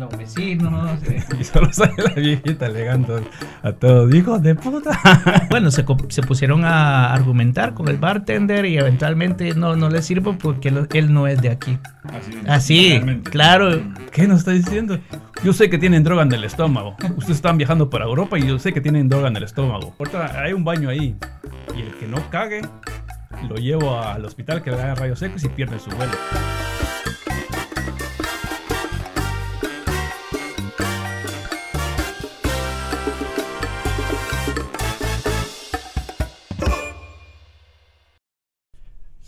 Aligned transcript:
los 0.00 0.16
vecinos. 0.16 1.00
eh. 1.04 1.22
Y 1.40 1.44
solo 1.44 1.72
sale 1.72 1.92
la 2.02 2.14
viejita 2.14 2.66
alegando 2.66 3.20
a 3.62 3.72
todos, 3.72 4.12
hijos 4.14 4.42
de 4.42 4.54
puta. 4.54 4.98
Bueno, 5.50 5.70
se, 5.70 5.84
se 6.08 6.22
pusieron 6.22 6.64
a 6.64 7.12
argumentar 7.12 7.74
con 7.74 7.88
el 7.88 7.96
bartender 7.98 8.64
y 8.66 8.78
eventualmente 8.78 9.54
no, 9.54 9.76
no 9.76 9.88
le 9.90 10.02
sirvo 10.02 10.36
porque 10.38 10.70
lo- 10.70 10.86
él 10.92 11.12
no 11.12 11.26
es 11.26 11.40
de 11.42 11.50
aquí. 11.50 11.78
Así, 12.48 13.00
claro. 13.24 13.80
¿Qué 14.12 14.26
nos 14.26 14.38
está 14.40 14.50
diciendo? 14.52 14.98
Yo 15.44 15.52
sé 15.52 15.70
que 15.70 15.78
tienen 15.78 16.02
droga 16.04 16.22
en 16.22 16.32
el 16.32 16.44
estómago. 16.44 16.96
Ustedes 17.16 17.36
están 17.36 17.56
viajando 17.58 17.88
por 17.90 18.02
Europa 18.02 18.38
y 18.38 18.46
yo 18.46 18.58
sé 18.58 18.72
que 18.72 18.80
tienen 18.80 19.08
droga 19.08 19.28
en 19.28 19.36
el 19.36 19.44
estómago. 19.44 19.94
Ahorita 19.98 20.40
hay 20.42 20.52
un 20.52 20.64
baño 20.64 20.88
ahí. 20.88 21.16
Y 21.76 21.80
el 21.82 21.94
que 21.96 22.06
no 22.06 22.18
cague, 22.30 22.62
lo 23.48 23.56
llevo 23.56 23.98
al 24.00 24.24
hospital 24.24 24.62
que 24.62 24.70
le 24.70 24.80
hagan 24.82 24.96
rayos 24.96 25.18
secos 25.18 25.42
y 25.44 25.48
pierde 25.48 25.78
su 25.78 25.90
vuelo. 25.90 26.12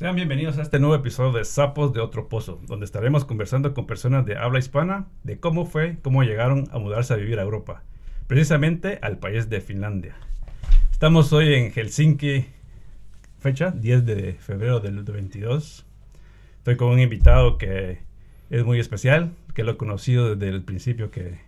Sean 0.02 0.16
bienvenidos 0.16 0.59
a 0.59 0.62
este 0.62 0.80
nuevo 0.80 0.97
episodio 0.97 1.30
de 1.30 1.45
Sapos 1.45 1.92
de 1.92 2.01
Otro 2.01 2.29
Pozo, 2.29 2.60
donde 2.66 2.87
estaremos 2.87 3.24
conversando 3.24 3.73
con 3.73 3.87
personas 3.87 4.27
de 4.27 4.37
habla 4.37 4.59
hispana 4.59 5.06
de 5.23 5.38
cómo 5.38 5.65
fue, 5.65 5.98
cómo 6.02 6.24
llegaron 6.24 6.65
a 6.73 6.80
mudarse 6.80 7.15
a 7.15 7.16
vivir 7.16 7.38
a 7.38 7.43
Europa, 7.43 7.84
precisamente 8.27 8.98
al 9.01 9.19
país 9.19 9.48
de 9.48 9.60
Finlandia. 9.60 10.16
Estamos 10.91 11.33
hoy 11.33 11.55
en 11.55 11.70
Helsinki, 11.70 12.46
fecha 13.38 13.70
10 13.70 14.05
de 14.05 14.33
febrero 14.33 14.80
del 14.80 15.05
22. 15.05 15.87
Estoy 16.59 16.77
con 16.77 16.88
un 16.88 16.98
invitado 16.98 17.57
que 17.57 18.01
es 18.51 18.65
muy 18.65 18.80
especial, 18.80 19.30
que 19.55 19.62
lo 19.62 19.71
he 19.71 19.77
conocido 19.77 20.34
desde 20.34 20.52
el 20.52 20.65
principio 20.65 21.12
que, 21.12 21.38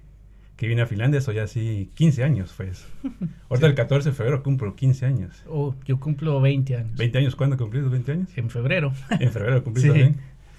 que 0.56 0.68
vine 0.68 0.82
a 0.82 0.86
Finlandia, 0.86 1.20
soy 1.20 1.38
así 1.38 1.90
15 1.94 2.22
años, 2.24 2.54
pues. 2.56 2.86
Ahorita 3.50 3.66
el 3.66 3.74
14 3.74 4.10
de 4.10 4.14
febrero 4.14 4.42
cumplo 4.42 4.76
15 4.76 5.06
años. 5.06 5.42
Oh, 5.48 5.74
yo 5.84 5.98
cumplo 5.98 6.40
20 6.40 6.76
años. 6.76 6.96
20 6.96 7.18
años, 7.18 7.36
¿cuándo 7.36 7.56
cumplís 7.56 7.88
20 7.90 8.12
años? 8.12 8.28
En 8.36 8.50
febrero. 8.50 8.92
En 9.18 9.32
febrero 9.32 9.62
cumplí 9.64 9.82
Sí, 9.82 9.88
también. 9.88 10.14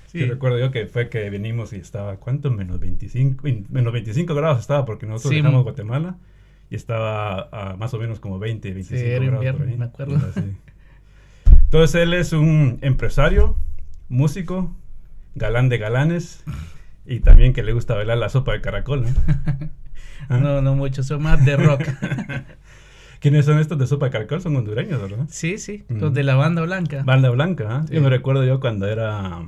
sí. 0.08 0.20
Sí, 0.20 0.25
recuerdo 0.25 0.59
yo 0.59 0.72
que 0.72 0.86
fue 0.88 1.09
que 1.09 1.30
venimos 1.30 1.73
y 1.73 1.78
estaba, 1.78 2.17
¿cuánto? 2.17 2.50
Menos 2.52 2.80
25, 2.80 3.47
in- 3.47 3.66
menos 3.70 3.92
25 3.94 4.33
grados 4.36 4.59
estaba 4.61 4.86
porque 4.86 5.05
nosotros 5.05 5.31
Sí. 5.31 5.38
dejamos 5.38 5.64
Guatemala 5.64 6.17
y 6.70 6.75
estaba 6.75 7.50
a 7.52 7.75
más 7.75 7.94
o 7.94 8.00
menos 8.00 8.20
como 8.20 8.39
20, 8.39 8.73
25 8.73 9.02
era 9.08 9.20
grados 9.25 9.36
invierno, 9.45 9.66
ahí. 9.72 9.77
me 9.77 9.86
acuerdo. 9.86 10.17
Entonces 11.66 12.02
él 12.02 12.14
es 12.14 12.31
un 12.33 12.80
empresario, 12.81 13.58
músico, 14.08 14.73
galán 15.36 15.67
de 15.70 15.77
galanes 15.77 16.44
y 17.05 17.20
también 17.20 17.53
que 17.53 17.64
le 17.64 17.73
gusta 17.73 17.95
bailar 17.95 18.17
la 18.17 18.30
sopa 18.30 18.53
de 18.53 18.61
caracol, 18.61 19.03
¿no? 19.03 19.09
¿Ah? 20.30 20.38
No, 20.38 20.62
no 20.62 20.76
mucho, 20.76 21.04
son 21.04 21.23
más 21.23 21.44
de 21.45 21.56
rock. 21.58 21.81
¿Quiénes 23.20 23.45
son 23.45 23.59
estos 23.59 23.78
de 23.80 23.88
sopa 23.88 24.09
caracol? 24.09 24.42
Son 24.42 24.56
hondureños, 24.56 25.02
¿verdad? 25.02 25.26
Sí, 25.30 25.58
sí, 25.58 25.84
Mm. 25.90 26.00
los 26.00 26.14
de 26.14 26.23
la 26.23 26.36
banda 26.36 26.62
blanca. 26.62 27.04
Banda 27.04 27.30
Blanca. 27.30 27.84
Sí. 27.88 27.95
Yo 27.95 28.02
me 28.02 28.09
recuerdo 28.09 28.44
yo 28.45 28.59
cuando 28.59 28.88
era 28.88 29.48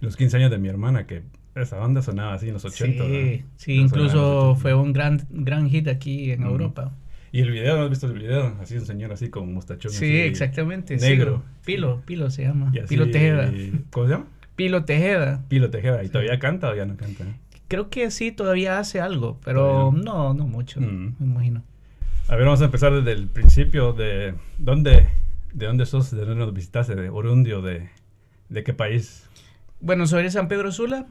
los 0.00 0.16
15 0.16 0.36
años 0.38 0.50
de 0.50 0.58
mi 0.58 0.68
hermana, 0.68 1.06
que 1.06 1.22
esa 1.54 1.76
banda 1.76 2.02
sonaba 2.02 2.34
así 2.34 2.48
en 2.48 2.54
los 2.54 2.64
80. 2.64 3.04
Sí, 3.04 3.10
¿verdad? 3.10 3.44
sí, 3.56 3.76
No 3.78 3.82
incluso 3.84 4.50
80. 4.50 4.60
fue 4.60 4.74
un 4.74 4.92
gran, 4.92 5.26
gran 5.30 5.68
hit 5.70 5.88
aquí 5.88 6.30
en 6.32 6.42
Mm. 6.42 6.46
Europa. 6.46 6.92
Y 7.32 7.40
el 7.42 7.50
video, 7.52 7.76
¿no 7.76 7.84
has 7.84 7.90
visto 7.90 8.06
el 8.08 8.12
video? 8.14 8.56
Así 8.60 8.76
un 8.76 8.84
señor 8.84 9.12
así 9.12 9.30
con 9.30 9.54
mostachón. 9.54 9.92
Sí, 9.92 10.18
exactamente. 10.18 10.98
sí. 10.98 11.06
Negro. 11.08 11.44
Pilo, 11.64 12.02
Pilo 12.04 12.28
se 12.28 12.42
llama. 12.42 12.68
así- 12.70 12.80
Pilo 12.88 13.08
Tejeda. 13.10 13.52
¿Cómo 13.90 14.06
se 14.06 14.12
llama? 14.12 14.26
Pilo 14.56 14.84
Tejeda. 14.84 15.42
Pilo 15.48 15.70
Tejeda. 15.70 16.02
¿Y 16.02 16.08
todavía 16.08 16.38
canta 16.40 16.70
o 16.70 16.74
ya 16.74 16.84
no 16.86 16.96
canta? 16.96 17.24
Creo 17.70 17.88
que 17.88 18.10
sí, 18.10 18.32
todavía 18.32 18.80
hace 18.80 19.00
algo, 19.00 19.38
pero 19.44 19.60
Todavía. 19.92 20.02
no, 20.02 20.34
no 20.34 20.46
mucho, 20.48 20.80
Mm. 20.80 21.14
me 21.20 21.26
imagino. 21.26 21.62
A 22.28 22.34
ver, 22.34 22.44
vamos 22.44 22.60
a 22.62 22.64
empezar 22.64 22.92
desde 22.92 23.12
el 23.12 23.28
principio 23.28 23.92
de 23.92 24.34
dónde, 24.58 25.06
de 25.52 25.66
dónde 25.66 25.86
sos, 25.86 26.10
de 26.10 26.18
dónde 26.24 26.34
nos 26.34 26.52
visitaste, 26.52 26.96
de 26.96 27.08
Orundio, 27.10 27.62
de, 27.62 27.88
de 28.48 28.64
qué 28.64 28.74
país. 28.74 29.28
Bueno, 29.80 30.06
soy 30.08 30.24
de 30.24 30.30
San 30.32 30.48
Pedro 30.48 30.72
Sula, 30.72 31.06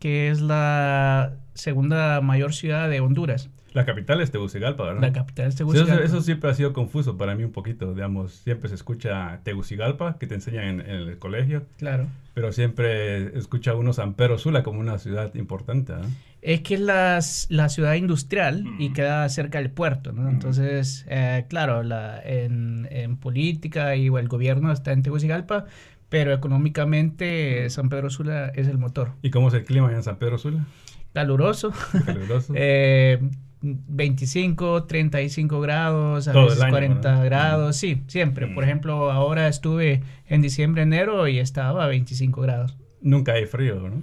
que 0.00 0.30
es 0.30 0.40
la 0.40 1.36
segunda 1.54 2.20
mayor 2.20 2.54
ciudad 2.54 2.90
de 2.90 2.98
Honduras. 3.00 3.48
La 3.72 3.84
capital 3.84 4.20
es 4.20 4.30
Tegucigalpa, 4.30 4.84
¿verdad? 4.84 5.00
La 5.00 5.12
capital 5.12 5.46
es 5.48 5.54
Sí, 5.54 5.62
eso, 5.62 5.72
Tegucigalpa. 5.72 6.04
eso 6.04 6.20
siempre 6.22 6.50
ha 6.50 6.54
sido 6.54 6.72
confuso 6.72 7.16
para 7.16 7.34
mí 7.36 7.44
un 7.44 7.52
poquito, 7.52 7.94
digamos, 7.94 8.32
siempre 8.32 8.68
se 8.68 8.74
escucha 8.74 9.40
Tegucigalpa, 9.44 10.16
que 10.18 10.26
te 10.26 10.34
enseñan 10.34 10.64
en, 10.64 10.80
en 10.80 10.90
el 11.08 11.18
colegio, 11.18 11.64
Claro. 11.78 12.06
pero 12.34 12.52
siempre 12.52 13.36
escucha 13.38 13.74
uno 13.74 13.92
San 13.92 14.14
Pedro 14.14 14.38
Sula 14.38 14.62
como 14.64 14.80
una 14.80 14.98
ciudad 14.98 15.32
importante. 15.36 15.92
¿ah? 15.92 16.00
Es 16.42 16.62
que 16.62 16.74
es 16.74 16.80
la, 16.80 17.20
la 17.50 17.68
ciudad 17.68 17.94
industrial 17.94 18.64
y 18.78 18.88
Mm. 18.88 18.92
queda 18.94 19.28
cerca 19.28 19.58
del 19.58 19.70
puerto, 19.70 20.12
¿no? 20.12 20.22
Mm. 20.22 20.28
Entonces, 20.30 21.04
eh, 21.08 21.44
claro, 21.48 21.82
la, 21.82 22.20
en, 22.24 22.88
en 22.90 23.16
política 23.18 23.94
y 23.94 24.06
el 24.06 24.28
gobierno 24.28 24.72
está 24.72 24.92
en 24.92 25.02
Tegucigalpa, 25.02 25.66
pero 26.08 26.32
económicamente. 26.32 27.68
San 27.70 27.88
Pedro 27.88 28.10
Sula 28.10 28.48
es 28.54 28.66
el 28.68 28.78
motor. 28.78 29.12
¿Y 29.22 29.30
cómo 29.30 29.48
es 29.48 29.54
el 29.54 29.64
clima 29.64 29.92
en 29.92 30.02
San 30.02 30.16
Pedro 30.16 30.38
Sula? 30.38 30.64
Caluroso, 31.12 31.72
Caluroso. 32.06 32.52
eh, 32.56 33.20
25, 33.62 34.84
35 34.84 35.60
grados, 35.60 36.28
a 36.28 36.32
Todo 36.32 36.46
veces 36.46 36.62
año, 36.62 36.70
40 36.70 37.10
¿verdad? 37.10 37.24
grados, 37.24 37.76
sí, 37.76 38.02
siempre. 38.06 38.46
Por 38.46 38.64
Mm. 38.64 38.66
ejemplo, 38.66 39.10
ahora 39.10 39.48
estuve 39.48 40.02
en 40.28 40.42
diciembre, 40.42 40.82
enero 40.82 41.28
y 41.28 41.38
estaba 41.38 41.84
a 41.84 41.88
25 41.88 42.40
grados. 42.40 42.76
Nunca 43.02 43.32
hay 43.32 43.46
frío, 43.46 43.76
¿no? 43.88 44.02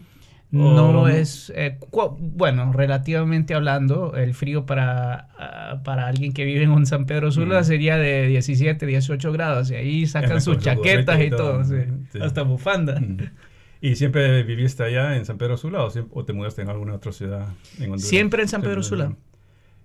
No 0.49 0.93
no. 0.93 1.07
es, 1.09 1.51
eh, 1.57 1.77
bueno, 2.19 2.71
relativamente 2.71 3.53
hablando, 3.53 4.15
el 4.15 4.33
frío 4.33 4.65
para, 4.65 5.27
ah, 5.37 5.81
para 5.83 6.07
alguien 6.07 6.31
que 6.31 6.45
vive 6.45 6.63
en 6.63 6.85
San 6.85 7.05
Pedro 7.05 7.31
Sula 7.33 7.59
Mm. 7.61 7.63
sería 7.65 7.97
de 7.97 8.27
17, 8.27 8.85
18 8.85 9.33
grados 9.33 9.71
y 9.71 9.75
ahí 9.75 10.05
sacan 10.39 10.39
sus 10.41 10.55
su 10.55 10.61
chaquetas 10.61 11.19
y 11.21 11.29
todo, 11.29 11.37
todo, 11.37 11.63
sí. 11.65 11.75
sí. 12.13 12.19
hasta 12.21 12.43
bufanda. 12.43 12.97
Mm. 12.99 13.17
¿Y 13.81 13.95
siempre 13.95 14.41
viviste 14.43 14.83
allá 14.83 15.17
en 15.17 15.25
San 15.25 15.37
Pedro 15.37 15.57
Sula 15.57 15.83
o, 15.83 15.91
o 16.11 16.25
te 16.25 16.33
mudaste 16.33 16.61
en 16.61 16.69
alguna 16.69 16.95
otra 16.95 17.11
ciudad 17.11 17.49
en 17.77 17.83
Honduras? 17.91 18.03
Siempre 18.03 18.41
en 18.41 18.47
San 18.47 18.61
Pedro 18.61 18.81
Sula. 18.83 19.13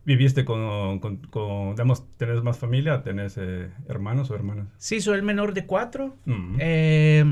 ¿Viviste 0.05 0.45
con, 0.45 0.99
con, 0.99 1.19
con, 1.19 1.71
digamos, 1.71 2.09
tenés 2.17 2.43
más 2.43 2.59
familia? 2.59 3.03
¿Tenés 3.03 3.39
eh, 3.39 3.71
hermanos 3.89 4.31
o 4.31 4.35
hermanas? 4.35 4.67
Sí, 4.79 5.01
soy 5.01 5.17
el 5.17 5.23
menor 5.23 5.55
de 5.55 5.65
cuatro. 5.65 6.17
Eh, 6.59 7.25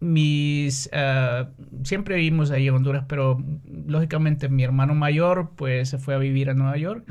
mis 0.00 0.88
ah, 0.94 1.50
siempre 1.84 2.16
vivimos 2.16 2.50
ahí 2.50 2.68
en 2.68 2.74
Honduras, 2.74 3.04
pero 3.06 3.42
lógicamente 3.86 4.48
mi 4.48 4.64
hermano 4.64 4.94
mayor 4.94 5.50
pues 5.56 5.90
se 5.90 5.98
fue 5.98 6.14
a 6.14 6.18
vivir 6.18 6.48
a 6.48 6.54
Nueva 6.54 6.78
York 6.78 7.04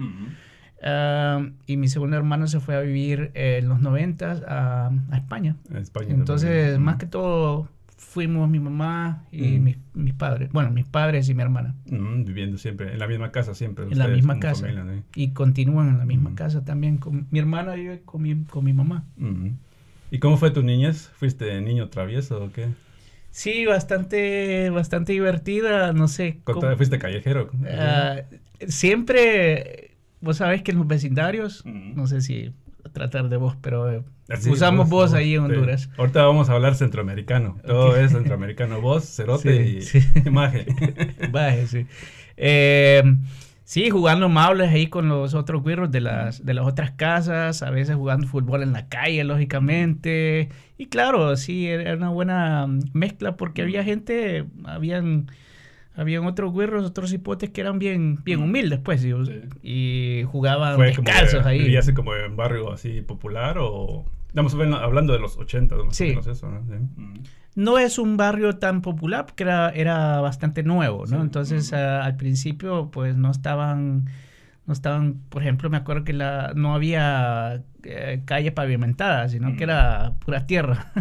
ah, 0.84 1.48
y 1.68 1.78
mi 1.78 1.88
segundo 1.88 2.18
hermano 2.18 2.48
se 2.48 2.60
fue 2.60 2.76
a 2.76 2.82
vivir 2.82 3.30
en 3.36 3.70
los 3.70 3.80
90 3.82 4.32
a, 4.48 4.88
a 5.12 5.18
España. 5.18 5.56
España. 5.76 6.16
Entonces, 6.16 6.80
más 6.80 6.96
que 6.96 7.06
todo 7.06 7.70
fuimos 8.02 8.50
mi 8.50 8.60
mamá 8.60 9.26
y 9.32 9.58
Mm. 9.60 9.64
mis, 9.64 9.78
mis 9.94 10.14
padres, 10.14 10.50
bueno, 10.54 10.72
mis 10.72 10.86
padres 10.86 11.28
y 11.30 11.36
mi 11.36 11.42
hermana 11.44 11.76
Mm, 11.92 12.24
viviendo 12.24 12.58
siempre, 12.58 12.94
en 12.94 12.98
la 12.98 13.08
misma 13.08 13.32
casa 13.32 13.54
siempre. 13.54 13.86
en 13.86 14.00
la 14.00 14.08
misma 14.08 14.40
casa 14.40 14.62
familia, 14.62 14.84
¿no? 14.86 15.04
y 15.16 15.30
continúan 15.34 15.90
en 15.90 15.98
la 16.00 16.06
misma 16.06 16.30
Mm. 16.32 16.36
casa 16.36 16.64
también. 16.66 16.98
Con, 16.98 17.28
mi 17.30 17.40
hermana 17.40 17.74
vive 17.76 18.02
con 18.06 18.22
mi, 18.22 18.36
con 18.46 18.64
mi 18.66 18.74
mamá. 18.74 19.04
Mm. 19.18 19.50
¿Y 20.12 20.20
cómo 20.20 20.38
fue 20.38 20.50
tu 20.50 20.64
niñez? 20.64 21.10
¿Fuiste 21.16 21.60
niño 21.62 21.90
travieso 21.90 22.44
o 22.46 22.52
qué? 22.52 22.70
Sí, 23.32 23.66
bastante, 23.66 24.70
bastante 24.72 25.12
divertida, 25.14 25.94
no 25.94 26.08
sé. 26.08 26.40
Cómo- 26.46 26.62
¿Fuiste 26.78 26.98
callejero? 26.98 27.52
Ah, 27.70 28.22
siempre, 28.68 29.92
vos 30.22 30.38
sabés 30.38 30.64
que 30.64 30.72
en 30.72 30.78
los 30.78 30.88
vecindarios, 30.88 31.64
no 31.66 32.08
sé 32.08 32.22
si 32.22 32.52
tratar 32.92 33.30
de 33.30 33.38
vos, 33.38 33.56
pero 33.62 33.92
eh, 33.92 34.04
usamos 34.50 34.90
vos 34.90 35.14
ahí 35.14 35.36
en 35.36 35.42
sí. 35.42 35.46
Honduras. 35.54 35.90
Ahorita 35.98 36.24
vamos 36.24 36.50
a 36.50 36.54
hablar 36.54 36.76
centroamericano. 36.76 37.58
Todo 37.66 37.96
es 37.96 38.12
centroamericano. 38.12 38.82
Vos, 38.82 39.04
cerote 39.06 39.64
Sí, 39.64 39.78
y 39.78 39.82
sí. 39.82 40.00
imagen. 40.26 40.66
Baje, 41.32 41.68
sí. 41.68 41.86
Eh, 42.38 43.04
sí, 43.64 43.90
jugando 43.90 44.30
mables 44.30 44.70
ahí 44.70 44.88
con 44.88 45.10
los 45.10 45.34
otros 45.34 45.62
güiros 45.62 45.92
de 45.92 46.02
las, 46.02 46.46
de 46.46 46.54
las 46.54 46.66
otras 46.66 46.92
casas, 46.92 47.62
a 47.64 47.70
veces 47.70 47.96
jugando 47.96 48.28
fútbol 48.28 48.64
en 48.64 48.74
la 48.74 48.88
calle, 48.88 49.24
lógicamente. 49.24 50.50
Y 50.78 50.86
claro, 50.88 51.36
sí, 51.36 51.68
era 51.68 51.96
una 51.96 52.10
buena 52.10 52.68
mezcla 52.94 53.36
porque 53.36 53.62
había 53.64 53.84
gente, 53.84 54.46
habían, 54.66 55.28
habían 56.00 56.26
otros 56.26 56.52
güiros, 56.52 56.86
otros 56.86 57.12
hipotes 57.14 57.50
que 57.50 57.62
eran 57.62 57.78
bien, 57.80 58.20
bien 58.24 58.42
humildes, 58.42 58.80
pues, 58.80 59.04
y, 59.04 59.12
Sí. 59.26 59.42
y 59.62 60.24
jugaban 60.26 60.76
¿Fue 60.76 60.94
como 60.96 61.06
descalzos 61.10 61.44
de- 61.44 61.50
ahí. 61.50 61.60
¿Vivías 61.60 61.92
como 61.94 62.16
en 62.16 62.36
barrio 62.36 62.72
así 62.72 63.02
popular 63.02 63.58
o...? 63.60 64.06
Estamos 64.28 64.54
hablando- 64.54 64.78
hablando 64.78 65.14
de 65.14 65.20
los 65.20 65.38
80, 65.38 65.76
más 65.76 65.96
Sí. 65.96 66.06
o 66.06 66.08
menos 66.10 66.28
eso, 66.28 66.50
¿no? 66.50 66.62
Sí. 66.66 66.74
Mm. 66.96 67.14
No 67.56 67.80
es 67.80 67.98
un 67.98 68.16
barrio 68.16 68.58
tan 68.58 68.82
popular 68.84 69.26
porque 69.26 69.44
era, 69.44 69.70
era 69.72 70.22
bastante 70.22 70.62
nuevo, 70.64 71.00
¿no? 71.08 71.18
Sí, 71.18 71.22
Entonces, 71.22 71.74
ah, 71.74 72.06
al 72.06 72.16
principio, 72.16 72.90
pues 72.92 73.18
no 73.18 73.32
estaban, 73.32 74.06
no 74.70 74.74
estaban, 74.74 75.16
por 75.30 75.42
ejemplo, 75.42 75.68
me 75.72 75.78
acuerdo 75.78 76.04
que 76.04 76.14
la, 76.14 76.54
no 76.56 76.76
había 76.76 77.64
eh, 77.82 78.22
calle 78.26 78.52
pavimentada, 78.52 79.28
sino 79.28 79.56
que 79.58 79.66
Mm. 79.66 79.70
era 79.70 80.14
pura 80.24 80.46
tierra. 80.46 80.92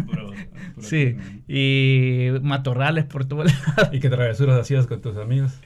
Sí, 0.79 1.15
y 1.47 2.29
matorrales 2.41 3.05
por 3.05 3.25
todo 3.25 3.43
lado. 3.45 3.89
¿Y 3.93 3.99
qué 3.99 4.09
travesuras 4.09 4.59
hacías 4.59 4.87
con 4.87 5.01
tus 5.01 5.17
amigos? 5.17 5.59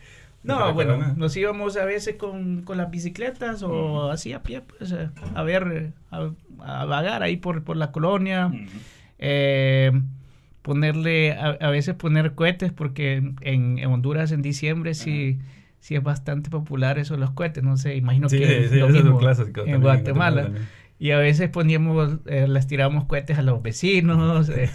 No, 0.44 0.73
bueno, 0.73 1.13
nos 1.15 1.38
íbamos 1.38 1.77
a 1.77 1.85
veces 1.85 2.17
con, 2.17 2.63
con 2.63 2.75
las 2.77 2.91
bicicletas 2.91 3.63
o 3.63 4.11
así 4.11 4.33
a 4.33 4.44
pie, 4.44 4.59
pues 4.59 4.91
eh, 4.91 5.09
a 5.33 5.44
ver, 5.44 5.94
a, 6.11 6.83
vagar 6.83 7.23
ahí 7.23 7.38
por, 7.38 7.63
por 7.63 7.77
la 7.77 7.94
colonia. 7.94 8.51
eh, 9.17 9.94
ponerle, 10.61 11.31
a, 11.33 11.69
veces 11.69 11.95
poner 11.95 12.35
cohetes, 12.35 12.73
porque 12.73 13.31
en, 13.41 13.85
Honduras 13.85 14.33
en 14.33 14.41
diciembre 14.41 14.94
sí, 14.94 15.39
sí 15.83 15.95
es 15.95 16.01
bastante 16.01 16.50
popular 16.50 16.97
eso 16.97 17.18
los 17.18 17.31
cohetes, 17.31 17.62
no 17.62 17.75
sé, 17.75 17.97
imagino 17.97 18.30
que 18.30 18.69
sí, 18.69 18.77
lo 18.77 18.88
mismo 18.88 19.19
en 19.65 19.81
Guatemala. 19.81 20.50
Y 20.97 21.12
a 21.12 21.18
veces 21.18 21.50
poníamos, 21.50 22.19
eh, 22.25 22.47
les 22.47 22.68
tiramos 22.68 23.03
cohetes 23.03 23.38
a 23.38 23.41
los 23.41 23.62
vecinos. 23.62 24.47
Eh. 24.47 24.69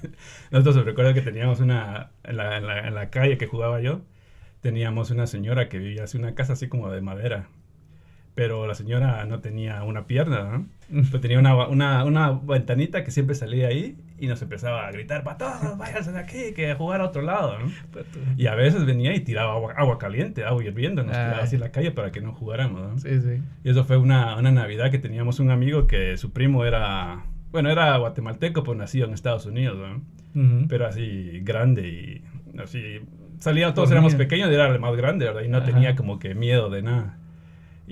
Nosotros 0.50 0.84
recuerdo 0.84 1.14
que 1.14 1.22
teníamos 1.22 1.60
una, 1.60 2.10
en 2.24 2.36
la, 2.36 2.58
en, 2.58 2.66
la, 2.66 2.86
en 2.86 2.94
la 2.94 3.08
calle 3.08 3.38
que 3.38 3.46
jugaba 3.46 3.80
yo, 3.80 4.02
teníamos 4.60 5.10
una 5.10 5.26
señora 5.26 5.70
que 5.70 5.78
vivía 5.78 6.04
así, 6.04 6.18
una 6.18 6.34
casa 6.34 6.52
así 6.52 6.68
como 6.68 6.90
de 6.90 7.00
madera 7.00 7.48
pero 8.40 8.66
la 8.66 8.74
señora 8.74 9.26
no 9.26 9.40
tenía 9.40 9.82
una 9.82 10.06
pierna, 10.06 10.66
¿no? 10.88 11.20
tenía 11.20 11.38
una, 11.38 11.68
una, 11.68 12.04
una, 12.04 12.30
ventanita 12.30 13.04
que 13.04 13.10
siempre 13.10 13.34
salía 13.34 13.68
ahí 13.68 13.98
y 14.18 14.28
nos 14.28 14.40
empezaba 14.40 14.86
a 14.86 14.92
gritar, 14.92 15.24
para 15.24 15.36
todos, 15.36 15.76
váyanse 15.76 16.10
de 16.12 16.20
aquí, 16.20 16.54
que 16.56 16.70
a 16.70 16.74
jugar 16.74 17.02
a 17.02 17.04
otro 17.04 17.20
lado, 17.20 17.58
¿no? 17.58 17.70
Y 18.38 18.46
a 18.46 18.54
veces 18.54 18.86
venía 18.86 19.14
y 19.14 19.20
tiraba 19.20 19.52
agua, 19.52 19.74
agua 19.76 19.98
caliente, 19.98 20.42
agua 20.42 20.64
hirviendo, 20.64 21.02
nos 21.02 21.12
tiraba 21.12 21.42
así 21.42 21.56
en 21.56 21.60
la 21.60 21.70
calle 21.70 21.90
para 21.90 22.12
que 22.12 22.22
no 22.22 22.32
jugáramos, 22.32 22.80
¿no? 22.80 22.98
Sí, 22.98 23.20
sí. 23.20 23.42
Y 23.62 23.68
eso 23.68 23.84
fue 23.84 23.98
una, 23.98 24.38
una 24.38 24.50
Navidad 24.50 24.90
que 24.90 24.98
teníamos 24.98 25.38
un 25.38 25.50
amigo 25.50 25.86
que 25.86 26.16
su 26.16 26.32
primo 26.32 26.64
era, 26.64 27.26
bueno, 27.50 27.68
era 27.70 27.94
guatemalteco, 27.98 28.62
pues 28.62 28.78
nacido 28.78 29.06
en 29.06 29.12
Estados 29.12 29.44
Unidos, 29.44 29.76
¿no? 29.76 30.66
Pero 30.66 30.86
así 30.86 31.40
grande 31.42 31.88
y 31.88 32.58
así, 32.58 33.00
salía, 33.38 33.74
todos 33.74 33.90
éramos 33.90 34.14
pequeños 34.14 34.50
y 34.50 34.54
era 34.54 34.66
el 34.66 34.80
más 34.80 34.96
grande, 34.96 35.26
¿verdad? 35.26 35.42
Y 35.42 35.48
no 35.48 35.62
tenía 35.62 35.94
como 35.94 36.18
que 36.18 36.34
miedo 36.34 36.70
de 36.70 36.80
nada. 36.80 37.19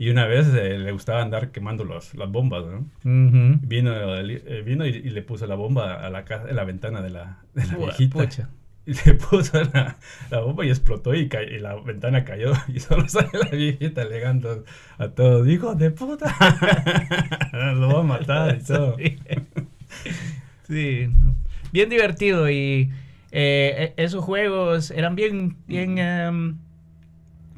Y 0.00 0.10
una 0.10 0.26
vez 0.26 0.46
eh, 0.54 0.78
le 0.78 0.92
gustaba 0.92 1.22
andar 1.22 1.50
quemando 1.50 1.82
los, 1.82 2.14
las 2.14 2.30
bombas, 2.30 2.64
¿no? 2.66 2.86
Vino, 3.02 4.16
eh, 4.16 4.62
vino 4.64 4.86
y, 4.86 4.92
le 4.92 5.22
puso 5.22 5.44
la 5.48 5.56
bomba 5.56 5.94
a 5.94 6.08
la, 6.08 6.24
casa, 6.24 6.48
en 6.48 6.54
la 6.54 6.62
ventana 6.62 7.02
de 7.02 7.10
la, 7.10 7.38
de 7.54 7.66
la 7.66 7.76
viejita. 7.76 8.28
Y 8.86 8.94
le 9.04 9.14
puso 9.14 9.60
la, 9.60 9.98
la, 10.30 10.40
bomba 10.40 10.64
y 10.64 10.70
explotó 10.70 11.14
y, 11.14 11.28
y, 11.28 11.58
la 11.58 11.74
ventana 11.74 12.24
cayó. 12.24 12.52
Y 12.68 12.78
solo 12.78 13.08
sale 13.08 13.28
la 13.32 13.50
viejita 13.50 14.02
alegando 14.02 14.64
a 14.98 15.08
todos, 15.08 15.48
¡hijo 15.48 15.74
de 15.74 15.90
puta! 15.90 16.32
Lo 17.74 17.88
va 17.92 18.00
a 18.00 18.02
matar 18.04 18.56
y 18.56 18.64
todo. 18.64 18.96
Sí. 20.68 21.10
Bien 21.72 21.88
divertido 21.90 22.48
y 22.48 22.92
eh, 23.32 23.94
e, 23.96 24.04
esos 24.04 24.24
juegos 24.24 24.92
eran 24.92 25.16
bien, 25.16 25.56
bien... 25.66 25.98
Em, 25.98 26.67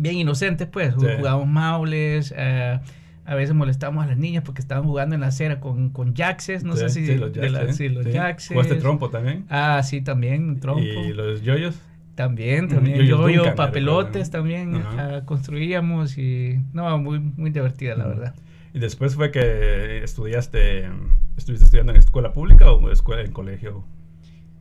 bien 0.00 0.17
inocentes, 0.17 0.69
pues. 0.69 0.94
Jugábamos 0.94 1.49
maules, 1.49 2.35
eh, 2.37 2.81
a 3.25 3.35
veces 3.35 3.55
molestábamos 3.55 4.05
a 4.05 4.08
las 4.08 4.19
niñas 4.19 4.43
porque 4.44 4.61
estaban 4.61 4.85
jugando 4.85 5.14
en 5.14 5.20
la 5.20 5.29
acera 5.29 5.61
con, 5.61 5.91
con 5.91 6.14
jaxes, 6.14 6.64
no 6.64 6.75
sé 6.76 6.88
si... 6.88 7.06
Sí, 7.06 7.17
los 7.17 7.32
jaxes. 7.32 7.93
los 7.93 8.06
¿Jugaste 8.49 8.75
trompo 8.76 9.11
también? 9.11 9.44
Ah, 9.49 9.81
sí, 9.85 10.00
también, 10.00 10.58
trompo. 10.58 10.82
¿Y 10.82 11.12
los 11.12 11.43
yoyos? 11.43 11.79
También, 12.17 12.69
también. 12.69 13.02
Yoyo, 13.02 13.55
papelotes 13.55 14.31
también 14.31 14.82
ah, 14.99 15.23
construíamos 15.25 16.19
y... 16.19 16.58
No, 16.73 16.99
muy, 16.99 17.20
muy 17.20 17.50
divertida, 17.50 17.94
la 17.94 18.06
verdad. 18.06 18.35
¿Y 18.75 18.79
después 18.79 19.14
fue 19.14 19.31
que 19.31 20.03
estudiaste, 20.03 20.88
estuviste 21.37 21.64
estudiando 21.64 21.93
en 21.93 21.99
escuela 21.99 22.32
pública 22.32 22.70
o 22.73 22.91
escuela 22.91 23.23
en 23.23 23.32
colegio? 23.32 23.85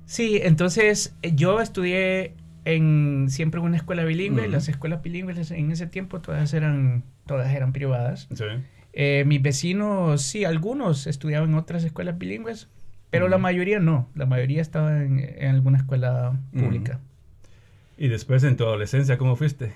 Sí, 0.05 0.39
entonces 0.41 1.15
yo 1.21 1.61
estudié 1.61 2.33
en 2.65 3.27
siempre 3.29 3.59
una 3.59 3.77
escuela 3.77 4.03
bilingüe. 4.03 4.47
Las 4.47 4.69
escuelas 4.69 5.01
bilingües 5.01 5.51
en 5.51 5.71
ese 5.71 5.87
tiempo 5.87 6.19
todas 6.21 6.53
eran, 6.53 7.03
todas 7.25 7.53
eran 7.53 7.73
privadas. 7.73 8.27
Eh, 8.93 9.23
mis 9.25 9.41
vecinos, 9.41 10.21
sí, 10.21 10.45
algunos 10.45 11.07
estudiaban 11.07 11.49
en 11.49 11.55
otras 11.55 11.83
escuelas 11.83 12.17
bilingües, 12.17 12.67
pero 13.09 13.27
la 13.27 13.37
mayoría 13.37 13.79
no. 13.79 14.09
La 14.15 14.25
mayoría 14.25 14.61
estaba 14.61 15.03
en, 15.03 15.43
alguna 15.43 15.77
escuela 15.77 16.39
pública. 16.53 16.99
¿Y 17.97 18.07
después 18.07 18.43
en 18.43 18.55
tu 18.55 18.63
adolescencia 18.63 19.17
cómo 19.17 19.35
fuiste? 19.35 19.73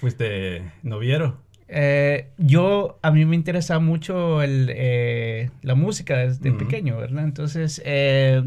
¿Fuiste 0.00 0.62
noviero? 0.82 1.38
Eh, 1.68 2.28
yo, 2.36 2.98
a 3.00 3.10
mí 3.10 3.24
me 3.24 3.34
interesa 3.34 3.78
mucho 3.78 4.42
el, 4.42 4.70
eh, 4.74 5.50
la 5.62 5.74
música 5.74 6.18
desde 6.18 6.52
pequeño, 6.52 6.98
¿verdad? 6.98 7.24
Entonces, 7.24 7.82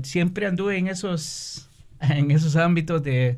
siempre 0.03 0.45
anduve 0.45 0.77
en 0.77 0.87
esos 0.87 1.69
en 2.09 2.31
esos 2.31 2.55
ámbitos 2.55 3.03
de 3.03 3.37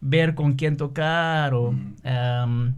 ver 0.00 0.34
con 0.34 0.54
quién 0.54 0.76
tocar 0.76 1.54
o 1.54 1.72
mm. 1.72 2.74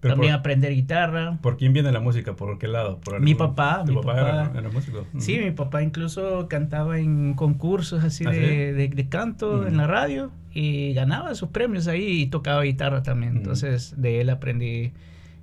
también 0.00 0.32
aprender 0.32 0.74
guitarra. 0.74 1.38
¿Por 1.40 1.56
quién 1.56 1.72
viene 1.72 1.90
la 1.92 2.00
música? 2.00 2.36
¿Por 2.36 2.58
qué 2.58 2.68
lado? 2.68 2.98
¿Por 3.00 3.20
mi 3.20 3.34
papá. 3.34 3.84
mi 3.86 3.94
papá, 3.94 4.52
Era, 4.54 4.68
músico? 4.68 5.06
Sí, 5.18 5.38
mi 5.38 5.50
papá 5.50 5.82
incluso 5.82 6.48
cantaba 6.48 6.98
en 6.98 7.34
concursos 7.34 8.04
así, 8.04 8.24
¿Ah, 8.26 8.30
de, 8.30 9.06
canto 9.08 9.66
en 9.66 9.76
la 9.76 9.86
radio 9.86 10.30
y 10.52 10.94
ganaba 10.94 11.34
sus 11.34 11.50
premios 11.50 11.86
ahí 11.86 12.22
y 12.22 12.26
tocaba 12.26 12.62
guitarra 12.62 13.02
también. 13.02 13.36
Entonces 13.36 13.94
de 13.96 14.20
él 14.20 14.30
aprendí 14.30 14.92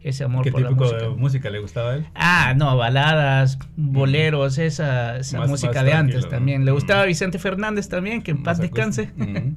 ese 0.03 0.23
amor 0.23 0.43
¿Qué 0.43 0.51
por 0.51 0.61
la 0.61 0.71
música. 0.71 0.97
de 0.97 1.09
música 1.09 1.49
le 1.49 1.59
gustaba 1.59 1.91
a 1.91 1.95
él? 1.95 2.05
Ah, 2.15 2.53
no, 2.55 2.75
baladas, 2.77 3.57
boleros, 3.75 4.57
esa, 4.57 5.19
música 5.47 5.83
de 5.83 5.93
antes 5.93 6.27
también. 6.27 6.65
Le 6.65 6.71
gustaba 6.71 7.05
Vicente 7.05 7.39
Fernández 7.39 7.89
también, 7.89 8.21
que 8.21 8.31
en 8.31 8.43
paz 8.43 8.59
descanse. 8.59 9.09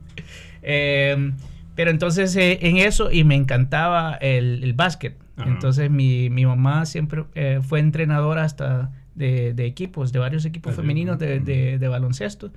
Em, 0.69 1.35
pero 1.77 1.93
entonces 1.93 2.35
eh, 2.35 2.59
en 2.63 2.79
eso, 2.79 3.13
y 3.13 3.23
me 3.23 3.37
encantaba 3.37 4.15
el, 4.15 4.65
el 4.65 4.73
básquet. 4.73 5.17
Entonces 5.37 5.91
mi, 5.91 6.31
mi, 6.31 6.45
mamá 6.45 6.87
siempre 6.87 7.25
eh, 7.35 7.61
fue 7.63 7.79
entrenadora 7.79 8.43
hasta 8.43 8.91
de, 9.15 9.53
de, 9.53 9.67
equipos, 9.67 10.13
de 10.13 10.19
varios 10.19 10.45
equipos 10.45 10.75
femeninos 10.75 11.19
de, 11.19 11.41
de, 11.41 11.79
de, 11.79 11.89
baloncesto. 11.89 12.51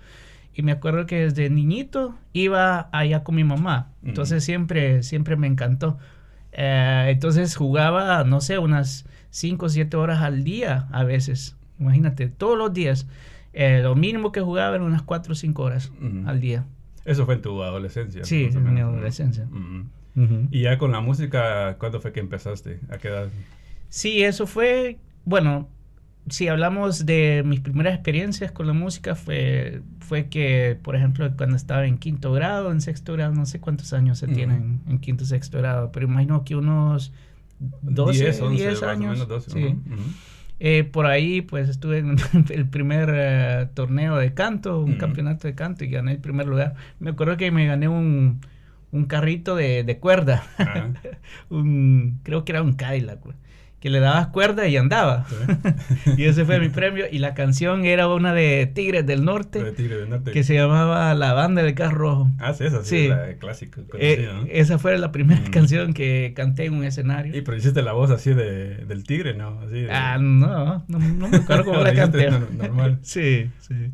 Y 0.56 0.62
me 0.62 0.72
acuerdo 0.72 1.06
que 1.06 1.20
desde 1.20 1.50
niñito 1.50 2.16
iba 2.34 2.90
allá 2.92 3.24
con 3.24 3.36
mi 3.36 3.44
mamá. 3.44 3.92
Entonces 4.04 4.44
siempre, 4.44 5.04
siempre 5.04 5.36
me 5.36 5.48
encantó. 5.48 5.98
Eh, 6.52 7.08
entonces 7.10 7.56
jugaba, 7.56 8.24
no 8.24 8.42
sé, 8.42 8.58
unas 8.58 9.06
5 9.30 9.66
o 9.66 9.70
7 9.70 9.98
horas 9.98 10.22
al 10.22 10.44
día 10.44 10.88
a 10.92 11.04
veces. 11.04 11.56
Imagínate, 11.80 12.28
todos 12.28 12.58
los 12.58 12.74
días. 12.74 13.08
Eh, 13.54 13.82
lo 13.82 13.96
mínimo 13.96 14.32
que 14.32 14.42
jugaba 14.42 14.76
eran 14.76 14.88
unas 14.88 15.02
4 15.02 15.32
o 15.32 15.36
5 15.36 15.64
horas 15.64 15.92
al 16.26 16.40
día. 16.40 16.66
Eso 17.06 17.26
fue 17.26 17.36
en 17.36 17.42
tu 17.42 17.64
adolescencia. 17.64 18.24
Sí, 18.24 18.50
en 18.52 18.74
mi 18.74 18.80
adolescencia. 18.80 19.48
Y 20.52 20.62
ya 20.62 20.78
con 20.78 20.92
la 20.92 21.00
música, 21.00 21.78
¿cuándo 21.80 22.02
fue 22.02 22.12
que 22.12 22.20
empezaste? 22.20 22.80
¿A 22.90 22.98
qué 22.98 23.08
edad? 23.08 23.30
Sí, 23.88 24.24
eso 24.24 24.46
fue, 24.46 24.98
bueno, 25.26 25.68
si 26.30 26.48
hablamos 26.48 27.06
de 27.06 27.44
mis 27.46 27.60
primeras 27.60 27.94
experiencias 27.94 28.52
con 28.52 28.68
la 28.68 28.74
música, 28.74 29.16
fue, 29.16 29.82
fue 30.00 30.28
que, 30.28 30.78
por 30.82 30.96
ejemplo, 30.96 31.30
cuando 31.36 31.56
estaba 31.56 31.86
en 31.86 31.98
quinto 31.98 32.32
grado, 32.32 32.72
en 32.72 32.82
sexto 32.82 33.14
grado, 33.14 33.34
no 33.34 33.46
sé 33.46 33.60
cuántos 33.60 33.94
años 33.94 34.20
se 34.20 34.28
tienen 34.28 34.82
en 34.88 35.00
quinto 35.00 35.26
sexto 35.26 35.58
grado, 35.58 35.92
pero 35.92 36.08
imagino 36.08 36.44
que 36.44 36.56
unos 36.56 37.14
12, 37.82 38.32
10, 38.52 38.84
años. 38.84 39.28
Eh, 40.62 40.84
por 40.84 41.06
ahí, 41.06 41.42
pues 41.42 41.70
estuve 41.70 42.00
en 42.00 42.18
el 42.50 42.68
primer 42.68 43.10
eh, 43.14 43.68
torneo 43.74 44.18
de 44.18 44.34
canto, 44.34 44.82
un 44.82 44.96
campeonato 44.96 45.48
de 45.48 45.56
canto, 45.56 45.86
y 45.86 45.90
gané 45.90 46.14
el 46.14 46.20
primer 46.20 46.48
lugar. 46.48 46.76
Me 47.00 47.12
acuerdo 47.12 47.38
que 47.38 47.50
me 47.52 47.66
gané 47.66 47.88
un, 47.88 48.42
un 48.92 49.06
carrito 49.06 49.56
de, 49.56 49.84
de 49.84 50.00
cuerda. 50.00 50.44
un, 51.50 52.20
creo 52.24 52.44
que 52.44 52.52
era 52.52 52.62
un 52.62 52.74
Cadillac 52.74 53.20
que 53.80 53.90
le 53.90 54.00
dabas 54.00 54.28
cuerda 54.28 54.68
y 54.68 54.76
andaba. 54.78 55.26
y 56.18 56.26
ese 56.26 56.46
fue 56.46 56.60
mi 56.60 56.70
premio. 56.70 57.06
Y 57.10 57.20
la 57.20 57.34
canción 57.34 57.86
era 57.86 58.08
una 58.08 58.34
de 58.34 58.70
Tigres 58.74 59.06
del 59.06 59.24
Norte. 59.24 59.64
De 59.64 59.72
Tigres 59.72 60.00
del 60.00 60.10
Norte. 60.10 60.32
Que 60.32 60.44
se 60.44 60.54
llamaba 60.54 61.14
La 61.14 61.34
Banda 61.34 61.64
del 61.64 61.76
Carro 61.76 61.98
Rojo. 61.98 62.32
Ah, 62.40 62.54
sí, 62.54 62.66
esa 62.66 62.84
sí, 62.84 63.08
la 63.08 63.34
clásica. 63.36 63.82
Eh, 63.98 64.30
esa 64.52 64.78
fue 64.80 64.98
la 64.98 65.12
primera 65.12 65.42
mm. 65.42 65.52
canción 65.52 65.94
que 65.94 66.34
canté 66.36 66.66
en 66.66 66.74
un 66.74 66.84
escenario. 66.84 67.36
Y 67.36 67.42
pero 67.42 67.58
hiciste 67.58 67.82
la 67.82 67.94
voz 67.94 68.12
así 68.12 68.34
de, 68.34 68.86
del 68.86 69.04
tigre, 69.04 69.34
¿no? 69.34 69.60
Así 69.62 69.86
Ah, 69.90 70.18
no, 70.20 70.84
no, 70.88 71.00
me 71.30 71.38
acuerdo 71.38 71.66
cómo 71.66 71.80
la 71.84 71.94
canté. 71.94 72.30
normal. 72.30 73.00
sí, 73.02 73.50
sí. 73.60 73.92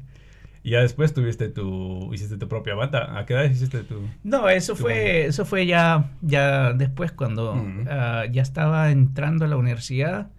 Y 0.66 0.72
ya 0.72 0.82
después 0.82 1.14
tuviste 1.14 1.48
tu, 1.50 2.12
hiciste 2.12 2.38
tu 2.38 2.48
propia 2.48 2.74
banda. 2.74 3.20
¿A 3.20 3.28
qué 3.28 3.36
edad 3.36 3.44
hiciste 3.44 3.84
tu? 3.84 4.02
No, 4.24 4.50
eso 4.50 4.76
fue, 4.76 5.28
eso 5.28 5.46
fue 5.46 5.68
ya, 5.68 6.10
ya 6.24 6.74
después 6.74 7.12
cuando 7.12 7.64
ah, 7.88 8.24
ya 8.32 8.42
estaba 8.42 8.90
entrando 8.90 9.46
a 9.46 9.48
la 9.48 9.58
universidad 9.58 10.32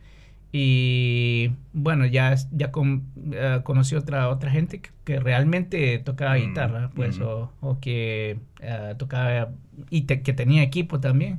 y 0.50 1.52
bueno, 1.73 2.06
ya, 2.06 2.35
ya 2.50 2.73
con, 2.73 3.04
uh, 3.16 3.62
conocí 3.62 3.95
otra, 3.95 4.28
otra 4.28 4.50
gente 4.50 4.80
que, 5.04 5.21
realmente 5.21 5.97
tocaba 6.00 6.35
guitarra, 6.35 6.90
pues, 6.97 7.21
o, 7.21 7.52
o, 7.61 7.78
que 7.78 8.40
ah, 8.64 8.95
tocaba 8.99 9.50
y 9.90 10.06
que 10.06 10.33
tenía 10.33 10.64
equipo 10.64 10.99
también. 10.99 11.38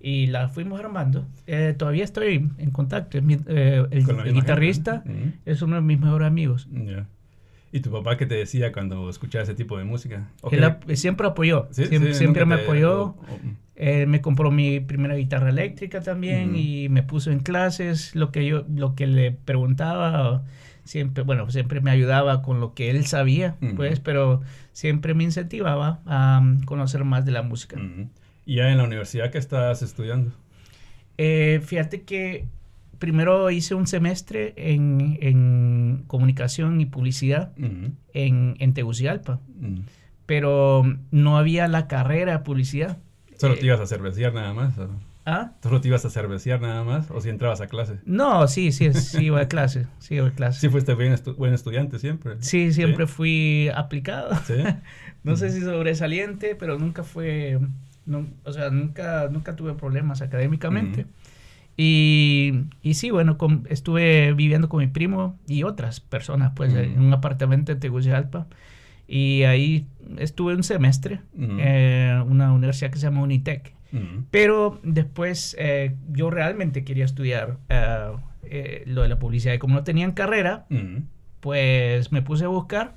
Y 0.00 0.26
la 0.26 0.48
fuimos 0.48 0.80
armando. 0.80 1.28
Eh, 1.46 1.76
todavía 1.78 2.02
estoy 2.02 2.50
en 2.58 2.70
contacto. 2.72 3.18
Eh, 3.18 3.86
el, 3.88 4.34
guitarrista 4.34 5.04
es 5.44 5.62
uno 5.62 5.76
de 5.76 5.82
mis 5.82 6.00
mejores 6.00 6.26
amigos. 6.26 6.68
¿Y 7.76 7.80
tu 7.80 7.90
papá 7.90 8.16
qué 8.16 8.24
te 8.24 8.36
decía 8.36 8.72
cuando 8.72 9.10
escuchaba 9.10 9.42
ese 9.42 9.52
tipo 9.52 9.76
de 9.76 9.84
música? 9.84 10.30
Él 10.50 10.96
siempre 10.96 11.26
apoyó, 11.26 11.68
siempre, 11.70 12.46
me 12.46 12.54
apoyó. 12.54 13.14
Eh, 13.74 14.06
me 14.06 14.22
compró 14.22 14.50
mi 14.50 14.80
primera 14.80 15.14
guitarra 15.14 15.50
eléctrica 15.50 16.00
también 16.00 16.52
Ujú. 16.52 16.58
y 16.58 16.88
me 16.88 17.02
puso 17.02 17.30
en 17.30 17.40
clases. 17.40 18.14
Lo 18.14 18.32
que 18.32 18.46
yo, 18.46 18.64
lo 18.74 18.94
que 18.94 19.06
le 19.06 19.30
preguntaba, 19.30 20.42
siempre, 20.84 21.22
bueno, 21.22 21.50
siempre 21.50 21.82
me 21.82 21.90
ayudaba 21.90 22.40
con 22.40 22.60
lo 22.60 22.72
que 22.72 22.88
él 22.88 23.04
sabía, 23.04 23.56
Ujú. 23.60 23.74
pues, 23.74 24.00
pero 24.00 24.40
siempre 24.72 25.12
me 25.12 25.24
incentivaba 25.24 26.00
a 26.06 26.38
um, 26.40 26.62
conocer 26.62 27.04
más 27.04 27.26
de 27.26 27.32
la 27.32 27.42
música. 27.42 27.78
¿Y 28.46 28.56
ya 28.56 28.70
en 28.70 28.78
la 28.78 28.84
universidad 28.84 29.30
que 29.30 29.36
estás 29.36 29.82
estudiando? 29.82 30.32
Eh, 31.18 31.60
fíjate 31.62 32.04
que 32.04 32.46
primero 32.98 33.50
hice 33.50 33.74
un 33.74 33.86
semestre 33.86 34.54
en, 34.56 35.18
en 35.20 36.04
comunicación 36.06 36.80
y 36.80 36.86
publicidad 36.86 37.52
en, 37.56 38.56
en 38.58 38.74
Tegucigalpa, 38.74 39.40
pero 40.26 40.84
no 41.10 41.38
había 41.38 41.68
la 41.68 41.86
carrera 41.88 42.32
de 42.32 42.38
publicidad. 42.40 42.98
¿Solo 43.38 43.54
Eh, 43.54 43.58
te 43.58 43.66
ibas 43.66 43.80
a 43.80 43.86
cervecear 43.86 44.34
nada 44.34 44.52
más? 44.54 44.76
o- 44.78 44.88
¿Ah? 45.28 45.52
¿Solo 45.60 45.80
te 45.80 45.88
ibas 45.88 46.04
a 46.04 46.10
cervecear 46.10 46.60
nada 46.60 46.84
más? 46.84 47.10
¿O 47.10 47.20
si 47.20 47.28
entrabas 47.30 47.60
a 47.60 47.66
clase? 47.66 47.98
No, 48.04 48.46
sí, 48.46 48.70
sí, 48.70 48.92
sí 48.92 49.24
iba 49.24 49.40
a 49.40 49.48
clase, 49.48 49.86
sí 49.98 50.14
iba 50.14 50.28
a 50.28 50.30
clase. 50.30 50.60
Sí 50.60 50.68
fuiste 50.68 50.94
bien 50.94 51.12
estu- 51.12 51.34
buen 51.34 51.52
estudiante 51.52 51.98
siempre. 51.98 52.36
Sí, 52.40 52.72
siempre 52.72 53.06
fui 53.08 53.68
aplicado. 53.74 54.34
¿Sí? 54.46 54.54
No 55.24 55.34
sé 55.34 55.50
si 55.50 55.60
sobresaliente, 55.60 56.54
pero 56.54 56.78
nunca 56.78 57.02
fue, 57.02 57.58
no- 58.04 58.28
o 58.44 58.52
sea, 58.52 58.70
nunca, 58.70 59.28
nunca 59.28 59.56
tuve 59.56 59.74
problemas 59.74 60.22
académicamente. 60.22 61.06
Y, 61.76 62.52
y 62.82 62.94
sí, 62.94 63.10
bueno, 63.10 63.36
con- 63.38 63.66
estuve 63.68 64.32
viviendo 64.32 64.68
con 64.68 64.80
mi 64.80 64.86
primo 64.86 65.38
y 65.46 65.62
otras 65.62 66.00
personas, 66.00 66.52
pues, 66.56 66.72
Ujú. 66.72 66.80
en 66.80 67.00
un 67.00 67.12
apartamento 67.12 67.72
en 67.72 67.80
Tegucigalpa. 67.80 68.46
Y 69.08 69.42
ahí 69.44 69.86
estuve 70.18 70.54
un 70.54 70.62
semestre 70.64 71.20
en 71.38 72.22
una 72.22 72.52
universidad 72.52 72.90
que 72.90 72.98
se 72.98 73.04
llama 73.06 73.22
Unitec. 73.22 73.74
Ujú. 73.92 74.24
Pero 74.32 74.80
después 74.82 75.54
eh, 75.60 75.94
yo 76.10 76.28
realmente 76.30 76.82
quería 76.82 77.04
estudiar 77.04 77.58
eh, 77.68 78.08
eh, 78.44 78.82
lo 78.86 79.02
de 79.02 79.08
la 79.08 79.18
publicidad. 79.18 79.54
Y 79.54 79.58
como 79.58 79.74
no 79.74 79.84
tenían 79.84 80.12
carrera, 80.12 80.66
pues 81.40 82.10
me 82.10 82.22
puse 82.22 82.44
a 82.46 82.48
buscar 82.48 82.96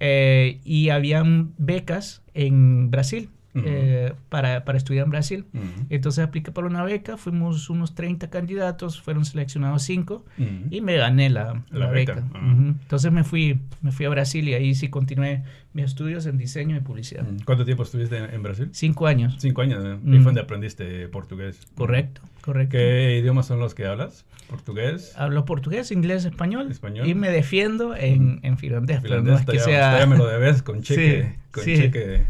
eh, 0.00 0.60
y 0.64 0.88
habían 0.88 1.52
becas 1.58 2.22
en 2.34 2.90
Brasil 2.90 3.30
Eh, 3.64 4.12
para, 4.28 4.64
para 4.64 4.76
estudiar 4.76 5.04
en 5.04 5.10
Brasil. 5.10 5.46
Entonces 5.88 6.24
apliqué 6.24 6.52
para 6.52 6.66
una 6.66 6.84
beca, 6.84 7.16
fuimos 7.16 7.70
unos 7.70 7.94
30 7.94 8.28
candidatos, 8.28 9.00
fueron 9.00 9.24
seleccionados 9.24 9.82
5 9.82 10.24
Ujú. 10.38 10.48
y 10.70 10.80
me 10.82 10.96
gané 10.96 11.30
la, 11.30 11.62
La 11.70 11.78
la 11.78 11.86
beca, 11.90 12.14
beca. 12.16 12.28
ah. 12.34 12.54
Entonces 12.82 13.10
me 13.12 13.24
fui, 13.24 13.60
me 13.82 13.92
fui 13.92 14.04
a 14.06 14.10
Brasil 14.10 14.48
y 14.48 14.54
ahí 14.54 14.74
sí 14.74 14.88
continué 14.88 15.42
mis 15.76 15.84
estudios 15.84 16.26
en 16.26 16.38
diseño 16.38 16.76
y 16.76 16.80
publicidad. 16.80 17.22
Ujú. 17.22 17.36
¿Cuánto 17.44 17.64
tiempo 17.64 17.82
estuviste 17.84 18.16
en, 18.16 18.34
en 18.34 18.42
Brasil? 18.42 18.68
Cinco 18.72 19.06
años. 19.06 19.36
Cinco 19.38 19.62
años. 19.62 19.84
¿eh? 19.84 19.94
Ujú. 19.94 20.08
¿Y 20.14 20.16
fue 20.16 20.24
donde 20.24 20.40
aprendiste 20.40 21.06
portugués? 21.08 21.60
Correcto, 21.76 22.22
correcto. 22.40 22.72
¿Qué 22.76 23.18
idiomas 23.20 23.46
son 23.46 23.60
los 23.60 23.74
que 23.74 23.86
hablas? 23.86 24.24
¿Portugués? 24.48 25.12
Hablo 25.16 25.44
portugués, 25.44 25.90
inglés, 25.90 26.24
español, 26.24 26.70
Español. 26.70 27.06
y 27.08 27.14
me 27.14 27.30
defiendo 27.30 27.94
en, 27.96 28.38
en 28.42 28.58
finlandés, 28.58 29.00
pero 29.02 29.16
Finlandés, 29.16 29.46
no 29.46 29.52
es 29.52 29.58
que 29.58 29.64
sea... 29.64 29.80
todavía 29.90 30.06
me 30.06 30.16
lo 30.18 30.26
debes 30.26 30.62
con 30.62 30.82
cheque. 30.82 31.32
Sí, 31.32 31.38
con 31.50 31.64
sí. 31.64 31.76
cheque. 31.76 32.22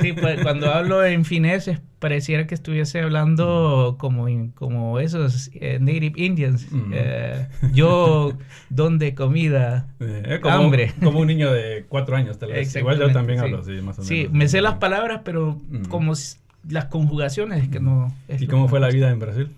Sí, 0.00 0.12
pues, 0.14 0.40
cuando 0.40 0.72
hablo 0.72 1.04
en 1.04 1.24
finés 1.24 1.68
es- 1.68 1.80
pareciera 1.98 2.46
que 2.48 2.54
estuviese 2.54 3.00
hablando 3.00 3.96
como, 3.98 4.28
in- 4.28 4.50
como 4.52 4.98
esos 4.98 5.50
eh, 5.54 5.78
native 5.80 6.12
Indians. 6.16 6.66
Mm. 6.72 6.90
Eh, 6.94 7.48
yo, 7.72 8.32
donde 8.70 9.14
comida, 9.14 9.88
Eh, 10.00 10.38
como, 10.42 10.54
hambre. 10.56 10.92
como 11.02 11.20
un 11.20 11.26
niño 11.26 11.52
de 11.52 11.84
cuatro 11.88 12.16
años, 12.16 12.38
tal 12.38 12.50
vez. 12.50 12.61
Igual 12.78 12.98
yo 12.98 13.12
también 13.12 13.38
sí. 13.38 13.44
hablo 13.44 13.58
así, 13.60 13.70
más 13.82 13.98
o 13.98 14.02
menos. 14.02 14.06
Sí, 14.06 14.28
me 14.32 14.48
sé 14.48 14.60
las 14.62 14.74
palabras, 14.74 15.22
pero 15.24 15.60
Mm. 15.70 15.84
como 15.86 16.12
las 16.68 16.84
conjugaciones 16.86 17.68
que 17.68 17.80
no... 17.80 18.12
es 18.28 18.40
¿Y 18.42 18.46
cómo 18.46 18.68
fue 18.68 18.78
la 18.80 18.88
vida 18.88 19.10
en 19.10 19.18
Brasil? 19.18 19.48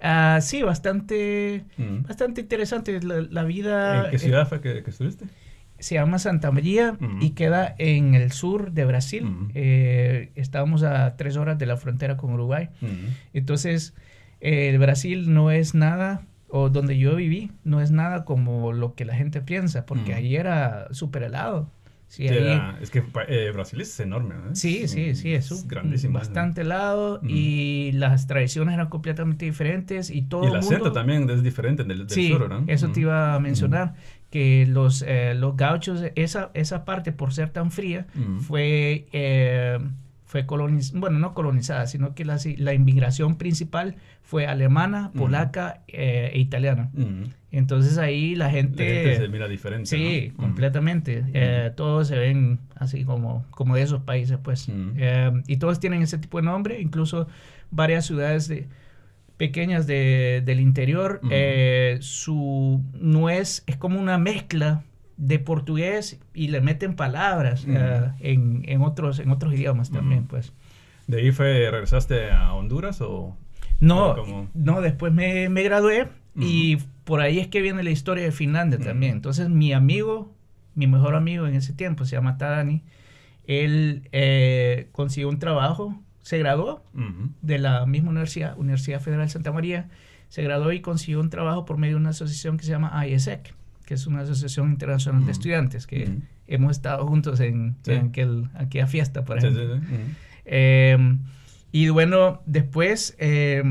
Ah, 0.00 0.40
sí, 0.42 0.62
bastante, 0.62 1.64
Mm. 1.78 2.02
bastante 2.08 2.40
interesante. 2.40 3.00
La, 3.02 3.20
la 3.20 3.44
vida 3.44 4.04
¿En 4.04 4.10
qué 4.10 4.16
eh, 4.16 4.18
ciudad 4.18 4.48
fue 4.48 4.60
que, 4.60 4.82
que 4.82 4.90
estuviste? 4.90 5.26
se 5.78 5.96
llama 5.96 6.18
Santa 6.20 6.52
María 6.52 6.92
Ujú. 7.00 7.18
y 7.20 7.30
queda 7.30 7.74
en 7.78 8.14
el 8.14 8.30
sur 8.30 8.70
de 8.70 8.84
Brasil. 8.84 9.26
Eh, 9.54 10.30
estábamos 10.36 10.84
a 10.84 11.16
tres 11.16 11.36
horas 11.36 11.58
de 11.58 11.66
la 11.66 11.76
frontera 11.76 12.16
con 12.16 12.32
Uruguay. 12.32 12.68
Mm. 12.80 12.86
Entonces, 13.34 13.92
eh, 14.40 14.68
el 14.68 14.78
Brasil 14.78 15.32
no 15.34 15.50
es 15.50 15.74
nada, 15.74 16.22
o 16.48 16.68
donde 16.68 16.98
yo 16.98 17.16
viví, 17.16 17.50
no 17.64 17.80
es 17.80 17.90
nada 17.90 18.24
como 18.24 18.72
lo 18.72 18.94
que 18.94 19.04
la 19.04 19.14
gente 19.16 19.40
piensa, 19.40 19.84
porque 19.86 20.12
Mm. 20.12 20.16
ahí 20.16 20.36
era 20.36 20.86
súper 20.92 21.24
helado. 21.24 21.68
Sí, 22.12 22.26
es 22.26 22.90
que 22.90 23.02
eh, 23.28 23.50
Brasil 23.54 23.80
es 23.80 23.98
enorme, 23.98 24.34
¿no? 24.34 24.54
sí, 24.54 24.86
sí, 24.86 25.14
sí, 25.14 25.32
es 25.32 25.50
un- 25.50 25.66
grandísimo. 25.66 26.18
bastante 26.18 26.60
helado 26.60 27.20
Mm. 27.22 27.26
y 27.30 27.92
las 27.92 28.26
tradiciones 28.26 28.74
eran 28.74 28.90
completamente 28.90 29.46
diferentes 29.46 30.10
y 30.10 30.20
todo 30.20 30.44
Y 30.44 30.48
el 30.48 30.56
acento 30.56 30.84
mundo... 30.84 30.92
también 30.92 31.30
es 31.30 31.42
diferente 31.42 31.84
del, 31.84 32.00
del 32.06 32.10
Sí, 32.10 32.28
sur, 32.28 32.50
¿no? 32.50 32.64
eso 32.66 32.88
Mm. 32.88 32.92
te 32.92 33.00
iba 33.00 33.34
a 33.34 33.40
mencionar, 33.40 33.94
que 34.28 34.66
los, 34.68 35.02
eh, 35.08 35.32
los 35.34 35.56
gauchos, 35.56 36.02
esa, 36.14 36.50
esa 36.52 36.84
parte 36.84 37.12
por 37.12 37.32
ser 37.32 37.48
tan 37.48 37.70
fría, 37.70 38.06
fue, 38.46 39.06
eh, 39.12 39.78
fue 40.26 40.44
colonizada, 40.44 41.00
bueno, 41.00 41.18
no 41.18 41.32
colonizada, 41.32 41.86
sino 41.86 42.14
que 42.14 42.26
la, 42.26 42.36
la 42.58 42.74
inmigración 42.74 43.36
principal 43.38 43.96
fue 44.22 44.46
alemana, 44.46 45.12
polaca 45.16 45.80
eh, 45.88 46.30
e 46.34 46.38
italiana. 46.40 46.90
Entonces 47.52 47.98
ahí 47.98 48.34
la 48.34 48.46
La 48.46 48.50
gente... 48.50 49.16
se 49.16 49.28
mira 49.28 49.46
diferente, 49.46 49.86
Sí, 49.86 50.30
¿no? 50.30 50.36
Completamente. 50.44 51.22
Eh, 51.34 51.70
todos 51.76 52.08
se 52.08 52.18
ven 52.18 52.58
así 52.76 53.04
como, 53.04 53.44
como 53.50 53.76
de 53.76 53.82
esos 53.82 54.00
países, 54.02 54.38
pues. 54.42 54.68
Eh, 54.96 55.30
y 55.46 55.58
todos 55.58 55.78
tienen 55.78 56.02
ese 56.02 56.16
tipo 56.18 56.38
de 56.38 56.44
nombre, 56.44 56.80
incluso 56.80 57.28
varias 57.70 58.06
ciudades 58.06 58.48
de, 58.48 58.68
pequeñas 59.36 59.86
de- 59.86 60.42
del 60.44 60.60
interior. 60.60 61.20
Eh, 61.30 61.98
su 62.00 62.82
no 62.94 63.28
es, 63.28 63.64
como 63.78 64.00
una 64.00 64.16
mezcla 64.16 64.82
de 65.18 65.38
portugués 65.38 66.18
y 66.34 66.48
le 66.48 66.62
meten 66.62 66.96
palabras 66.96 67.66
en, 67.66 68.62
en 68.66 68.80
otros, 68.80 69.18
en 69.18 69.30
otros 69.30 69.52
idiomas 69.52 69.90
también, 69.90 70.24
pues. 70.26 70.52
¿De 71.06 71.18
ahí 71.18 71.32
fue, 71.32 71.70
regresaste 71.70 72.30
a 72.30 72.54
Honduras 72.54 73.00
o...? 73.02 73.36
No, 73.78 74.48
no 74.54 74.80
después 74.80 75.12
me, 75.12 75.48
me 75.48 75.62
gradué 75.64 76.06
y 76.36 76.76
por 77.04 77.20
ahí 77.20 77.38
es 77.38 77.48
que 77.48 77.60
viene 77.62 77.82
la 77.82 77.90
historia 77.90 78.24
de 78.24 78.32
Finlandia 78.32 78.78
Ujú. 78.78 78.88
también. 78.88 79.12
Entonces 79.12 79.48
mi 79.48 79.72
amigo, 79.72 80.32
mi 80.74 80.86
mejor 80.86 81.14
amigo 81.14 81.46
en 81.46 81.54
ese 81.54 81.72
tiempo, 81.72 82.04
se 82.04 82.16
llama 82.16 82.38
Tadani, 82.38 82.82
él 83.46 84.08
eh, 84.12 84.88
consiguió 84.92 85.28
un 85.28 85.38
trabajo, 85.38 86.00
se 86.22 86.38
graduó 86.38 86.84
Ujú. 86.94 87.30
de 87.42 87.58
la 87.58 87.84
misma 87.86 88.10
universidad, 88.10 88.56
Universidad 88.58 89.00
Federal 89.00 89.28
Santa 89.28 89.52
María, 89.52 89.88
se 90.28 90.42
graduó 90.42 90.72
y 90.72 90.80
consiguió 90.80 91.20
un 91.20 91.28
trabajo 91.28 91.64
por 91.64 91.76
medio 91.76 91.96
de 91.96 92.00
una 92.00 92.10
asociación 92.10 92.56
que 92.56 92.64
se 92.64 92.70
llama 92.70 93.06
ISEC, 93.06 93.54
que 93.84 93.94
es 93.94 94.06
una 94.06 94.20
asociación 94.20 94.70
internacional 94.70 95.26
de 95.26 95.32
estudiantes, 95.32 95.86
que 95.86 96.18
hemos 96.46 96.70
estado 96.72 97.06
juntos 97.06 97.40
en, 97.40 97.76
Sí. 97.82 97.92
en 97.92 98.06
aquel, 98.06 98.48
aquella 98.54 98.86
fiesta, 98.86 99.24
por 99.24 99.40
Sí, 99.40 99.48
ejemplo. 99.48 99.76
sí, 99.80 99.86
sí. 99.88 99.96
Eh, 100.46 101.16
y 101.72 101.88
bueno, 101.90 102.42
después 102.46 103.14
eh, 103.18 103.62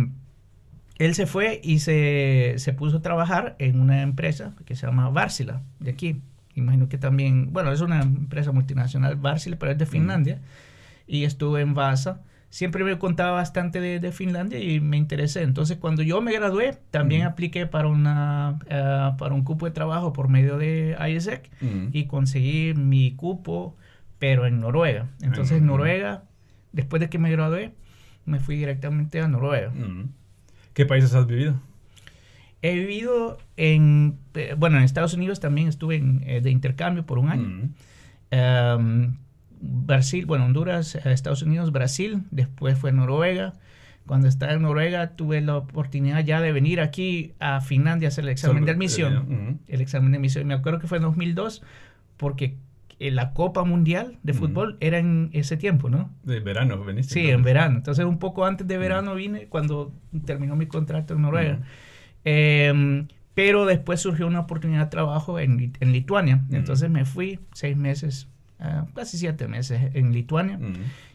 él 1.05 1.15
se 1.15 1.25
fue 1.25 1.59
y 1.63 1.79
se, 1.79 2.53
se 2.57 2.73
puso 2.73 2.97
a 2.97 3.01
trabajar 3.01 3.55
en 3.57 3.79
una 3.79 4.03
empresa 4.03 4.53
que 4.65 4.75
se 4.75 4.85
llama 4.85 5.09
Varsila, 5.09 5.63
de 5.79 5.89
aquí. 5.91 6.21
Imagino 6.53 6.89
que 6.89 6.97
también, 6.97 7.51
bueno, 7.53 7.71
es 7.71 7.81
una 7.81 8.01
empresa 8.01 8.51
multinacional, 8.51 9.15
Varsila, 9.15 9.57
pero 9.57 9.71
es 9.71 9.77
de 9.77 9.85
Finlandia. 9.85 10.41
Y 11.07 11.23
estuvo 11.23 11.57
en 11.57 11.73
Vasa. 11.73 12.21
Siempre 12.49 12.83
me 12.83 12.97
contaba 12.99 13.31
bastante 13.31 13.79
de, 13.79 13.99
de 13.99 14.11
Finlandia 14.11 14.59
y 14.59 14.79
me 14.79 14.97
interesé. 14.97 15.41
Entonces, 15.41 15.77
cuando 15.77 16.03
yo 16.03 16.21
me 16.21 16.33
gradué, 16.33 16.77
también 16.91 17.23
apliqué 17.23 17.65
para, 17.65 17.87
una, 17.87 18.59
eh, 18.69 19.11
para 19.17 19.33
un 19.33 19.43
cupo 19.43 19.65
de 19.65 19.71
trabajo 19.71 20.11
por 20.13 20.27
medio 20.27 20.57
de 20.57 20.95
ISEC 21.09 21.49
y 21.93 22.05
conseguí 22.05 22.73
mi 22.75 23.15
cupo, 23.15 23.75
pero 24.19 24.45
en 24.45 24.59
Noruega. 24.59 25.07
Entonces, 25.21 25.57
en 25.57 25.63
Ujú. 25.63 25.77
Noruega, 25.77 26.25
después 26.73 26.99
de 26.99 27.09
que 27.09 27.17
me 27.17 27.31
gradué, 27.31 27.73
me 28.25 28.39
fui 28.39 28.57
directamente 28.57 29.21
a 29.21 29.27
Noruega. 29.27 29.71
¿Qué 30.73 30.85
países 30.85 31.13
has 31.13 31.27
vivido? 31.27 31.59
He 32.61 32.75
vivido 32.75 33.39
en, 33.57 34.19
eh, 34.35 34.55
bueno, 34.57 34.77
en 34.77 34.83
Estados 34.83 35.13
Unidos 35.13 35.39
también 35.39 35.67
estuve 35.67 35.95
en, 35.95 36.23
eh, 36.25 36.41
de 36.41 36.51
intercambio 36.51 37.05
por 37.05 37.17
un 37.17 37.29
año. 37.29 37.69
Em, 38.29 39.17
Brasil, 39.59 40.25
bueno, 40.25 40.45
Honduras, 40.45 40.95
eh, 40.95 41.01
Estados 41.05 41.41
Unidos, 41.41 41.71
Brasil, 41.71 42.23
después 42.31 42.77
fue 42.77 42.91
Noruega. 42.91 43.53
Cuando 44.05 44.27
estaba 44.27 44.53
en 44.53 44.61
Noruega 44.61 45.15
tuve 45.15 45.41
la 45.41 45.57
oportunidad 45.57 46.23
ya 46.23 46.41
de 46.41 46.51
venir 46.51 46.81
aquí 46.81 47.33
a 47.39 47.61
Finlandia 47.61 48.07
a 48.07 48.09
hacer 48.09 48.23
el 48.23 48.31
examen 48.31 48.65
de 48.65 48.71
admisión. 48.71 49.59
El 49.67 49.81
examen 49.81 50.11
de 50.11 50.17
admisión. 50.17 50.47
Me 50.47 50.53
acuerdo 50.53 50.79
que 50.79 50.87
fue 50.87 50.97
en 50.97 51.03
2002 51.03 51.63
porque 52.17 52.57
la 53.09 53.33
Copa 53.33 53.63
Mundial 53.63 54.19
de. 54.21 54.33
Fútbol 54.33 54.77
era 54.79 54.99
en 54.99 55.29
ese 55.33 55.57
tiempo, 55.57 55.89
¿no? 55.89 56.11
De 56.23 56.39
verano 56.39 56.83
veniste. 56.83 57.15
Sí, 57.15 57.29
en 57.29 57.41
verano. 57.41 57.77
Entonces, 57.77 58.05
un 58.05 58.19
poco 58.19 58.45
antes 58.45 58.67
de 58.67 58.77
verano 58.77 59.15
vine 59.15 59.47
cuando 59.47 59.91
terminó 60.25 60.55
mi 60.55 60.67
contrato 60.67 61.15
en 61.15 61.21
Noruega. 61.23 61.53
Ujú. 61.55 61.63
Em, 62.25 63.07
pero 63.33 63.65
después 63.65 63.99
surgió 63.99 64.27
una 64.27 64.41
oportunidad 64.41 64.83
de 64.83 64.89
trabajo 64.91 65.39
en, 65.39 65.73
en 65.79 65.91
Lituania. 65.91 66.43
Ujú. 66.47 66.55
Entonces 66.55 66.89
me 66.89 67.05
fui 67.05 67.39
seis 67.53 67.75
meses, 67.75 68.27
ah, 68.59 68.85
casi 68.93 69.17
siete 69.17 69.47
meses 69.47 69.95
en 69.95 70.13
Lituania. 70.13 70.59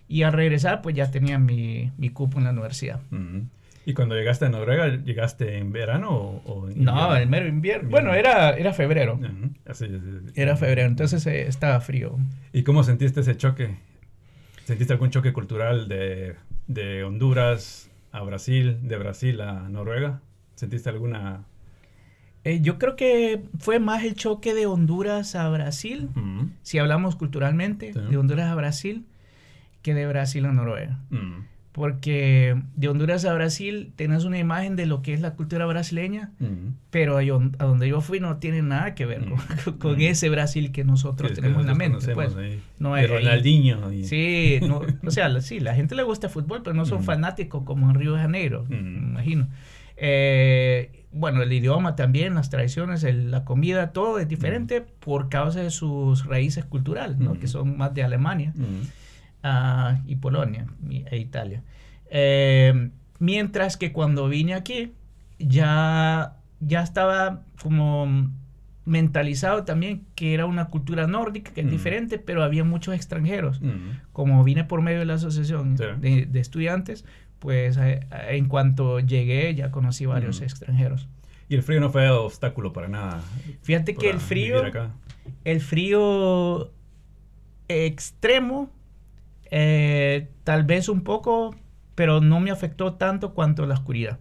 Y 0.08 0.22
al 0.22 0.32
regresar, 0.32 0.82
pues 0.82 0.96
ya 0.96 1.10
tenía 1.10 1.38
mi, 1.38 1.92
mi 1.98 2.10
cupo 2.10 2.38
en 2.38 2.44
la 2.44 2.50
universidad. 2.50 3.00
¿Y 3.88 3.94
cuando 3.94 4.16
llegaste 4.16 4.44
a 4.44 4.48
Noruega, 4.48 4.88
llegaste 4.88 5.58
en 5.58 5.70
verano 5.72 6.10
o, 6.10 6.68
en 6.68 6.84
No, 6.84 7.16
en 7.16 7.30
mero 7.30 7.46
invierno. 7.46 7.88
Bueno, 7.88 8.14
era, 8.14 8.50
era 8.56 8.72
febrero. 8.72 9.18
Era 10.34 10.56
febrero, 10.56 10.88
entonces 10.88 11.24
eh, 11.28 11.46
estaba 11.46 11.80
frío. 11.80 12.18
¿Y 12.52 12.64
cómo 12.64 12.82
sentiste 12.82 13.20
ese 13.20 13.36
choque? 13.36 13.76
¿Sentiste 14.64 14.92
algún 14.92 15.10
choque 15.10 15.32
cultural 15.32 15.86
de, 15.86 16.34
de 16.66 17.04
Honduras 17.04 17.88
a 18.10 18.22
Brasil, 18.22 18.76
de 18.82 18.96
Brasil 18.96 19.40
a 19.40 19.68
Noruega? 19.68 20.20
¿Sentiste 20.56 20.88
alguna 20.88 21.44
eh, 22.42 22.60
yo 22.60 22.78
creo 22.78 22.94
que 22.94 23.42
fue 23.58 23.80
más 23.80 24.04
el 24.04 24.14
choque 24.14 24.54
de 24.54 24.66
Honduras 24.66 25.34
a 25.34 25.48
Brasil, 25.48 26.10
si 26.62 26.78
hablamos 26.78 27.16
culturalmente, 27.16 27.92
de 27.92 28.16
Honduras 28.16 28.46
a 28.46 28.54
Brasil, 28.54 29.04
que 29.82 29.94
de 29.94 30.06
Brasil 30.06 30.46
a 30.46 30.52
Noruega. 30.52 31.00
Porque 31.76 32.58
de 32.74 32.88
Honduras 32.88 33.26
a 33.26 33.34
Brasil 33.34 33.92
tenés 33.96 34.24
una 34.24 34.38
imagen 34.38 34.76
de 34.76 34.86
lo 34.86 35.02
que 35.02 35.12
es 35.12 35.20
la 35.20 35.34
cultura 35.34 35.66
brasileña, 35.66 36.32
pero 36.88 37.18
a, 37.18 37.22
donde 37.66 37.86
yo 37.86 38.00
fui 38.00 38.18
no 38.18 38.38
tiene 38.38 38.62
nada 38.62 38.94
que 38.94 39.04
ver 39.04 39.26
con, 39.78 40.00
ese 40.00 40.30
Brasil 40.30 40.72
que 40.72 40.84
nosotros 40.84 41.34
tenemos 41.34 41.60
en 41.60 41.66
la 41.66 41.74
mente. 41.74 42.14
Pues. 42.14 42.34
No 42.78 42.94
de 42.94 43.06
Ronaldinho. 43.06 43.90
Sí, 44.04 44.58
o 45.04 45.10
sea, 45.10 45.38
sí, 45.42 45.60
la 45.60 45.74
gente 45.74 45.94
le 45.94 46.02
gusta 46.02 46.28
el 46.28 46.32
fútbol, 46.32 46.62
pero 46.64 46.74
no 46.74 46.86
son 46.86 47.04
fanáticos 47.04 47.62
como 47.64 47.90
en 47.90 47.96
Río 47.96 48.14
de 48.14 48.20
Janeiro, 48.20 48.64
me 48.70 48.78
imagino. 48.78 49.46
Eh, 49.98 51.04
bueno, 51.12 51.42
el 51.42 51.52
idioma 51.52 51.94
también, 51.94 52.36
las 52.36 52.48
tradiciones, 52.48 53.02
la 53.02 53.44
comida, 53.44 53.92
todo 53.92 54.18
es 54.18 54.26
diferente 54.26 54.80
por 54.80 55.28
causa 55.28 55.60
de 55.60 55.70
sus 55.70 56.24
raíces 56.24 56.64
culturales, 56.64 57.18
¿no? 57.18 57.38
que 57.38 57.48
son 57.48 57.76
más 57.76 57.92
de 57.92 58.02
Alemania 58.02 58.54
ah, 59.42 60.00
y 60.06 60.16
Polonia 60.16 60.66
e 60.88 61.18
Italia. 61.18 61.62
Eh, 62.10 62.90
mientras 63.18 63.76
que 63.76 63.92
cuando 63.92 64.28
vine 64.28 64.54
aquí, 64.54 64.92
ya, 65.38 66.36
ya 66.60 66.82
estaba 66.82 67.42
como 67.62 68.30
mentalizado 68.84 69.64
también 69.64 70.06
que 70.14 70.32
era 70.32 70.46
una 70.46 70.66
cultura 70.68 71.06
nórdica, 71.08 71.52
que 71.52 71.62
es 71.62 71.70
diferente, 71.70 72.18
pero 72.18 72.44
había 72.44 72.62
muchos 72.64 72.94
extranjeros. 72.94 73.60
Como 74.12 74.42
vine 74.44 74.64
por 74.64 74.80
medio 74.80 75.00
de 75.00 75.06
la 75.06 75.14
asociación 75.14 75.76
de, 75.76 76.26
de, 76.26 76.40
estudiantes, 76.40 77.04
pues 77.40 77.76
eh, 77.76 78.06
en 78.28 78.46
cuanto 78.46 79.00
llegué 79.00 79.54
ya 79.54 79.70
conocí 79.70 80.06
varios 80.06 80.40
extranjeros. 80.40 81.08
Y 81.48 81.56
el 81.56 81.62
frío 81.62 81.80
no 81.80 81.90
fue 81.90 82.08
obstáculo 82.10 82.72
para 82.72 82.88
nada. 82.88 83.20
Fíjate 83.62 83.94
que 83.94 84.10
el 84.10 84.20
frío, 84.20 84.62
el 85.44 85.60
frío 85.60 86.72
extremo, 87.68 88.70
eh, 89.50 90.28
tal 90.44 90.64
vez 90.64 90.88
un 90.88 91.02
poco, 91.02 91.54
pero 91.94 92.20
no 92.20 92.40
me 92.40 92.50
afectó 92.50 92.94
tanto 92.94 93.34
cuanto 93.34 93.66
la 93.66 93.74
oscuridad. 93.74 94.18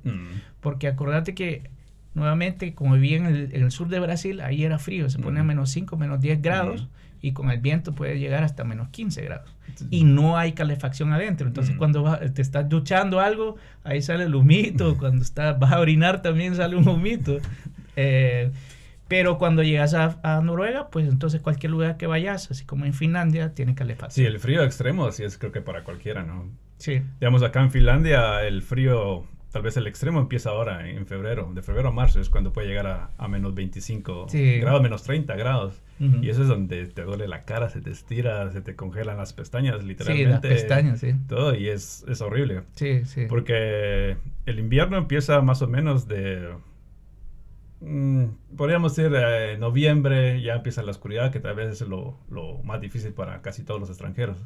Porque 0.61 0.87
acordate 0.87 1.35
que 1.35 1.69
nuevamente, 2.13 2.73
como 2.73 2.93
viví 2.95 3.15
en 3.15 3.25
el, 3.25 3.71
sur 3.71 3.89
de 3.89 3.99
Brasil, 3.99 4.41
ahí 4.41 4.63
era 4.63 4.79
frío, 4.79 5.09
se 5.09 5.19
pone 5.19 5.39
a 5.39 5.43
menos 5.43 5.69
5, 5.71 5.97
menos 5.97 6.21
10 6.21 6.41
grados 6.41 6.87
y 7.21 7.31
con 7.31 7.49
el 7.49 7.59
viento 7.59 7.93
puede 7.93 8.19
llegar 8.19 8.43
hasta 8.43 8.63
menos 8.63 8.89
15 8.89 9.21
grados. 9.23 9.49
Y 9.89 10.03
no 10.03 10.37
hay 10.37 10.53
calefacción 10.53 11.11
adentro. 11.11 11.47
Entonces, 11.47 11.75
cuando 11.75 12.17
te 12.33 12.41
estás 12.41 12.69
duchando 12.69 13.19
algo, 13.19 13.55
ahí 13.83 14.01
sale 14.01 14.25
el 14.25 14.35
humito. 14.35 14.97
cuando 14.99 15.23
estás, 15.23 15.59
vas 15.59 15.73
a 15.73 15.79
orinar 15.79 16.21
también 16.21 16.55
sale 16.55 16.75
un 16.75 16.87
humito. 16.87 17.39
Eh, 17.95 18.51
pero 19.07 19.37
cuando 19.37 19.63
llegas 19.63 19.93
a, 19.93 20.41
Noruega, 20.41 20.89
pues 20.89 21.07
entonces 21.07 21.41
cualquier 21.41 21.71
lugar 21.71 21.97
que 21.97 22.07
vayas, 22.07 22.49
así 22.51 22.65
como 22.65 22.85
en 22.85 22.93
Finlandia, 22.93 23.53
tiene 23.53 23.75
calefacción. 23.75 24.25
Sí, 24.25 24.31
el 24.31 24.39
frío 24.39 24.63
extremo, 24.63 25.11
sí 25.11 25.23
es 25.23 25.37
creo 25.37 25.51
que 25.51 25.61
para 25.61 25.83
cualquiera, 25.83 26.23
¿no? 26.23 26.49
Sí. 26.77 27.01
Digamos, 27.19 27.43
acá 27.43 27.61
en 27.61 27.71
Finlandia 27.71 28.43
el 28.43 28.61
frío 28.61 29.25
tal 29.55 29.61
vez 29.61 29.77
el 29.77 29.87
extremo 29.87 30.19
empieza 30.19 30.49
ahora, 30.49 30.89
en 30.89 31.07
febrero. 31.07 31.49
De 31.55 31.61
febrero 31.61 31.87
a 31.87 31.91
marzo 31.93 32.19
es 32.19 32.29
cuando 32.29 32.51
puede 32.51 32.67
llegar 32.67 33.09
a, 33.17 33.27
menos 33.29 33.55
25 33.55 34.27
grados, 34.59 34.81
menos 34.81 35.03
30 35.03 35.33
grados. 35.37 35.81
Y 35.97 36.27
eso 36.27 36.41
es 36.41 36.49
donde 36.49 36.87
te 36.87 37.03
duele 37.03 37.25
la 37.25 37.45
cara, 37.45 37.69
se 37.69 37.79
te 37.79 37.89
estira, 37.89 38.51
se 38.51 38.59
te 38.59 38.75
congelan 38.75 39.15
las 39.15 39.31
pestañas, 39.31 39.81
literalmente. 39.81 40.25
Sí, 40.25 40.29
las 40.29 40.41
pestañas, 40.41 40.99
sí. 40.99 41.13
Todo, 41.29 41.55
y 41.55 41.69
es, 41.69 42.03
es 42.09 42.19
horrible. 42.19 42.63
Sí, 42.73 43.05
sí. 43.05 43.27
Porque 43.29 44.17
el 44.45 44.59
invierno 44.59 44.97
empieza 44.97 45.39
más 45.39 45.61
o 45.61 45.67
menos 45.69 46.05
de 46.09 46.49
Mm, 47.81 48.25
podríamos 48.55 48.95
decir 48.95 49.13
eh, 49.15 49.57
noviembre, 49.59 50.41
ya 50.41 50.55
empieza 50.55 50.81
la 50.81 50.91
oscuridad, 50.91 51.31
que 51.31 51.39
tal 51.39 51.55
vez 51.55 51.81
es 51.81 51.87
lo, 51.87 52.17
lo 52.29 52.63
más 52.63 52.81
difícil 52.81 53.13
para 53.13 53.41
casi 53.41 53.63
todos 53.63 53.79
los 53.79 53.89
extranjeros. 53.89 54.37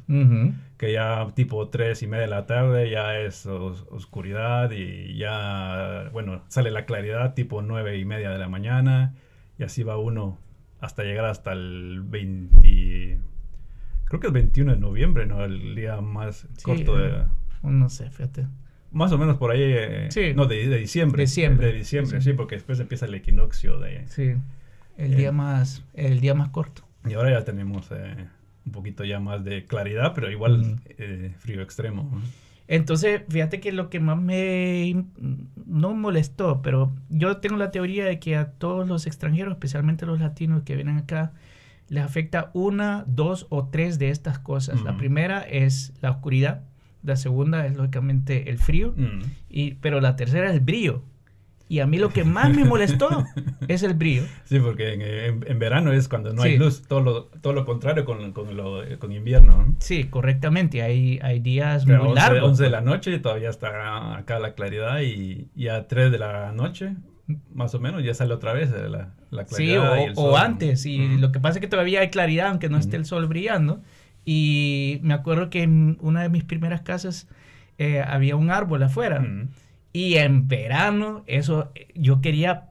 Que 0.76 0.92
ya 0.92 1.26
tipo 1.34 1.68
tres 1.68 2.02
y 2.02 2.06
media 2.06 2.22
de 2.22 2.30
la 2.30 2.46
tarde 2.46 2.90
ya 2.90 3.18
es 3.18 3.46
oscuridad 3.46 4.70
y 4.72 5.16
ya, 5.16 6.10
bueno, 6.12 6.42
sale 6.48 6.70
la 6.70 6.84
claridad 6.84 7.34
tipo 7.34 7.62
nueve 7.62 7.98
y 7.98 8.04
media 8.04 8.30
de 8.30 8.38
la 8.38 8.48
mañana 8.48 9.14
y 9.58 9.62
así 9.62 9.82
va 9.82 9.96
uno 9.96 10.38
hasta 10.80 11.04
llegar 11.04 11.26
hasta 11.26 11.52
el 11.52 12.02
20, 12.02 13.20
creo 14.06 14.20
que 14.20 14.26
el 14.26 14.32
21 14.32 14.72
de 14.72 14.78
noviembre, 14.78 15.26
¿no? 15.26 15.44
El 15.44 15.74
día 15.74 16.00
más 16.00 16.48
corto 16.62 16.96
de... 16.96 17.24
No 17.62 17.88
sé, 17.90 18.10
fíjate. 18.10 18.46
Más 18.92 19.12
o 19.12 19.18
menos 19.18 19.36
por 19.36 19.52
ahí. 19.52 19.60
Eh, 19.62 20.34
no, 20.34 20.46
de, 20.46 20.68
de, 20.68 20.78
diciembre. 20.78 21.22
Diciembre. 21.22 21.68
De 21.68 21.72
diciembre, 21.74 22.20
sí. 22.20 22.32
porque 22.32 22.56
después 22.56 22.80
empieza 22.80 23.06
el 23.06 23.14
equinoccio 23.14 23.78
de. 23.78 24.06
Sí. 24.08 24.34
El, 24.96 25.16
día, 25.16 25.32
más, 25.32 25.84
el 25.94 26.20
día 26.20 26.34
más 26.34 26.50
corto. 26.50 26.82
Y 27.08 27.14
ahora 27.14 27.30
ya 27.30 27.44
tenemos 27.44 27.88
eh, 27.90 28.26
un 28.66 28.72
poquito 28.72 29.04
ya 29.04 29.20
más 29.20 29.44
de 29.44 29.64
claridad, 29.64 30.12
pero 30.14 30.30
igual 30.30 30.80
eh, 30.98 31.32
frío 31.38 31.62
extremo. 31.62 32.20
Entonces, 32.68 33.22
fíjate 33.28 33.60
que 33.60 33.72
lo 33.72 33.88
que 33.90 34.00
más 34.00 34.20
me. 34.20 35.04
No 35.66 35.94
molestó, 35.94 36.60
pero 36.62 36.92
yo 37.08 37.38
tengo 37.38 37.56
la 37.56 37.70
teoría 37.70 38.04
de 38.04 38.18
que 38.18 38.36
a 38.36 38.52
todos 38.52 38.86
los 38.86 39.06
extranjeros, 39.06 39.52
especialmente 39.52 40.04
los 40.04 40.20
latinos 40.20 40.62
que 40.64 40.74
vienen 40.74 40.98
acá, 40.98 41.32
les 41.88 42.04
afecta 42.04 42.50
una, 42.52 43.04
dos 43.06 43.46
o 43.50 43.68
tres 43.68 43.98
de 43.98 44.10
estas 44.10 44.38
cosas. 44.38 44.82
La 44.82 44.96
primera 44.96 45.40
es 45.42 45.92
la 46.00 46.10
oscuridad 46.10 46.62
la 47.02 47.16
segunda 47.16 47.66
es 47.66 47.76
lógicamente 47.76 48.50
el 48.50 48.58
frío, 48.58 48.94
mm. 48.96 49.20
y, 49.48 49.74
pero 49.74 50.00
la 50.00 50.16
tercera 50.16 50.48
es 50.48 50.54
el 50.54 50.60
brillo. 50.60 51.02
Y 51.70 51.78
a 51.78 51.86
mí 51.86 51.98
lo 51.98 52.08
que 52.08 52.24
más 52.24 52.50
me 52.52 52.64
molestó 52.64 53.24
es 53.68 53.84
el 53.84 53.94
brillo. 53.94 54.24
Sí, 54.42 54.58
porque 54.58 54.92
en, 54.92 55.58
verano 55.60 55.92
es 55.92 56.08
cuando 56.08 56.32
no 56.32 56.42
hay 56.42 56.58
luz, 56.58 56.82
todo 56.82 57.00
lo, 57.00 57.24
todo 57.26 57.52
lo 57.52 57.64
contrario 57.64 58.04
con, 58.04 58.32
con, 58.32 58.48
con 58.98 59.12
invierno. 59.12 59.76
Sí, 59.78 60.02
correctamente. 60.02 60.82
Hay, 60.82 61.20
hay 61.22 61.38
días 61.38 61.86
muy 61.86 62.12
largos. 62.12 62.42
11 62.42 62.64
de 62.64 62.70
la 62.70 62.80
noche 62.80 63.16
todavía 63.20 63.50
está 63.50 64.16
acá 64.16 64.40
la 64.40 64.54
claridad 64.54 65.00
y, 65.00 65.68
a 65.68 65.86
3 65.86 66.10
de 66.10 66.18
la 66.18 66.50
noche, 66.50 66.96
más 67.54 67.72
o 67.76 67.78
menos, 67.78 68.02
ya 68.02 68.14
sale 68.14 68.34
otra 68.34 68.52
vez 68.52 68.72
la, 68.72 69.14
la 69.30 69.44
claridad. 69.44 69.94
Sí, 69.96 70.12
o, 70.16 70.36
antes. 70.36 70.84
Y 70.86 71.18
lo 71.18 71.30
que 71.30 71.38
pasa 71.38 71.58
es 71.58 71.60
que 71.60 71.68
todavía 71.68 72.00
hay 72.00 72.10
claridad, 72.10 72.48
aunque 72.48 72.68
no 72.68 72.78
esté 72.78 72.96
el 72.96 73.04
sol 73.04 73.28
brillando. 73.28 73.80
Y 74.24 75.00
me 75.02 75.14
acuerdo 75.14 75.50
que 75.50 75.62
en 75.62 75.98
una 76.00 76.22
de 76.22 76.28
mis 76.28 76.44
primeras 76.44 76.82
casas 76.82 77.26
eh, 77.78 78.02
había 78.06 78.36
un 78.36 78.50
árbol 78.50 78.82
afuera. 78.82 79.24
Y 79.92 80.16
en 80.16 80.48
verano, 80.48 81.24
eso, 81.26 81.72
yo 81.94 82.20
quería 82.20 82.68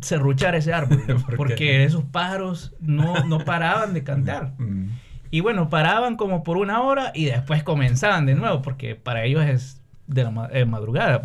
serruchar 0.00 0.54
ese 0.54 0.72
árbol. 0.72 1.02
porque 1.36 1.84
esos 1.84 2.04
pájaros 2.04 2.74
no, 2.80 3.24
no 3.26 3.44
paraban 3.44 3.94
de 3.94 4.04
cantar. 4.04 4.54
Y 5.30 5.40
bueno, 5.40 5.68
paraban 5.68 6.16
como 6.16 6.42
por 6.42 6.56
una 6.56 6.82
hora 6.82 7.12
y 7.14 7.26
después 7.26 7.62
comenzaban 7.62 8.26
de 8.26 8.34
nuevo, 8.34 8.62
porque 8.62 8.94
para 8.94 9.24
ellos 9.24 9.44
es 9.44 9.82
de 10.06 10.24
la 10.24 10.30
madrugada. 10.30 11.22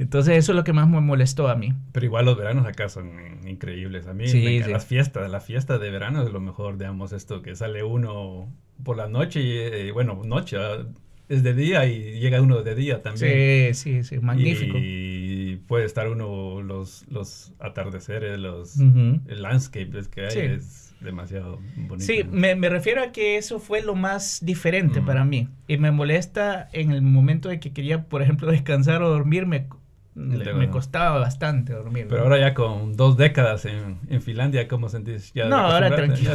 Entonces 0.00 0.38
eso 0.38 0.52
es 0.52 0.56
lo 0.56 0.64
que 0.64 0.72
más 0.72 0.88
me 0.88 0.98
molestó 1.00 1.48
a 1.48 1.56
mí. 1.56 1.74
Pero 1.92 2.06
igual 2.06 2.24
los 2.24 2.38
veranos 2.38 2.66
acá 2.66 2.88
son 2.88 3.46
increíbles. 3.46 4.06
A 4.06 4.14
mí 4.14 4.24
las 4.60 4.86
fiestas, 4.86 5.30
la 5.30 5.40
fiesta 5.40 5.78
de 5.78 5.90
verano 5.90 6.22
es 6.22 6.32
lo 6.32 6.40
mejor, 6.40 6.78
digamos, 6.78 7.12
esto 7.12 7.42
que 7.42 7.54
sale 7.54 7.84
uno 7.84 8.48
por 8.82 8.96
la 8.96 9.08
noche 9.08 9.42
y, 9.42 9.58
eh, 9.58 9.92
bueno, 9.92 10.22
noche, 10.24 10.56
ah, 10.56 10.86
es 11.28 11.42
de 11.42 11.52
día 11.52 11.84
y 11.84 12.18
llega 12.18 12.40
uno 12.40 12.62
de 12.62 12.74
día 12.74 13.02
también. 13.02 13.74
Sí, 13.74 14.00
sí, 14.00 14.02
sí, 14.02 14.18
magnífico. 14.20 14.78
Y 14.80 15.60
puede 15.68 15.84
estar 15.84 16.08
uno 16.08 16.62
los, 16.62 17.04
los 17.10 17.52
atardeceres, 17.58 18.38
los 18.38 18.78
el 18.78 19.42
landscape 19.42 19.90
que 20.10 20.22
hay, 20.22 20.38
es 20.56 20.94
demasiado 21.00 21.60
bonito. 21.76 22.06
Sí, 22.06 22.24
me, 22.24 22.54
me, 22.54 22.70
refiero 22.70 23.02
a 23.02 23.12
que 23.12 23.36
eso 23.36 23.60
fue 23.60 23.82
lo 23.82 23.94
más 23.94 24.40
diferente 24.42 25.02
para 25.02 25.26
mí. 25.26 25.48
Y 25.68 25.76
me 25.76 25.90
molesta 25.90 26.70
en 26.72 26.90
el 26.90 27.02
momento 27.02 27.50
de 27.50 27.60
que 27.60 27.72
quería, 27.74 28.04
por 28.04 28.22
ejemplo, 28.22 28.50
descansar 28.50 29.02
o 29.02 29.10
dormirme 29.10 29.68
me 30.14 30.70
costaba 30.70 31.18
bastante 31.18 31.72
dormir. 31.72 32.06
Pero 32.08 32.22
ahora 32.22 32.38
ya 32.38 32.54
con 32.54 32.96
dos 32.96 33.16
décadas 33.16 33.64
en, 33.64 33.98
en 34.08 34.22
Finlandia, 34.22 34.66
¿cómo 34.68 34.88
sentís? 34.88 35.32
¿Ya 35.32 35.46
no, 35.46 35.56
ahora 35.56 35.94
tranquilo. 35.94 36.32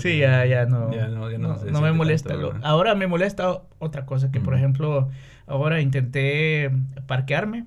sí, 0.00 0.18
ya, 0.18 0.44
ya, 0.46 0.66
no. 0.66 0.92
Ya 0.92 1.08
no, 1.08 1.28
no, 1.28 1.80
me 1.80 1.92
molesta. 1.92 2.34
ahora 2.62 2.94
me 2.94 3.06
molesta 3.06 3.62
otra 3.78 4.06
cosa, 4.06 4.30
que 4.30 4.40
por 4.40 4.54
ejemplo, 4.54 5.10
ahora 5.52 5.80
intenté 5.80 6.70
parquearme, 7.06 7.66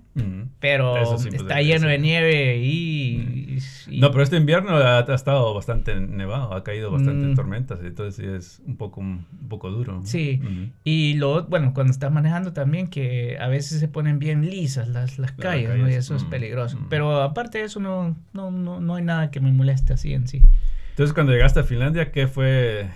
pero 0.60 1.18
sí, 1.18 1.30
pues, 1.30 1.42
está 1.42 1.62
lleno 1.62 1.88
de 1.88 2.00
nieve 2.00 2.58
y... 2.58 3.60
y- 3.88 4.00
No, 4.00 4.12
pero 4.12 4.24
este 4.24 4.38
invierno 4.38 4.76
ha, 4.78 5.00
ha 5.00 5.14
estado 5.16 5.54
bastante 5.54 5.96
nevado, 6.00 6.54
ha 6.54 6.64
caído 6.64 6.92
bastante 6.92 7.28
Mm. 7.28 7.36
tormentas, 7.36 7.80
entonces 7.84 8.16
sí 8.16 8.26
es 8.30 8.62
un 8.66 8.78
poco, 8.78 9.02
un 9.02 9.26
poco 9.48 9.70
duro. 9.70 10.02
Sí, 10.04 10.42
y 10.84 11.14
lo, 11.16 11.44
bueno, 11.46 11.74
cuando 11.74 11.92
estás 11.92 12.12
manejando 12.12 12.52
también, 12.54 12.88
que 12.88 13.38
a 13.40 13.48
veces 13.48 13.80
se 13.80 13.88
ponen 13.88 14.18
bien 14.20 14.50
lisas 14.50 14.88
las, 14.88 15.20
las 15.20 15.32
calles, 15.34 15.70
¿no? 15.70 15.76
Y 15.78 15.82
calles, 15.82 15.98
eso 15.98 16.16
es 16.16 16.24
mm, 16.24 16.30
peligroso. 16.30 16.80
mm. 16.80 16.88
Pero 16.90 17.22
aparte 17.22 17.60
de 17.60 17.66
eso, 17.66 17.80
no, 17.80 18.16
no, 18.34 18.50
no, 18.52 18.80
no 18.82 18.96
hay 18.96 19.04
nada 19.04 19.30
que 19.32 19.40
me 19.40 19.52
moleste 19.52 19.94
así 19.94 20.14
en 20.14 20.28
sí. 20.28 20.42
Entonces, 20.90 21.14
cuando 21.14 21.34
llegaste 21.34 21.60
a 21.60 21.64
Finlandia, 21.64 22.12
¿qué 22.12 22.28
fue? 22.28 22.88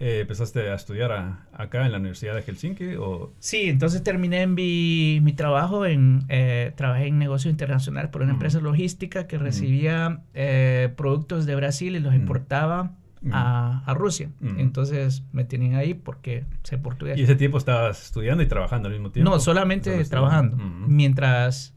Eh, 0.00 0.20
¿Empezaste 0.20 0.70
a 0.70 0.74
estudiar 0.74 1.10
a- 1.10 1.46
acá 1.52 1.84
en 1.84 1.90
la 1.90 1.98
Universidad 1.98 2.34
de 2.36 2.42
Helsinki? 2.42 2.94
O... 3.00 3.32
Sí, 3.40 3.68
entonces 3.68 4.02
terminé 4.04 4.46
mi, 4.46 5.18
mi 5.22 5.32
trabajo 5.32 5.86
en, 5.86 6.24
eh, 6.28 6.72
trabajé 6.76 7.08
en 7.08 7.18
negocio 7.18 7.50
internacional 7.50 8.08
por 8.10 8.22
una 8.22 8.32
Mm. 8.32 8.36
empresa 8.36 8.60
logística 8.60 9.26
que 9.26 9.38
recibía 9.38 10.20
eh, 10.34 10.92
productos 10.96 11.46
de 11.46 11.56
Brasil 11.56 11.96
y 11.96 11.98
los 12.00 12.12
Mm. 12.12 12.16
importaba 12.16 12.92
Mm. 13.22 13.30
a, 13.34 13.82
a 13.84 13.94
Rusia. 13.94 14.30
Mm. 14.38 14.60
Entonces 14.60 15.24
me 15.32 15.42
tenían 15.42 15.74
ahí 15.74 15.94
porque 15.94 16.44
sé 16.62 16.78
portugués. 16.78 17.18
¿Y 17.18 17.24
ese 17.24 17.34
tiempo 17.34 17.58
estabas 17.58 18.00
estudiando 18.04 18.44
y 18.44 18.46
trabajando 18.46 18.86
al 18.86 18.94
mismo 18.94 19.10
tiempo? 19.10 19.28
No, 19.28 19.40
solamente 19.40 20.04
trabajando. 20.04 20.56
Mientras. 20.86 21.74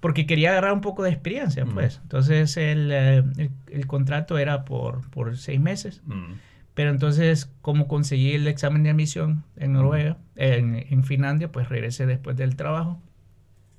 Porque 0.00 0.26
quería 0.26 0.50
agarrar 0.50 0.74
un 0.74 0.80
poco 0.82 1.02
de 1.02 1.10
experiencia, 1.10 1.64
pues. 1.64 1.98
Entonces 2.02 2.56
el, 2.58 2.90
eh, 2.92 3.24
el- 3.38 3.50
el 3.72 3.86
contrato 3.86 4.36
era 4.38 4.64
por, 4.66 5.08
por 5.10 5.36
seis 5.38 5.58
meses. 5.58 6.02
Mm. 6.06 6.34
Pero 6.78 6.90
entonces, 6.90 7.50
como 7.60 7.88
conseguí 7.88 8.34
el 8.34 8.46
examen 8.46 8.84
de 8.84 8.90
admisión 8.90 9.42
en 9.56 9.72
Noruega, 9.72 10.16
en, 10.36 10.86
en 10.88 11.02
Finlandia, 11.02 11.50
pues 11.50 11.68
regresé 11.68 12.06
después 12.06 12.36
del 12.36 12.54
trabajo, 12.54 13.02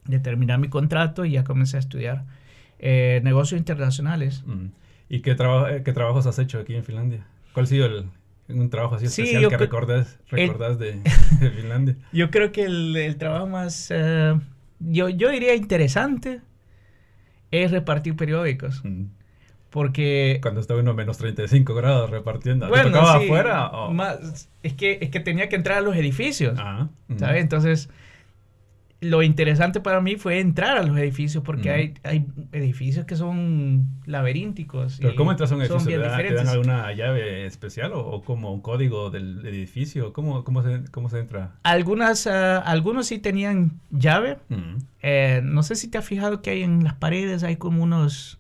de 0.04 0.20
terminar 0.20 0.60
mi 0.60 0.68
contrato 0.68 1.24
y 1.24 1.32
ya 1.32 1.46
comencé 1.46 1.78
a 1.78 1.80
estudiar 1.80 2.26
eh, 2.78 3.22
negocios 3.24 3.58
internacionales. 3.58 4.44
¿Y 5.08 5.22
qué, 5.22 5.34
traba- 5.34 5.74
eh, 5.74 5.82
qué 5.84 5.94
trabajos 5.94 6.26
has 6.26 6.40
hecho 6.40 6.60
aquí 6.60 6.76
en 6.76 6.84
Finlandia? 6.84 7.26
¿Cuál 7.54 7.68
ha 7.68 7.70
sido 7.70 7.86
el, 7.86 8.06
un 8.50 8.70
trabajo 8.70 8.96
así 8.96 9.08
Sí, 9.08 9.22
especial 9.22 9.50
que 9.50 9.56
recordás, 9.56 10.78
de 10.80 11.00
Finlandia? 11.56 11.96
Yo 12.12 12.30
creo 12.32 12.52
que 12.52 12.66
el, 12.66 12.98
el 12.98 13.16
trabajo 13.16 13.48
más, 13.48 13.92
eh, 13.92 14.38
yo, 14.82 15.08
yo 15.08 15.30
diría 15.30 15.56
interesante, 15.56 16.42
es 17.52 17.72
repartir 17.72 18.18
periódicos. 18.18 18.84
Mm. 18.84 19.06
Porque 19.70 20.40
Cuando 20.42 20.62
estaba 20.62 20.80
uno 20.80 20.92
a 20.92 20.94
menos 20.96 21.18
35 21.18 21.74
grados 21.76 22.10
repartiendo. 22.10 22.66
¿Te 22.66 22.72
Bueno, 22.72 22.86
tocaba 22.92 23.20
sí, 23.20 23.26
afuera? 23.26 23.68
o- 23.68 23.92
más- 23.94 24.50
es, 24.64 24.74
que, 24.74 24.98
es 25.02 25.10
que 25.10 25.20
tenía 25.20 25.48
que 25.50 25.56
entrar 25.56 25.78
a 25.78 25.82
los 25.82 25.96
edificios, 25.96 26.58
Ah. 26.60 26.90
¿sabes? 27.18 27.42
Entonces, 27.42 27.90
lo 29.02 29.24
interesante 29.24 29.80
para 29.80 30.02
mí 30.02 30.18
fue 30.18 30.40
entrar 30.42 30.78
a 30.78 30.84
los 30.84 30.98
edificios, 30.98 31.42
porque 31.42 31.70
Mm. 31.70 31.74
hay, 31.74 31.94
hay 32.04 32.26
edificios 32.52 33.06
que 33.06 33.16
son 33.16 33.88
laberínticos. 34.06 34.98
¿Pero 35.00 35.14
y 35.14 35.16
cómo 35.16 35.32
entras 35.32 35.52
a 35.52 35.56
un 35.56 35.62
edificio? 35.62 36.02
¿Te 36.02 36.06
dan, 36.06 36.18
te 36.28 36.34
dan 36.34 36.48
alguna 36.50 36.92
llave 36.92 37.46
especial 37.46 37.94
o, 37.94 38.00
o 38.06 38.24
como 38.24 38.52
un 38.54 38.60
código 38.62 39.10
del 39.10 39.46
edificio? 39.46 40.12
¿Cómo, 40.12 40.44
cómo, 40.44 40.64
se, 40.64 40.82
cómo 40.92 41.08
se 41.10 41.20
entra? 41.20 41.54
Algunas, 41.64 42.28
ah, 42.28 42.58
algunos 42.58 43.08
sí 43.08 43.20
tenían 43.20 43.80
llave. 43.90 44.40
Mm. 44.50 44.78
Eh, 45.02 45.42
no 45.46 45.64
sé 45.64 45.76
si 45.76 45.88
te 45.90 45.98
has 45.98 46.06
fijado 46.06 46.42
que 46.42 46.50
hay 46.50 46.64
en 46.64 46.84
las 46.84 46.96
paredes, 46.96 47.44
hay 47.44 47.56
como 47.56 47.82
unos, 47.84 48.38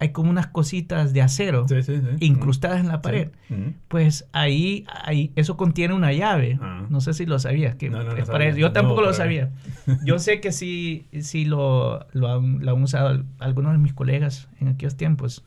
hay 0.00 0.08
como 0.12 0.30
unas 0.30 0.46
cositas 0.48 1.12
de 1.12 1.22
acero 1.22 1.66
Sí, 1.68 1.82
sí, 1.82 1.96
sí. 2.00 2.26
incrustadas 2.26 2.80
en 2.80 2.88
la 2.88 3.00
pared. 3.02 3.28
Mm. 3.50 3.74
Pues 3.86 4.26
ahí, 4.32 4.84
ahí 5.04 5.30
eso 5.36 5.56
contiene 5.56 5.94
una 5.94 6.12
llave. 6.12 6.58
Ah. 6.60 6.86
No 6.88 7.00
sé 7.00 7.12
si 7.14 7.26
lo 7.26 7.38
sabías. 7.38 7.76
Que 7.76 7.90
No, 7.90 7.98
no, 8.02 8.04
no 8.04 8.16
es 8.16 8.24
para 8.28 8.46
sabía. 8.46 8.58
Yo 8.60 8.72
tampoco 8.72 9.02
lo 9.02 9.12
sabía. 9.12 9.50
Yo 10.04 10.18
sé 10.18 10.40
que 10.40 10.52
sí, 10.52 11.06
sí 11.20 11.44
lo, 11.44 12.06
lo, 12.12 12.32
han, 12.32 12.64
lo 12.64 12.74
han 12.74 12.82
usado 12.82 13.08
al- 13.08 13.24
algunos 13.38 13.72
de 13.72 13.78
mis 13.78 13.92
colegas 13.92 14.48
en 14.58 14.68
aquellos 14.68 14.96
tiempos. 14.96 15.44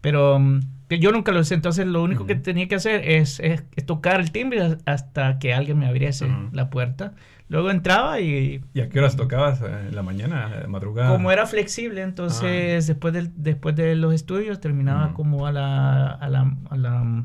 Pero 0.00 0.38
mm, 0.38 0.60
que 0.88 0.98
yo 0.98 1.10
nunca 1.12 1.32
lo 1.32 1.40
usé. 1.40 1.54
Entonces 1.54 1.86
lo 1.86 2.02
único 2.02 2.26
que 2.26 2.34
Ujú. 2.34 2.42
tenía 2.42 2.68
que 2.68 2.74
hacer 2.76 3.02
es, 3.08 3.40
es- 3.40 3.64
es 3.74 3.86
tocar 3.86 4.20
el 4.20 4.30
timbre 4.32 4.78
hasta 4.86 5.38
que 5.38 5.52
alguien 5.54 5.78
me 5.78 5.86
abriese 5.86 6.26
Ujú. 6.26 6.48
la 6.52 6.70
puerta. 6.70 7.12
Luego 7.48 7.70
entraba 7.70 8.18
y 8.20 8.60
¿Y 8.74 8.80
a 8.80 8.88
qué 8.88 8.98
horas 8.98 9.14
tocabas? 9.16 9.62
eh, 9.62 9.66
¿En 9.88 9.94
la 9.94 10.02
mañana? 10.02 10.50
eh, 10.64 10.66
¿Madrugada? 10.66 11.10
como 11.12 11.30
era 11.30 11.46
flexible, 11.46 12.02
entonces 12.02 12.86
después, 12.88 13.14
del, 13.14 13.30
después 13.36 13.76
de 13.76 13.94
los 13.94 14.12
estudios 14.14 14.60
terminaba 14.60 15.02
Ah. 15.02 15.06
Ujú. 15.06 15.14
como 15.14 15.46
a 15.46 15.52
la, 15.52 16.06
a 16.10 16.28
la, 16.28 16.56
a 16.70 16.76
la- 16.76 17.24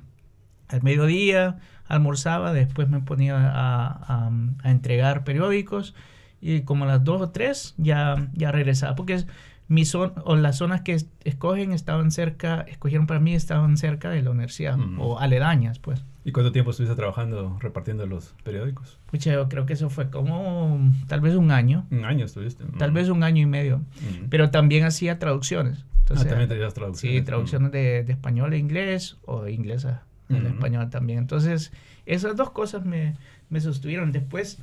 al 0.69 0.83
mediodía, 0.83 1.57
almorzaba, 1.87 2.53
después 2.53 2.87
me 2.87 2.99
ponía 3.01 3.35
a, 3.35 3.87
a- 4.27 4.31
a 4.63 4.71
entregar 4.71 5.23
periódicos 5.23 5.95
y 6.39 6.61
como 6.61 6.85
a 6.85 6.87
las 6.87 7.03
dos 7.03 7.21
o 7.21 7.29
tres 7.31 7.73
ya, 7.77 8.29
ya 8.33 8.51
regresaba, 8.51 8.95
porque 8.95 9.13
es, 9.13 9.27
mi 9.71 9.85
zona, 9.85 10.11
o 10.25 10.35
las 10.35 10.57
zonas 10.57 10.81
que 10.81 10.93
es- 10.93 11.07
escogen 11.23 11.71
estaban 11.71 12.11
cerca, 12.11 12.61
escogieron 12.67 13.07
para 13.07 13.21
mí 13.21 13.33
estaban 13.33 13.77
cerca 13.77 14.09
de 14.09 14.21
la 14.21 14.31
universidad 14.31 14.77
Ujú. 14.77 15.01
o 15.01 15.19
aledañas, 15.19 15.79
pues. 15.79 16.03
¿Y 16.25 16.33
cuánto 16.33 16.51
tiempo 16.51 16.71
estuviste 16.71 16.95
trabajando 16.97 17.57
repartiendo 17.61 18.05
los 18.05 18.35
periódicos? 18.43 18.99
Pucha, 19.09 19.31
yo 19.31 19.47
creo 19.47 19.65
que 19.65 19.73
eso 19.73 19.89
fue 19.89 20.09
como 20.09 20.91
tal 21.07 21.21
vez 21.21 21.35
un 21.35 21.51
año, 21.51 21.87
Un 21.89 22.03
año 22.03 22.25
estuviste. 22.25 22.65
tal 22.77 22.91
Mm. 22.91 22.93
vez 22.95 23.07
un 23.09 23.23
año 23.23 23.41
y 23.41 23.45
medio. 23.45 23.77
Mm. 23.77 24.25
Pero 24.29 24.51
también 24.51 24.83
hacía 24.83 25.17
traducciones. 25.19 25.79
ah, 25.85 25.95
Entonces, 26.01 26.27
también 26.27 26.49
te 26.49 26.55
traducciones. 26.57 26.99
Sí, 26.99 27.21
traducciones 27.21 27.71
de, 27.71 28.03
de 28.03 28.11
español 28.11 28.51
a 28.51 28.57
inglés 28.57 29.17
o 29.25 29.43
de 29.43 29.53
inglés 29.53 29.85
a, 29.85 30.03
al 30.29 30.35
Ujú. 30.37 30.47
español 30.47 30.89
también. 30.89 31.19
Entonces, 31.19 31.71
esas 32.05 32.35
dos 32.35 32.49
cosas 32.51 32.83
me, 32.85 33.15
me 33.49 33.61
sostuvieron. 33.61 34.11
Después 34.11 34.59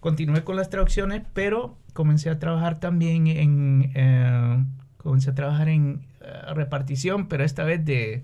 continué 0.00 0.42
con 0.44 0.56
las 0.56 0.68
traducciones, 0.70 1.22
pero 1.32 1.76
comencé 1.98 2.30
a 2.30 2.38
trabajar 2.38 2.78
también 2.78 3.26
en... 3.26 3.90
eh, 3.96 4.64
comencé 4.98 5.30
a 5.30 5.34
trabajar 5.34 5.68
en 5.68 6.02
eh, 6.20 6.54
repartición, 6.54 7.26
pero 7.26 7.42
esta 7.42 7.64
vez 7.64 7.84
de, 7.84 8.22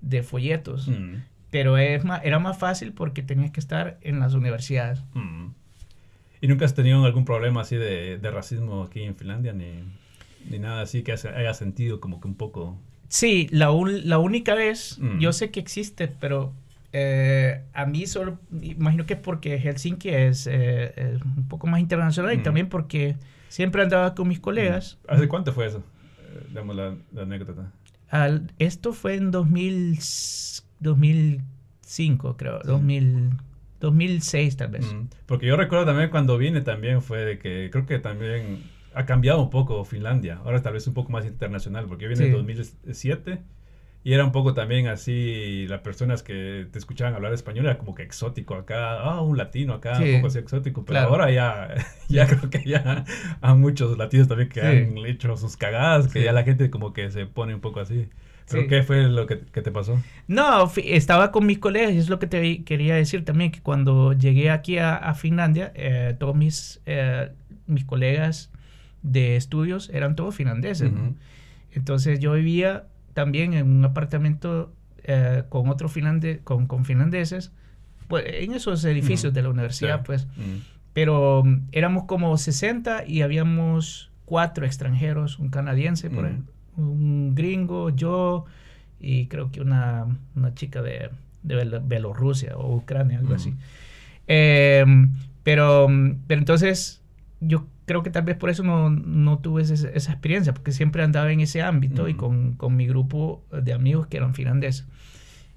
de 0.00 0.22
folletos. 0.24 0.88
Mm. 0.88 1.22
Pero 1.52 1.78
es 1.78 2.04
más, 2.04 2.20
era 2.24 2.40
más 2.40 2.58
fácil 2.58 2.92
porque 2.92 3.22
tenías 3.22 3.52
que 3.52 3.60
estar 3.60 3.96
en 4.00 4.18
las 4.18 4.34
universidades. 4.34 5.04
Mm. 5.14 5.48
¿Y 6.40 6.48
nunca 6.48 6.64
has 6.64 6.74
tenido 6.74 7.04
algún 7.04 7.24
problema 7.24 7.60
así 7.60 7.76
de, 7.76 8.18
de 8.18 8.30
racismo 8.32 8.82
aquí 8.82 9.02
en 9.02 9.14
Finlandia? 9.14 9.52
Ni, 9.52 9.84
ni 10.50 10.58
nada 10.58 10.82
así 10.82 11.02
que 11.04 11.12
hayas 11.12 11.56
sentido 11.58 12.00
como 12.00 12.20
que 12.20 12.26
un 12.26 12.34
poco... 12.34 12.76
Sí, 13.08 13.46
la, 13.52 13.70
un- 13.70 14.08
la 14.08 14.18
única 14.18 14.54
vez, 14.56 14.98
Mm. 14.98 15.20
yo 15.20 15.32
sé 15.32 15.50
que 15.52 15.60
existe, 15.60 16.08
pero 16.08 16.52
eh, 16.92 17.64
a 17.72 17.86
mí 17.86 18.06
solo, 18.06 18.38
imagino 18.60 19.06
que 19.06 19.14
es 19.14 19.20
porque 19.20 19.58
Helsinki 19.58 20.08
es, 20.10 20.46
eh, 20.46 20.92
es 20.96 21.22
un 21.22 21.48
poco 21.48 21.66
más 21.66 21.80
internacional 21.80 22.34
y 22.34 22.38
Mm. 22.38 22.42
también 22.42 22.68
porque 22.68 23.16
siempre 23.48 23.82
andaba 23.82 24.14
con 24.14 24.28
mis 24.28 24.40
colegas. 24.40 24.98
¿Hace 25.08 25.28
cuánto 25.28 25.52
fue 25.52 25.66
eso? 25.66 25.78
Eh, 25.78 26.46
Damos 26.52 26.76
la, 26.76 26.94
la 27.12 27.22
anécdota. 27.22 27.72
Al- 28.10 28.50
esto 28.58 28.92
fue 28.92 29.14
en 29.14 29.30
2000, 29.30 29.98
2005, 30.80 32.36
creo, 32.36 32.60
Sí. 32.62 32.68
2000, 32.68 33.30
2006 33.80 34.56
tal 34.56 34.68
vez. 34.68 34.92
Mm, 34.92 35.06
Porque 35.26 35.46
yo 35.46 35.56
recuerdo 35.56 35.86
también 35.86 36.10
cuando 36.10 36.38
vine 36.38 36.60
también 36.60 37.02
fue 37.02 37.24
de 37.24 37.38
que 37.38 37.68
creo 37.72 37.86
que 37.86 37.98
también 37.98 38.62
ha 38.94 39.06
cambiado 39.06 39.42
un 39.42 39.50
poco 39.50 39.84
Finlandia. 39.84 40.38
Ahora 40.44 40.62
tal 40.62 40.74
vez 40.74 40.86
un 40.86 40.94
poco 40.94 41.10
más 41.10 41.24
internacional 41.26 41.86
porque 41.88 42.04
yo 42.04 42.10
vine 42.10 42.24
en 42.24 42.30
Sí. 42.30 42.36
2007 42.36 43.40
y 44.04 44.12
era 44.14 44.24
un 44.24 44.32
poco 44.32 44.52
también 44.54 44.88
así 44.88 45.66
las 45.68 45.80
personas 45.80 46.22
que 46.22 46.66
te 46.72 46.78
escuchaban 46.78 47.14
hablar 47.14 47.32
español 47.32 47.66
era 47.66 47.78
como 47.78 47.94
que 47.94 48.02
exótico 48.02 48.54
acá, 48.54 49.00
ah, 49.00 49.20
un 49.20 49.36
latino 49.36 49.74
acá, 49.74 49.96
Sí. 49.96 50.04
un 50.04 50.14
poco 50.16 50.26
así 50.28 50.38
exótico, 50.38 50.84
pero 50.84 50.98
Claro. 51.00 51.08
ahora 51.10 51.30
ya, 51.30 51.68
ya 52.08 52.26
creo 52.26 52.50
que 52.50 52.62
ya 52.64 53.04
hay 53.40 53.54
muchos 53.54 53.96
latinos 53.98 54.28
también 54.28 54.48
que 54.48 54.60
Sí. 54.60 54.66
han 54.66 54.98
hecho 55.06 55.36
sus 55.36 55.56
cagadas, 55.56 56.06
que 56.12 56.18
Sí. 56.20 56.24
ya 56.24 56.32
la 56.32 56.42
gente 56.42 56.68
como 56.70 56.92
que 56.92 57.10
se 57.10 57.26
pone 57.26 57.54
un 57.54 57.60
poco 57.60 57.80
así. 57.80 58.08
¿Pero 58.50 58.66
qué 58.66 58.82
fue 58.82 59.04
lo 59.04 59.24
que, 59.26 59.38
que 59.38 59.62
te 59.62 59.70
pasó? 59.70 59.98
No, 60.26 60.70
estaba 60.76 61.30
con 61.30 61.46
mis 61.46 61.58
colegas 61.58 61.92
y 61.92 61.98
es 61.98 62.10
lo 62.10 62.18
que 62.18 62.26
te 62.26 62.64
quería 62.64 62.96
decir 62.96 63.24
también, 63.24 63.50
que 63.52 63.60
cuando 63.62 64.12
llegué 64.12 64.50
aquí 64.50 64.76
a, 64.78 64.96
a 64.96 65.14
Finlandia, 65.14 65.72
eh, 65.76 66.16
todos 66.18 66.34
mis, 66.34 66.80
eh, 66.84 67.30
mis 67.68 67.84
colegas 67.84 68.50
de 69.02 69.36
estudios 69.36 69.88
eran 69.90 70.16
todos 70.16 70.34
finlandeses. 70.34 70.92
¿no? 70.92 71.00
Ujú. 71.02 71.14
Entonces 71.72 72.18
yo 72.20 72.32
vivía 72.34 72.84
también 73.14 73.54
en 73.54 73.68
un 73.70 73.84
apartamento 73.84 74.72
eh, 75.04 75.42
con 75.48 75.68
otros 75.68 75.92
finlande 75.92 76.40
con, 76.44 76.66
con 76.66 76.84
finlandeses, 76.84 77.52
pues 78.08 78.24
en 78.26 78.52
esos 78.54 78.84
edificios 78.84 79.30
Ujú. 79.30 79.34
de 79.34 79.42
la 79.42 79.48
universidad, 79.50 79.98
Sí. 79.98 80.02
pues. 80.06 80.26
Mm. 80.36 80.58
Pero 80.92 81.42
mm, 81.44 81.62
éramos 81.72 82.04
como 82.04 82.36
60 82.36 83.04
y 83.06 83.22
habíamos 83.22 84.10
cuatro 84.24 84.64
extranjeros, 84.66 85.38
un 85.38 85.48
canadiense, 85.48 86.08
por 86.10 86.24
Mm. 86.24 86.26
ejemplo, 86.26 86.52
un 86.76 87.34
gringo, 87.34 87.90
yo 87.90 88.44
y 89.00 89.26
creo 89.26 89.50
que 89.50 89.60
una, 89.60 90.06
una 90.36 90.54
chica 90.54 90.80
de, 90.82 91.10
de 91.42 91.56
Bel- 91.56 91.82
Bielorrusia 91.86 92.56
o 92.56 92.76
Ucrania, 92.76 93.18
algo 93.18 93.32
Mm. 93.32 93.36
así. 93.36 93.54
Eh, 94.28 94.84
pero, 95.42 95.88
pero 96.26 96.38
entonces 96.38 97.02
yo 97.40 97.66
creo 97.86 98.02
que 98.02 98.10
tal 98.10 98.22
vez 98.22 98.36
por 98.36 98.48
eso 98.50 98.62
no, 98.62 98.90
no 98.90 99.38
tuve 99.38 99.62
ese- 99.62 99.90
esa 99.94 100.12
experiencia, 100.12 100.52
porque 100.54 100.72
siempre 100.72 101.02
andaba 101.02 101.32
en 101.32 101.40
ese 101.40 101.62
ámbito 101.62 102.08
y 102.08 102.14
con, 102.14 102.52
con 102.54 102.76
mi 102.76 102.86
grupo 102.86 103.42
de 103.50 103.72
amigos 103.72 104.06
que 104.06 104.16
eran 104.18 104.34
finlandeses. 104.34 104.86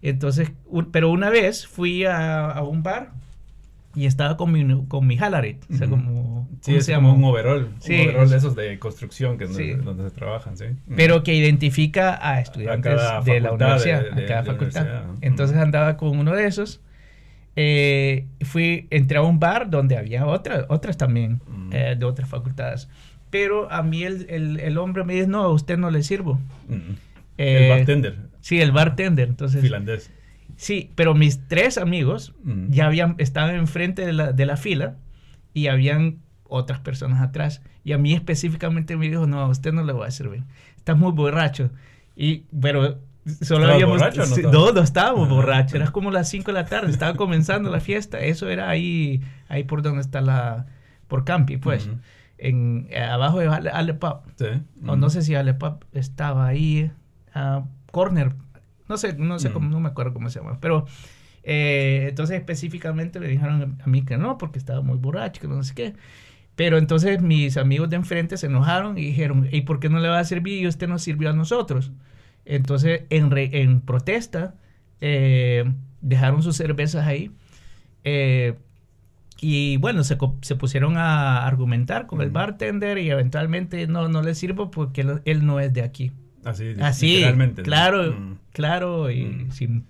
Entonces, 0.01 0.51
un- 0.67 0.91
pero 0.91 1.09
una 1.11 1.29
vez 1.29 1.67
fui 1.67 2.05
a, 2.05 2.49
a 2.51 2.63
un 2.63 2.83
bar 2.83 3.11
y 3.95 4.07
estaba 4.07 4.35
con 4.37 4.51
mi, 4.51 4.85
con 4.87 5.07
mi 5.07 5.17
Halarit, 5.17 5.63
o 5.73 5.77
sea, 5.77 5.87
como... 5.87 6.49
Sí, 6.61 6.71
¿cómo 6.71 6.77
es 6.79 6.85
se 6.85 6.95
como 6.95 7.13
un 7.13 7.23
overall. 7.23 7.69
Sí, 7.79 7.93
un 7.95 8.01
overall 8.09 8.29
de 8.29 8.37
esos 8.37 8.55
de 8.55 8.77
construcción 8.79 9.37
que 9.37 9.45
es 9.45 9.55
Sí. 9.55 9.71
donde, 9.73 10.09
se 10.09 10.15
trabajan, 10.15 10.57
sí. 10.57 10.65
pero 10.95 11.23
que 11.23 11.33
identifica 11.33 12.19
a 12.21 12.41
estudiantes 12.41 12.95
cada 12.95 13.21
de 13.21 13.39
la 13.39 13.51
universidad, 13.53 14.03
de- 14.03 14.11
de- 14.11 14.23
a 14.25 14.27
cada 14.27 14.41
de 14.41 14.51
facultad. 14.51 14.87
Entonces 15.21 15.57
andaba 15.57 15.95
con 15.95 16.17
uno 16.19 16.33
de 16.33 16.45
esos. 16.45 16.81
Eh, 17.55 18.25
fui, 18.41 18.87
entré 18.89 19.17
a 19.17 19.21
un 19.21 19.39
bar 19.39 19.69
donde 19.69 19.97
había 19.97 20.25
otra, 20.25 20.65
otras 20.69 20.97
también, 20.97 21.41
Ujú. 21.47 21.69
eh, 21.71 21.95
de 21.97 22.05
otras 22.05 22.27
facultades. 22.29 22.89
Pero 23.29 23.71
a 23.71 23.81
mí 23.83 24.03
el, 24.03 24.27
el, 24.29 24.59
el 24.59 24.77
hombre 24.77 25.03
me 25.03 25.13
dice, 25.13 25.27
no, 25.27 25.43
a 25.43 25.49
usted 25.51 25.77
no 25.77 25.89
le 25.91 26.03
sirvo. 26.03 26.39
Mm. 26.69 26.73
Eh, 27.37 27.63
el 27.63 27.69
bartender 27.77 28.17
Sí, 28.41 28.61
el 28.61 28.71
bartender. 28.71 29.27
Entonces, 29.29 29.61
finlandés. 29.61 30.11
sí, 30.55 30.91
pero 30.95 31.15
mis 31.15 31.47
tres 31.47 31.77
amigos 31.77 32.33
Mm. 32.43 32.69
ya 32.71 32.85
habían, 32.85 33.15
estaban 33.17 33.55
enfrente 33.55 34.05
de 34.05 34.13
la, 34.13 34.31
de 34.31 34.45
la 34.45 34.55
fila 34.57 34.95
y 35.53 35.67
habían 35.67 36.19
otras 36.47 36.79
personas 36.79 37.21
atrás. 37.21 37.61
Y 37.83 37.93
a 37.93 37.97
mí 37.97 38.13
específicamente 38.13 38.95
me 38.97 39.09
dijo, 39.09 39.25
no, 39.27 39.39
a 39.39 39.47
usted 39.47 39.73
no 39.73 39.83
le 39.83 39.93
voy 39.93 40.07
a 40.07 40.11
servir. 40.11 40.43
Está 40.77 40.93
muy 40.95 41.11
borracho. 41.11 41.71
Y, 42.15 42.43
pero 42.61 42.99
solo 43.25 43.61
¿Estabas 43.65 43.73
habíamos... 43.73 43.97
borracho 43.99 44.21
o 44.23 44.25
no 44.27 44.35
sí, 44.35 44.41
no, 44.43 44.71
no 44.71 44.81
estábamos 44.81 45.29
borrachos. 45.29 45.73
Era 45.75 45.91
como 45.91 46.11
las 46.11 46.29
5 46.29 46.45
de 46.47 46.53
la 46.53 46.65
tarde. 46.65 46.91
Estaba 46.91 47.15
comenzando 47.15 47.69
la 47.71 47.79
fiesta. 47.79 48.19
Eso 48.19 48.49
era 48.49 48.69
ahí, 48.69 49.21
ahí 49.47 49.63
por 49.63 49.81
donde 49.81 50.01
está 50.01 50.21
la... 50.21 50.67
Por 51.07 51.23
Campi, 51.25 51.57
pues. 51.57 51.89
En, 52.37 52.87
eh, 52.89 52.99
abajo 53.01 53.39
de 53.39 53.47
Ale, 53.47 53.69
Ale 53.69 53.93
Pub. 53.93 54.17
Sí. 54.37 54.45
O 54.85 54.95
Mm. 54.95 54.99
no 54.99 55.09
sé 55.09 55.21
si 55.21 55.35
Ale 55.35 55.53
Pub 55.53 55.85
estaba 55.93 56.47
ahí. 56.47 56.91
ah, 57.33 57.63
corner. 57.91 58.33
No 58.89 58.97
sé, 58.97 59.13
no 59.17 59.39
sé 59.39 59.49
Mm. 59.49 59.53
cómo, 59.53 59.69
no 59.69 59.79
me 59.79 59.89
acuerdo 59.89 60.13
cómo 60.13 60.29
se 60.29 60.39
llama. 60.39 60.57
Pero 60.61 60.85
eh, 61.43 62.07
entonces 62.09 62.37
específicamente 62.37 63.19
me 63.19 63.27
dijeron 63.27 63.77
a 63.83 63.87
mí 63.87 64.03
que 64.03 64.17
no, 64.17 64.37
porque 64.37 64.57
estaba 64.59 64.81
muy 64.81 64.97
borracho, 64.97 65.41
que 65.41 65.47
no 65.47 65.61
sé 65.63 65.73
qué. 65.75 65.93
Pero 66.55 66.77
entonces 66.77 67.21
mis 67.21 67.57
amigos 67.57 67.89
de 67.89 67.97
enfrente 67.97 68.37
se 68.37 68.47
enojaron 68.47 68.97
y 68.97 69.01
dijeron, 69.01 69.47
¿y 69.51 69.61
por 69.61 69.79
qué 69.79 69.89
no 69.89 69.99
le 69.99 70.07
va 70.09 70.19
a 70.19 70.23
servir 70.23 70.61
y 70.61 70.67
usted 70.67 70.87
nos 70.87 71.01
sirvió 71.03 71.29
a 71.29 71.33
nosotros? 71.33 71.91
Entonces, 72.45 73.01
en, 73.09 73.31
re- 73.31 73.61
en 73.61 73.81
protesta, 73.81 74.55
eh, 75.01 75.65
dejaron 76.01 76.43
sus 76.43 76.55
cervezas 76.57 77.05
ahí. 77.07 77.31
eh, 78.03 78.53
y 79.41 79.75
bueno, 79.77 80.03
se, 80.05 80.17
se 80.41 80.55
pusieron 80.55 80.95
a 80.97 81.45
argumentar 81.45 82.07
con 82.07 82.21
el 82.21 82.29
bartender 82.29 82.97
y 82.97 83.09
eventualmente 83.09 83.85
no, 83.85 84.07
no 84.07 84.21
le 84.21 84.33
sirvo 84.33 84.71
porque 84.71 85.01
él, 85.01 85.21
él 85.25 85.45
no 85.45 85.59
es 85.59 85.73
de 85.73 85.81
aquí. 85.81 86.13
Así, 86.45 86.73
Así, 86.79 87.07
literalmente. 87.15 87.61
claro, 87.63 88.37
claro 88.53 89.11
y 89.11 89.47
sin, 89.51 89.83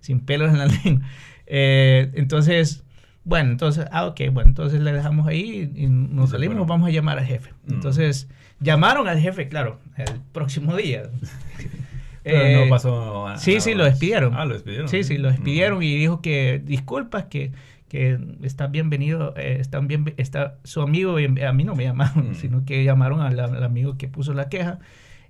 sin 0.00 0.20
pelos 0.20 0.50
en 0.52 0.58
la 0.58 0.66
lengua. 0.84 1.02
Eh, 1.46 2.10
entonces, 2.14 2.84
bueno, 3.24 3.50
entonces, 3.52 3.86
ah, 3.90 4.04
ok, 4.06 4.20
bueno, 4.32 4.50
entonces 4.50 4.80
le 4.82 4.92
dejamos 4.92 5.26
ahí 5.26 5.72
y, 5.74 5.86
nos 5.86 6.30
salimos, 6.30 6.56
fueron. 6.56 6.68
vamos 6.68 6.88
a 6.88 6.92
llamar 6.92 7.18
al 7.18 7.24
jefe. 7.26 7.52
Entonces, 7.70 8.28
llamaron 8.60 9.08
al 9.08 9.18
jefe, 9.18 9.48
claro, 9.48 9.80
el 9.96 10.20
próximo 10.32 10.76
día. 10.76 11.04
Pero 12.22 12.40
Eh, 12.40 12.64
no 12.64 12.68
pasó 12.68 13.26
a- 13.28 13.36
Sí, 13.38 13.60
sí, 13.60 13.74
lo 13.74 13.84
despidieron. 13.84 14.34
Ah, 14.34 14.44
lo 14.44 14.54
despidieron. 14.54 14.88
Sí, 14.88 15.02
sí, 15.04 15.16
lo 15.18 15.28
Mm. 15.28 15.32
despidieron 15.32 15.82
y 15.82 15.96
dijo 15.96 16.20
que 16.20 16.60
disculpas, 16.64 17.24
que, 17.26 17.52
que 17.88 18.18
está 18.42 18.66
bienvenido, 18.68 19.34
eh, 19.36 19.56
están 19.60 19.88
bien, 19.88 20.12
está 20.16 20.56
su 20.64 20.80
amigo, 20.82 21.16
a 21.16 21.52
mí 21.52 21.64
no 21.64 21.74
me 21.74 21.84
llamaron, 21.84 22.30
Mm. 22.30 22.34
sino 22.34 22.64
que 22.64 22.84
llamaron 22.84 23.20
al, 23.20 23.38
al 23.40 23.64
amigo 23.64 23.96
que 23.96 24.06
puso 24.08 24.34
la 24.34 24.48
queja. 24.48 24.78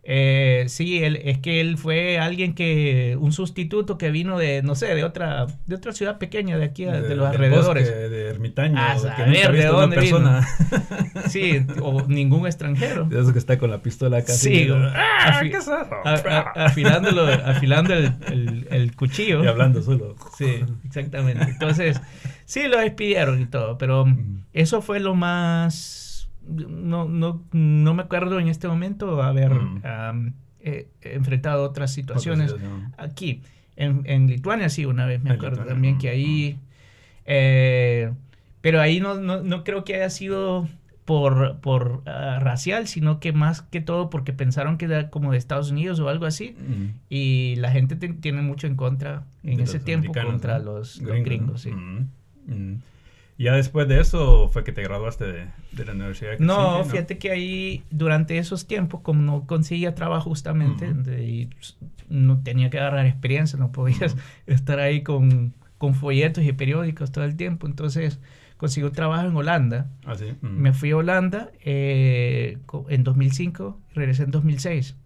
Eh, 0.03 0.65
sí, 0.69 1.05
él, 1.05 1.21
es 1.25 1.39
que 1.39 1.61
él 1.61 1.77
fue 1.77 2.19
alguien 2.19 2.55
que, 2.55 3.17
un 3.21 3.33
sustituto 3.33 3.99
que 3.99 4.11
vino 4.11 4.39
de, 4.39 4.63
no 4.63 4.75
sé, 4.75 4.95
de 4.95 5.05
otra, 5.05 5.47
de 5.67 5.75
otra 5.75 5.93
ciudad 5.93 6.17
pequeña 6.19 6.57
de 6.57 6.65
aquí, 6.65 6.85
de, 6.85 7.03
De- 7.03 7.15
los 7.17 7.29
alrededores. 7.29 7.85
bosque, 7.89 8.09
de 8.09 8.29
ermitaño. 8.31 8.79
A 8.79 8.95
que 8.95 9.27
nunca 9.27 9.49
ha 9.49 9.51
de 9.51 9.53
visto 9.59 9.71
una 9.73 9.81
dónde 9.81 10.01
vino. 10.01 10.17
persona. 10.19 10.49
Sí, 11.29 11.65
o 11.83 12.03
ningún 12.09 12.47
extranjero. 12.47 13.05
De 13.05 13.21
esos 13.21 13.33
que 13.33 13.39
está 13.39 13.59
con 13.59 13.71
la 13.71 13.83
pistola 13.83 14.23
casi. 14.25 14.49
Sí, 14.63 14.69
como, 14.69 14.85
¡Ah! 14.87 15.41
afi- 15.43 15.51
¿Qué 15.51 15.57
es 15.59 15.63
eso? 15.65 15.75
A- 15.75 16.15
a- 16.15 16.65
afilándolo, 16.67 17.27
afilando 17.27 17.95
el, 17.95 18.15
el- 18.33 18.67
el 18.71 18.97
cuchillo. 18.97 19.45
Y 19.45 19.47
hablando 19.47 19.83
solo. 19.83 20.17
Sí, 20.37 20.61
exactamente. 20.85 21.45
Entonces, 21.45 22.01
sí 22.47 22.63
lo 22.69 22.79
despidieron 22.79 23.41
y 23.41 23.47
todo, 23.47 23.77
pero 23.79 24.07
eso 24.53 24.81
fue 24.83 24.99
lo 24.99 25.15
más... 25.15 25.99
No, 26.49 27.07
no, 27.09 27.43
no 27.53 27.95
me 27.95 28.03
acuerdo 28.03 28.41
en 28.41 28.49
este 28.49 28.67
momento 28.69 29.23
haber 29.23 29.53
Mm. 29.55 30.33
eh, 30.61 30.89
enfrentado 31.03 31.65
otras 31.65 31.93
situaciones. 31.93 32.53
Otra. 32.53 32.93
Aquí, 32.99 33.43
en, 33.77 34.03
en 34.05 34.27
Lituania 34.27 34.69
sí, 34.69 34.85
una 34.85 35.07
vez 35.07 35.23
me 35.23 35.31
En 35.31 35.37
acuerdo 35.37 35.57
Lituania, 35.63 35.73
también 35.75 35.95
mm, 35.97 35.99
que 35.99 36.09
ahí... 36.09 36.59
eh, 37.27 38.13
pero 38.61 38.81
ahí 38.81 39.01
no, 39.01 39.15
no, 39.21 39.43
no 39.43 39.65
creo 39.65 39.85
que 39.85 39.95
haya 39.95 40.11
sido 40.11 40.69
por, 41.07 41.59
por 41.61 42.03
ah, 42.07 42.39
racial, 42.41 42.87
sino 42.87 43.19
que 43.21 43.33
más 43.33 43.63
que 43.63 43.81
todo 43.81 44.11
porque 44.11 44.33
pensaron 44.33 44.77
que 44.77 44.85
era 44.85 45.09
como 45.11 45.33
de 45.33 45.39
Estados 45.39 45.71
Unidos 45.71 45.99
o 46.01 46.09
algo 46.09 46.27
así. 46.27 46.55
Mm. 46.59 46.99
Y 47.09 47.57
la 47.57 47.71
gente 47.71 47.97
te- 47.97 48.09
tiene 48.13 48.43
mucho 48.43 48.67
en 48.67 48.77
contra 48.77 49.25
en 49.43 49.57
De 49.59 49.63
ese 49.65 49.81
tiempo 49.81 50.13
contra 50.13 50.59
¿no? 50.59 50.65
los, 50.67 51.01
los 51.01 51.25
gringos. 51.25 51.63
sí. 51.63 51.71
Ya 53.43 53.55
después 53.55 53.89
de 53.89 54.01
eso 54.01 54.49
fue 54.49 54.65
que 54.65 54.73
te 54.73 54.83
graduaste 54.83 55.25
de, 55.25 55.47
de 55.73 55.85
la 55.85 55.93
universidad. 55.93 56.33
de 56.33 56.45
No, 56.45 56.55
Helsinki, 56.77 56.91
fíjate 56.91 57.19
que 57.19 57.31
ahí 57.31 57.83
durante 57.91 58.37
esos 58.39 58.67
tiempos, 58.67 59.01
como 59.01 59.23
no 59.23 59.47
conseguía 59.47 59.95
trabajo 59.95 60.29
justamente, 60.31 60.93
de- 60.93 61.25
y 61.25 61.51
s- 61.61 61.75
no 62.09 62.43
tenía 62.43 62.69
que 62.71 62.79
agarrar 62.79 63.07
experiencia, 63.07 63.59
no 63.59 63.73
podías 63.73 64.17
estar 64.47 64.79
ahí 64.79 65.03
con, 65.03 65.55
con 65.79 65.95
folletos 65.95 66.45
y 66.45 66.53
periódicos 66.53 67.13
todo 67.13 67.25
el 67.25 67.37
tiempo. 67.37 67.67
Entonces 67.67 68.21
conseguí 68.59 68.85
un 68.87 68.93
trabajo 68.93 69.27
en 69.27 69.35
Holanda. 69.35 69.89
Ah, 70.05 70.15
sí. 70.17 70.27
Me 70.43 70.75
fui 70.75 70.91
a 70.91 70.99
Holanda 70.99 71.51
eh, 71.65 72.59
en 72.91 73.05
2005 73.05 73.81
y 73.91 73.95
regresé 73.95 74.25
en 74.25 74.33
2006. 74.33 74.97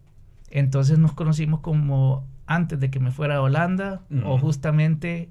Entonces 0.49 0.99
nos 0.99 1.13
conocimos 1.13 1.61
como 1.61 2.27
antes 2.47 2.79
de 2.81 2.89
que 2.91 2.99
me 2.99 3.11
fuera 3.11 3.37
a 3.37 3.41
Holanda 3.41 4.01
o 4.25 4.37
justamente 4.37 5.29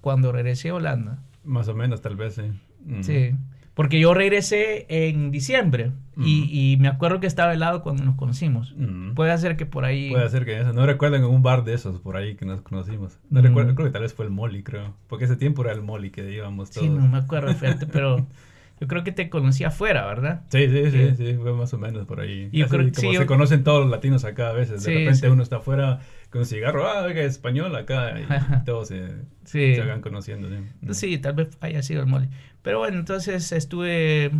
cuando 0.00 0.30
regresé 0.32 0.68
a 0.68 0.74
Holanda. 0.74 1.22
Más 1.50 1.68
o 1.68 1.74
menos, 1.74 2.00
tal 2.00 2.16
vez, 2.16 2.34
sí. 2.34 2.42
Mm. 2.86 3.02
Sí. 3.02 3.30
Porque 3.74 3.98
yo 4.00 4.12
regresé 4.14 4.84
en 4.88 5.30
diciembre 5.30 5.92
y, 6.16 6.72
y 6.72 6.76
me 6.78 6.88
acuerdo 6.88 7.18
que 7.20 7.26
estaba 7.26 7.54
helado 7.54 7.82
cuando 7.82 8.04
nos 8.04 8.16
conocimos. 8.16 8.74
Mm. 8.76 9.14
Puede 9.14 9.36
ser 9.38 9.56
que 9.56 9.64
por 9.64 9.84
ahí... 9.84 10.10
Puede 10.10 10.28
ser 10.28 10.44
que 10.44 10.60
eso. 10.60 10.72
No 10.74 10.84
recuerdo 10.84 11.16
en 11.16 11.24
un 11.24 11.42
bar 11.42 11.64
de 11.64 11.74
esos 11.74 11.98
por 12.00 12.16
ahí 12.16 12.34
que 12.34 12.44
nos 12.44 12.60
conocimos. 12.60 13.18
No 13.30 13.40
Mm. 13.40 13.44
recuerdo, 13.44 13.74
creo 13.74 13.86
que 13.86 13.92
tal 13.92 14.02
vez 14.02 14.12
fue 14.12 14.26
el 14.26 14.30
Molly, 14.30 14.62
creo. 14.62 14.94
Porque 15.08 15.24
ese 15.24 15.36
tiempo 15.36 15.62
era 15.62 15.72
el 15.72 15.80
Molly 15.82 16.10
que 16.10 16.30
íbamos 16.30 16.70
todos. 16.70 16.86
Sí, 16.86 16.92
no 16.92 17.06
me 17.08 17.18
acuerdo, 17.18 17.54
fíjate, 17.54 17.86
pero 17.86 18.26
yo 18.80 18.86
creo 18.86 19.02
que 19.02 19.12
te 19.12 19.30
conocí 19.30 19.64
afuera, 19.64 20.04
¿verdad? 20.06 20.42
Sí, 20.50 20.68
sí, 20.68 20.90
sí, 20.90 21.14
Sí. 21.16 21.34
fue 21.40 21.52
más 21.54 21.72
o 21.72 21.78
menos 21.78 22.06
por 22.06 22.20
ahí. 22.20 22.50
Yo 22.52 22.66
Así 22.66 22.74
creo- 22.76 22.84
como 22.90 22.94
sí, 23.00 23.06
se 23.08 23.12
yo- 23.14 23.26
conocen 23.26 23.64
todos 23.64 23.80
los 23.82 23.90
latinos 23.90 24.24
acá 24.24 24.50
a 24.50 24.52
veces. 24.52 24.84
De 24.84 24.92
Sí, 24.92 24.98
repente 24.98 25.20
sí. 25.20 25.32
uno 25.32 25.42
está 25.42 25.56
afuera 25.56 26.00
con 26.30 26.44
cigarro, 26.46 26.86
ah, 26.86 27.02
oiga, 27.04 27.22
español 27.22 27.74
acá, 27.76 28.14
y 28.20 28.24
todos 28.64 28.88
se, 28.88 29.08
Sí. 29.44 29.74
se 29.74 30.00
conociendo. 30.00 30.48
Sí. 30.92 30.94
Sí, 30.94 31.18
tal 31.18 31.34
vez 31.34 31.58
haya 31.60 31.82
sido 31.82 32.00
el 32.02 32.06
mole. 32.06 32.28
Pero 32.62 32.78
bueno, 32.78 32.98
entonces 32.98 33.50
estuve, 33.52 34.30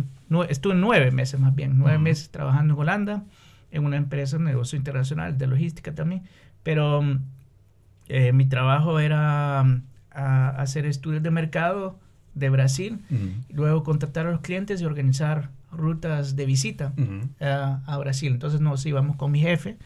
estuve 0.49 0.75
nueve 0.75 1.11
meses 1.11 1.39
más 1.39 1.53
bien, 1.55 1.73
nueve 1.77 1.97
meses 1.97 2.29
trabajando 2.29 2.73
en 2.75 2.79
Holanda, 2.79 3.23
en 3.71 3.85
una 3.85 3.97
empresa 3.97 4.37
de 4.37 4.43
negocio 4.43 4.77
internacional, 4.77 5.37
de 5.37 5.47
logística 5.47 5.93
también. 5.93 6.23
Pero 6.63 7.03
eh, 8.07 8.31
mi 8.33 8.45
trabajo 8.45 8.99
era 8.99 9.63
mm, 9.63 9.81
a- 10.11 10.49
hacer 10.49 10.85
estudios 10.85 11.23
de 11.23 11.31
mercado 11.31 11.99
de 12.33 12.49
Brasil, 12.49 12.99
y 13.49 13.53
luego 13.53 13.83
contratar 13.83 14.25
a 14.27 14.31
los 14.31 14.39
clientes 14.39 14.81
y 14.81 14.85
organizar 14.85 15.49
rutas 15.71 16.35
de 16.37 16.45
visita 16.45 16.93
Ujú. 16.97 17.27
a, 17.41 17.81
a 17.85 17.97
Brasil. 17.97 18.31
Entonces 18.31 18.61
nos 18.61 18.85
íbamos 18.85 19.17
con 19.17 19.31
mi 19.31 19.39
jefe 19.41 19.77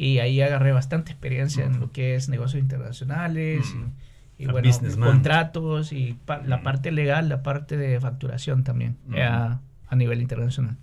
y 0.00 0.20
ahí 0.20 0.40
agarré 0.40 0.70
bastante 0.72 1.10
experiencia 1.10 1.64
en 1.64 1.80
lo 1.80 1.90
que 1.90 2.14
es 2.14 2.28
negocios 2.28 2.62
internacionales 2.62 3.74
y, 4.38 4.42
y 4.44 4.46
A 4.46 4.52
bueno, 4.52 4.70
contratos 5.00 5.92
y 5.92 6.16
pa- 6.24 6.40
la 6.46 6.56
Ujú. 6.56 6.64
parte 6.64 6.92
legal, 6.92 7.28
la 7.28 7.42
parte 7.42 7.76
de 7.76 7.98
facturación 8.00 8.62
también 8.62 8.96
eh, 9.12 9.22
a, 9.24 9.60
a 9.88 9.96
nivel 9.96 10.20
internacional. 10.22 10.76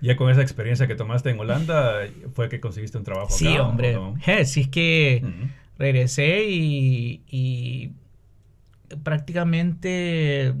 Ya 0.00 0.16
con 0.16 0.30
esa 0.30 0.42
experiencia 0.42 0.86
que 0.88 0.96
tomaste 0.96 1.30
en 1.30 1.38
Holanda, 1.38 2.00
¿fue 2.32 2.48
que 2.48 2.58
conseguiste 2.60 2.98
un 2.98 3.04
trabajo 3.04 3.28
Sí, 3.28 3.54
acá, 3.54 3.62
hombre. 3.62 3.94
no? 3.94 4.16
Je, 4.20 4.44
si 4.44 4.62
es 4.62 4.68
que 4.68 5.24
regresé 5.78 6.44
y, 6.50 7.22
y 7.30 7.92
prácticamente 9.04 10.52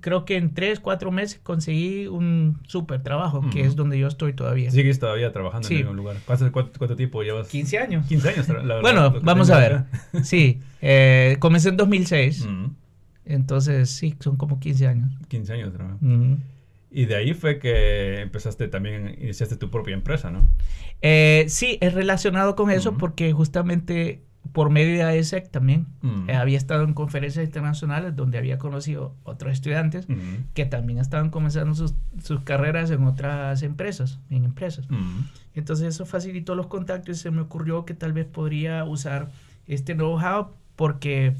creo 0.00 0.24
que 0.24 0.36
en 0.36 0.54
tres, 0.54 0.80
cuatro 0.80 1.10
meses 1.10 1.40
conseguí 1.42 2.06
un 2.06 2.58
súper 2.66 3.02
trabajo, 3.02 3.44
que 3.52 3.62
es 3.62 3.76
donde 3.76 3.98
yo 3.98 4.06
estoy 4.08 4.32
todavía. 4.32 4.70
Sigues 4.70 4.98
todavía 4.98 5.32
trabajando 5.32 5.66
Sí. 5.68 5.74
en 5.74 5.80
el 5.80 5.86
mismo 5.86 5.96
lugar. 6.02 6.16
¿Cuánto, 6.26 6.50
cuánto, 6.52 6.78
cuánto 6.78 6.96
tiempo 6.96 7.22
llevas? 7.22 7.48
15 7.48 7.78
años. 7.78 8.06
15 8.06 8.28
años. 8.30 8.48
la- 8.48 8.62
la- 8.62 8.80
Bueno, 8.80 9.14
vamos 9.22 9.50
a 9.50 9.58
ver. 9.58 9.72
acá. 9.74 9.86
Sí, 10.24 10.60
eh, 10.82 11.36
comencé 11.40 11.68
en 11.70 11.76
2006, 11.76 12.42
Ujú. 12.42 12.72
entonces 13.24 13.90
sí, 13.90 14.14
son 14.20 14.36
como 14.36 14.58
15 14.60 14.86
años. 14.86 15.12
15 15.28 15.52
años. 15.52 15.72
trabajo. 15.72 15.98
Ujú. 16.02 16.38
Y 16.90 17.04
de 17.04 17.16
ahí 17.16 17.34
fue 17.34 17.58
que 17.58 18.20
empezaste 18.20 18.68
también, 18.68 19.16
iniciaste 19.20 19.56
tu 19.56 19.70
propia 19.70 19.92
empresa, 19.94 20.30
¿no? 20.30 20.48
Eh, 21.02 21.44
sí, 21.48 21.76
es 21.82 21.92
relacionado 21.92 22.56
con 22.56 22.70
eso 22.70 22.96
porque 22.96 23.32
justamente 23.32 24.22
por 24.52 24.70
medio 24.70 24.94
de 24.94 25.02
AESEC 25.02 25.50
también. 25.50 25.86
Mm. 26.02 26.30
Eh, 26.30 26.36
había 26.36 26.56
estado 26.58 26.84
en 26.84 26.94
conferencias 26.94 27.44
internacionales 27.44 28.14
donde 28.16 28.38
había 28.38 28.58
conocido 28.58 29.14
otros 29.24 29.52
estudiantes 29.52 30.08
Mm. 30.08 30.52
que 30.54 30.66
también 30.66 30.98
estaban 30.98 31.30
comenzando 31.30 31.74
sus, 31.74 31.94
sus 32.22 32.40
carreras 32.42 32.90
en 32.90 33.04
otras 33.04 33.62
empresas, 33.62 34.20
en 34.30 34.44
empresas. 34.44 34.90
Mm. 34.90 35.20
Entonces 35.54 35.88
eso 35.88 36.06
facilitó 36.06 36.54
los 36.54 36.66
contactos 36.66 37.18
y 37.18 37.20
se 37.20 37.30
me 37.30 37.40
ocurrió 37.40 37.84
que 37.84 37.94
tal 37.94 38.12
vez 38.12 38.26
podría 38.26 38.84
usar 38.84 39.30
este 39.66 39.94
know-how 39.94 40.48
porque, 40.76 41.34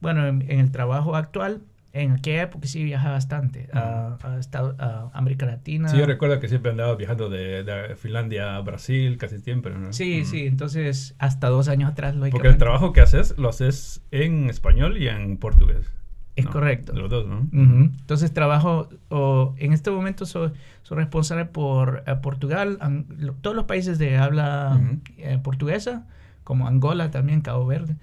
bueno, 0.00 0.26
en, 0.26 0.42
en 0.50 0.60
el 0.60 0.70
trabajo 0.70 1.14
actual, 1.16 1.60
en 2.02 2.12
aquella 2.12 2.42
época 2.42 2.66
sí 2.66 2.82
viajaba 2.84 3.12
bastante 3.14 3.68
a, 3.72 4.16
a, 4.22 4.38
Estado- 4.38 4.76
a 4.78 5.10
América 5.14 5.46
Latina. 5.46 5.88
Sí, 5.88 5.98
yo 5.98 6.06
recuerdo 6.06 6.40
que 6.40 6.48
siempre 6.48 6.70
andabas 6.70 6.96
viajando 6.98 7.28
de, 7.28 7.64
de 7.64 7.96
Finlandia 7.96 8.56
a 8.56 8.60
Brasil 8.60 9.16
casi 9.18 9.38
siempre, 9.38 9.74
¿no? 9.74 9.92
Sí, 9.92 10.20
Mm. 10.22 10.24
sí, 10.26 10.46
entonces 10.46 11.14
hasta 11.18 11.48
dos 11.48 11.68
años 11.68 11.90
atrás, 11.92 12.12
Porque 12.14 12.30
lógicamente. 12.30 12.48
el 12.54 12.58
trabajo 12.58 12.92
que 12.92 13.00
haces 13.00 13.36
lo 13.38 13.48
haces 13.48 14.02
en 14.10 14.48
español 14.50 14.96
y 14.98 15.08
en 15.08 15.36
portugués. 15.36 15.90
Es 16.36 16.44
¿no? 16.44 16.52
correcto. 16.52 16.92
De 16.92 17.00
los 17.00 17.10
dos, 17.10 17.26
¿no? 17.26 17.48
Entonces 17.52 18.32
trabajo, 18.32 18.88
o, 19.08 19.54
en 19.58 19.72
este 19.72 19.90
momento 19.90 20.24
soy, 20.24 20.52
soy 20.82 20.98
responsable 20.98 21.46
por 21.46 22.04
eh, 22.06 22.14
Portugal, 22.22 22.78
an- 22.80 23.06
lo- 23.18 23.32
todos 23.34 23.56
los 23.56 23.64
países 23.64 23.98
de 23.98 24.16
habla 24.18 24.80
eh, 25.16 25.40
portuguesa, 25.42 26.06
como 26.48 26.66
Angola 26.66 27.10
también, 27.10 27.42
Cabo 27.42 27.66
Verde. 27.66 27.94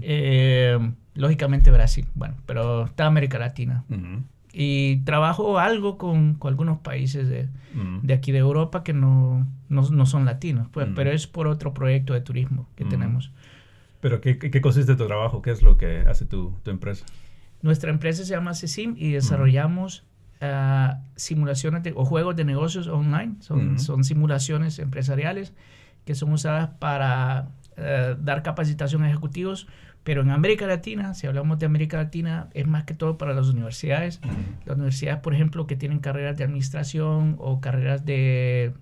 Eh, 0.00 0.78
lógicamente 1.14 1.70
Brasil, 1.70 2.06
bueno, 2.14 2.34
pero 2.46 2.86
está 2.86 3.04
América 3.04 3.38
Latina. 3.38 3.84
Y 4.54 4.96
trabajo 5.04 5.58
algo 5.58 5.98
con, 5.98 6.34
con 6.34 6.48
algunos 6.48 6.78
países 6.78 7.28
de, 7.28 7.48
de 8.02 8.14
aquí 8.14 8.32
de 8.32 8.38
Europa 8.38 8.82
que 8.82 8.94
no, 8.94 9.46
no, 9.68 9.82
no 9.90 10.06
son 10.06 10.24
latinos, 10.24 10.66
pues, 10.72 10.88
pero 10.94 11.10
es 11.12 11.26
por 11.26 11.46
otro 11.46 11.74
proyecto 11.74 12.14
de 12.14 12.22
turismo 12.22 12.66
que 12.74 12.84
tenemos. 12.86 13.30
Pero 14.00 14.22
¿qué, 14.22 14.38
qué, 14.38 14.60
consiste 14.62 14.96
tu 14.96 15.06
trabajo? 15.06 15.42
¿Qué 15.42 15.50
es 15.50 15.62
lo 15.62 15.76
que 15.76 16.00
hace 16.08 16.24
tu, 16.24 16.54
tu 16.62 16.70
empresa? 16.70 17.04
Nuestra 17.60 17.90
empresa 17.90 18.24
se 18.24 18.30
llama 18.30 18.54
CECIM 18.54 18.94
y 18.96 19.12
desarrollamos 19.12 20.04
ah, 20.40 21.00
simulaciones 21.16 21.82
de- 21.82 21.92
o 21.94 22.06
juegos 22.06 22.34
de 22.34 22.44
negocios 22.46 22.86
online. 22.88 23.34
Son, 23.40 23.78
son 23.78 24.02
simulaciones 24.04 24.78
empresariales 24.78 25.52
que 26.06 26.14
son 26.14 26.32
usadas 26.32 26.70
para 26.80 27.50
eh, 27.80 28.16
dar 28.20 28.42
capacitación 28.42 29.02
a 29.02 29.08
ejecutivos, 29.08 29.66
pero 30.02 30.22
en 30.22 30.30
América 30.30 30.66
Latina, 30.66 31.14
si 31.14 31.26
hablamos 31.26 31.58
de 31.58 31.66
América 31.66 31.96
Latina, 31.98 32.48
es 32.54 32.66
más 32.66 32.84
que 32.84 32.94
todo 32.94 33.18
para 33.18 33.34
las 33.34 33.48
universidades. 33.48 34.20
Las 34.64 34.76
universidades, 34.76 35.20
por 35.20 35.34
ejemplo, 35.34 35.66
que 35.66 35.76
tienen 35.76 35.98
carreras 35.98 36.36
de 36.36 36.44
administración 36.44 37.36
o 37.38 37.60
carreras 37.60 38.04
de 38.06 38.72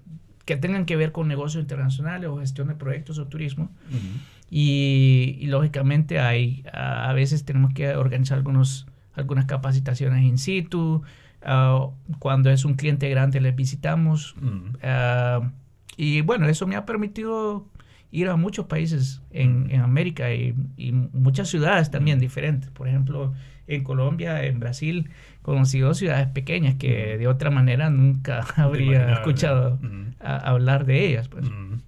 que 0.44 0.56
tengan 0.56 0.86
que 0.86 0.96
ver 0.96 1.12
con 1.12 1.28
negocios 1.28 1.60
internacionales 1.60 2.30
o 2.30 2.38
gestión 2.38 2.68
de 2.68 2.74
proyectos 2.74 3.18
o 3.18 3.26
turismo. 3.26 3.70
Mm. 3.90 4.16
Y, 4.50 5.36
y 5.40 5.46
lógicamente 5.48 6.20
hay, 6.20 6.64
a, 6.72 7.10
a 7.10 7.12
veces 7.12 7.44
tenemos 7.44 7.74
que 7.74 7.94
organizar 7.96 8.38
algunos, 8.38 8.86
algunas 9.12 9.44
capacitaciones 9.44 10.24
in 10.24 10.38
situ. 10.38 11.02
ah, 11.42 11.90
cuando 12.18 12.48
es 12.50 12.64
un 12.64 12.74
cliente 12.74 13.08
grande 13.10 13.40
les 13.40 13.54
visitamos. 13.54 14.34
Mm. 14.40 14.76
ah, 14.82 15.50
y 15.96 16.20
bueno, 16.22 16.48
eso 16.48 16.66
me 16.66 16.76
ha 16.76 16.86
permitido 16.86 17.66
ir 18.10 18.28
a 18.28 18.36
muchos 18.36 18.66
países 18.66 19.20
en, 19.30 19.70
en 19.70 19.80
América 19.82 20.32
y, 20.32 20.54
y 20.76 20.92
muchas 20.92 21.48
ciudades 21.48 21.90
también 21.90 22.18
diferentes. 22.18 22.70
Por 22.70 22.88
ejemplo, 22.88 23.34
en 23.66 23.84
Colombia, 23.84 24.44
en 24.44 24.60
Brasil, 24.60 25.10
conocí 25.42 25.78
dos 25.80 25.98
ciudades 25.98 26.26
pequeñas 26.28 26.76
que 26.76 27.18
de 27.18 27.26
otra 27.28 27.50
manera 27.50 27.90
nunca 27.90 28.46
habría 28.56 29.12
escuchado 29.12 29.78
¿no? 29.82 30.14
A- 30.20 30.36
hablar 30.50 30.86
de 30.86 31.06
ellas. 31.06 31.28
Pues. 31.28 31.44
Mm. 31.50 31.80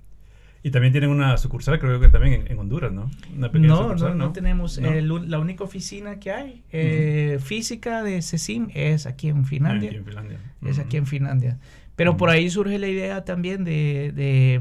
Y 0.62 0.70
también 0.72 0.92
tienen 0.92 1.08
una 1.08 1.38
sucursal, 1.38 1.78
creo 1.78 1.98
que 2.00 2.08
también 2.10 2.42
en, 2.42 2.52
en 2.52 2.58
Honduras, 2.58 2.92
¿no? 2.92 3.10
Una 3.34 3.50
pequeña 3.50 3.68
No, 3.68 3.76
sucursal, 3.78 4.18
no, 4.18 4.26
no 4.26 4.32
tenemos. 4.32 4.78
¿No? 4.78 4.88
el 4.92 5.10
un- 5.10 5.30
la 5.30 5.38
única 5.38 5.64
oficina 5.64 6.18
que 6.20 6.32
hay 6.32 6.62
eh, 6.70 7.38
física 7.42 8.02
de 8.02 8.20
CECIM 8.20 8.68
es 8.74 9.06
aquí 9.06 9.28
en 9.30 9.46
Finlandia. 9.46 9.88
Aquí 9.88 9.96
en 9.96 10.04
Finlandia. 10.04 10.38
Es 10.66 10.76
Mm. 10.76 10.80
aquí 10.82 10.96
en 10.98 11.06
Finlandia. 11.06 11.58
Pero 11.96 12.10
Ujú. 12.10 12.18
por 12.18 12.28
ahí 12.28 12.50
surge 12.50 12.78
la 12.78 12.88
idea 12.88 13.24
también 13.24 13.64
de, 13.64 14.12
de, 14.14 14.60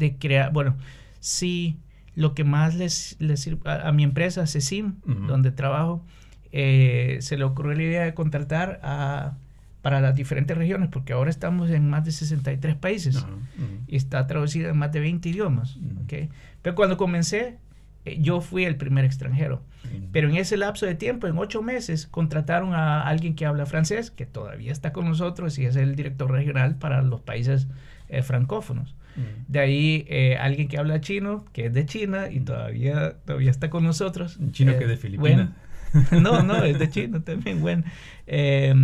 de 0.00 0.16
crear. 0.16 0.52
Bueno, 0.52 0.74
sí, 1.20 1.76
lo 2.16 2.34
que 2.34 2.42
más 2.42 2.74
les, 2.74 3.14
les 3.20 3.38
sirve 3.40 3.60
a, 3.70 3.88
a 3.88 3.92
mi 3.92 4.02
empresa, 4.02 4.46
CECIM, 4.48 4.96
Ujú. 5.06 5.26
donde 5.28 5.52
trabajo, 5.52 6.04
eh, 6.52 7.18
se 7.20 7.36
le 7.36 7.44
ocurrió 7.44 7.74
la 7.74 7.82
idea 7.84 8.02
de 8.04 8.14
contratar 8.14 8.80
a, 8.82 9.36
para 9.82 10.00
las 10.00 10.16
diferentes 10.16 10.56
regiones, 10.58 10.88
porque 10.90 11.12
ahora 11.12 11.30
estamos 11.30 11.70
en 11.70 11.88
más 11.88 12.04
de 12.04 12.10
63 12.10 12.74
países 12.76 13.16
Ajá. 13.18 13.28
Mm. 13.28 13.84
y 13.86 13.96
está 13.96 14.26
traducida 14.26 14.70
en 14.70 14.76
más 14.78 14.90
de 14.92 15.00
20 15.00 15.28
idiomas. 15.28 15.76
Mm. 15.76 15.98
¿ok? 16.04 16.30
Pero 16.62 16.74
cuando 16.74 16.96
comencé, 16.96 17.58
eh, 18.04 18.18
yo 18.20 18.40
fui 18.40 18.64
el 18.64 18.76
primer 18.76 19.04
extranjero. 19.04 19.62
Pero 20.12 20.28
en 20.28 20.36
ese 20.36 20.56
lapso 20.56 20.86
de 20.86 20.94
tiempo, 20.94 21.26
en 21.26 21.36
ocho 21.38 21.62
meses, 21.62 22.06
contrataron 22.06 22.74
a 22.74 23.02
alguien 23.02 23.34
que 23.34 23.46
habla 23.46 23.66
francés, 23.66 24.10
que 24.10 24.26
todavía 24.26 24.70
está 24.72 24.92
con 24.92 25.06
nosotros 25.06 25.58
y 25.58 25.64
es 25.64 25.74
el 25.74 25.96
director 25.96 26.30
regional 26.30 26.76
para 26.76 27.02
los 27.02 27.20
países 27.22 27.66
eh, 28.08 28.22
francófonos. 28.22 28.94
Mm. 29.16 29.52
De 29.52 29.58
ahí 29.58 30.06
eh, 30.08 30.36
alguien 30.38 30.68
que 30.68 30.78
habla 30.78 31.00
chino, 31.00 31.44
que 31.52 31.66
es 31.66 31.74
de 31.74 31.86
China 31.86 32.30
y 32.30 32.40
todavía, 32.40 33.16
todavía 33.24 33.50
está 33.50 33.70
con 33.70 33.84
nosotros. 33.84 34.36
Un 34.36 34.52
chino 34.52 34.72
Eh, 34.72 34.78
que 34.78 34.84
es 34.84 34.90
de 34.90 34.96
Filipinas. 34.96 35.50
Wen. 36.12 36.22
no, 36.22 36.42
no, 36.42 36.62
es 36.64 36.78
de 36.78 36.88
China 36.88 37.22
también, 37.24 37.60
bueno. 37.60 37.84
Eh, 38.26 38.74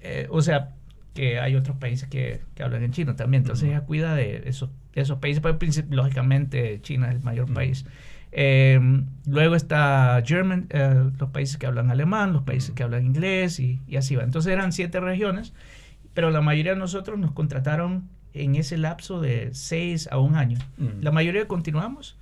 eh, 0.00 0.26
o 0.30 0.42
sea, 0.42 0.74
que 1.14 1.40
hay 1.40 1.56
otros 1.56 1.76
países 1.78 2.08
que, 2.08 2.42
que 2.54 2.62
hablan 2.62 2.82
en 2.84 2.92
chino 2.92 3.16
también. 3.16 3.42
Entonces 3.42 3.68
ella 3.68 3.80
cuida 3.80 4.14
de 4.14 4.42
esos, 4.46 4.70
de 4.94 5.00
esos 5.00 5.18
países, 5.18 5.42
pero 5.42 5.58
lógicamente 5.90 6.80
China 6.82 7.08
es 7.08 7.16
el 7.16 7.22
mayor 7.22 7.52
país. 7.52 7.86
Eh, 8.32 8.78
luego 9.26 9.56
está 9.56 10.22
German, 10.24 10.66
eh, 10.70 11.10
los 11.18 11.30
países 11.30 11.56
que 11.56 11.66
hablan 11.66 11.90
alemán, 11.90 12.34
los 12.34 12.42
países 12.42 12.72
que 12.72 12.82
hablan 12.82 13.06
inglés 13.06 13.58
y, 13.58 13.80
y 13.86 13.96
así 13.96 14.14
va. 14.14 14.24
Entonces 14.24 14.52
eran 14.52 14.72
siete 14.72 15.00
regiones, 15.00 15.54
pero 16.12 16.30
la 16.30 16.42
mayoría 16.42 16.72
de 16.72 16.78
nosotros 16.78 17.18
nos 17.18 17.32
contrataron 17.32 18.08
en 18.44 18.56
ese 18.56 18.76
lapso 18.78 19.20
de 19.20 19.50
seis 19.52 20.08
a 20.10 20.18
un 20.18 20.34
año. 20.34 20.58
Mm. 20.78 21.02
La 21.02 21.10
mayoría 21.12 21.46
continuamos, 21.48 22.16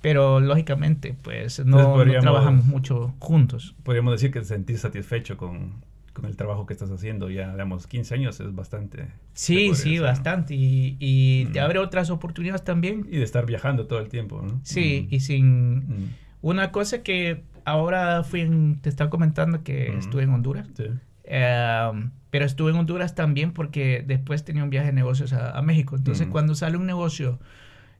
pero 0.00 0.40
lógicamente 0.40 1.14
pues 1.22 1.64
no, 1.64 2.04
no 2.04 2.20
trabajamos 2.20 2.64
mucho 2.66 3.14
juntos. 3.18 3.74
Podríamos 3.82 4.12
decir 4.12 4.30
que 4.30 4.40
te 4.40 4.46
sentís 4.46 4.80
satisfecho 4.80 5.36
con, 5.36 5.72
con 6.12 6.24
el 6.26 6.36
trabajo 6.36 6.66
que 6.66 6.72
estás 6.72 6.90
haciendo. 6.90 7.30
Ya, 7.30 7.50
digamos, 7.50 7.86
15 7.86 8.14
años 8.14 8.40
es 8.40 8.54
bastante. 8.54 9.06
Sí, 9.34 9.56
sí, 9.56 9.68
decir, 9.70 10.00
¿no? 10.00 10.06
bastante. 10.06 10.54
Y, 10.54 10.96
y 11.00 11.46
te 11.46 11.60
Mm. 11.60 11.64
abre 11.64 11.78
otras 11.80 12.10
oportunidades 12.10 12.62
también. 12.64 13.06
Y 13.10 13.16
de 13.18 13.24
estar 13.24 13.44
viajando 13.46 13.86
todo 13.86 13.98
el 14.00 14.08
tiempo, 14.08 14.40
¿no? 14.42 14.60
Sí, 14.62 15.08
Mm. 15.10 15.14
y 15.14 15.20
sin... 15.20 15.76
Mm. 15.76 16.08
Una 16.40 16.70
cosa 16.70 17.02
que 17.02 17.42
ahora 17.64 18.22
fui 18.22 18.42
en- 18.42 18.78
te 18.80 18.88
estaba 18.88 19.10
comentando 19.10 19.64
que 19.64 19.88
Ujú. 19.90 19.98
estuve 19.98 20.22
en 20.22 20.30
Honduras. 20.30 20.68
Sí. 20.76 20.84
Eh, 21.30 21.92
pero 22.30 22.44
estuve 22.44 22.70
en 22.72 22.76
Honduras 22.78 23.14
también 23.14 23.52
porque 23.52 24.02
después 24.06 24.44
tenía 24.44 24.64
un 24.64 24.70
viaje 24.70 24.88
de 24.88 24.92
negocios 24.94 25.32
a, 25.32 25.56
a 25.56 25.62
México. 25.62 25.96
Entonces, 25.96 26.24
Ujú. 26.26 26.32
cuando 26.32 26.54
sale 26.54 26.76
un 26.76 26.86
negocio 26.86 27.38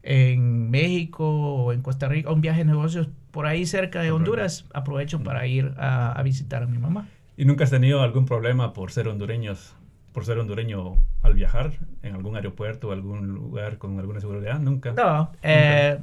en 0.03 0.71
México 0.71 1.29
o 1.29 1.73
en 1.73 1.83
Costa 1.83 2.09
Rica, 2.09 2.31
un 2.31 2.41
viaje 2.41 2.61
de 2.61 2.65
negocios 2.67 3.09
por 3.31 3.47
ahí 3.47 3.67
cerca 3.67 4.01
de. 4.03 4.11
Honduras, 4.11 4.65
aprovecho 4.73 5.23
para 5.23 5.47
ir 5.47 5.75
a, 5.77 6.13
a 6.13 6.23
visitar 6.23 6.63
a 6.63 6.67
mi 6.67 6.79
mamá. 6.79 7.07
¿Y 7.37 7.45
nunca 7.45 7.65
has 7.65 7.71
tenido 7.71 8.03
algún 8.03 8.25
problema 8.27 8.73
por 8.73 8.91
ser 8.91 9.09
hondureños, 9.09 9.75
por 10.13 10.25
ser 10.25 10.39
hondureño 10.39 10.97
al 11.23 11.35
viajar 11.35 11.73
en 12.03 12.15
algún 12.15 12.37
aeropuerto 12.37 12.89
o 12.89 12.93
algún 12.93 13.29
lugar 13.29 13.79
con 13.79 13.99
alguna 13.99 14.21
seguridad? 14.21 14.59
Nunca. 14.61 14.93
No, 14.93 15.31
eh, 15.43 15.99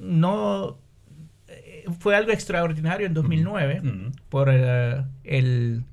no. 0.00 0.76
eh, 1.48 1.84
Fue 2.00 2.16
algo 2.16 2.32
extraordinario 2.32 3.06
en 3.06 3.14
2009 3.14 3.80
Mm. 3.82 4.12
por 4.28 4.48
eh, 4.50 5.04
el, 5.24 5.84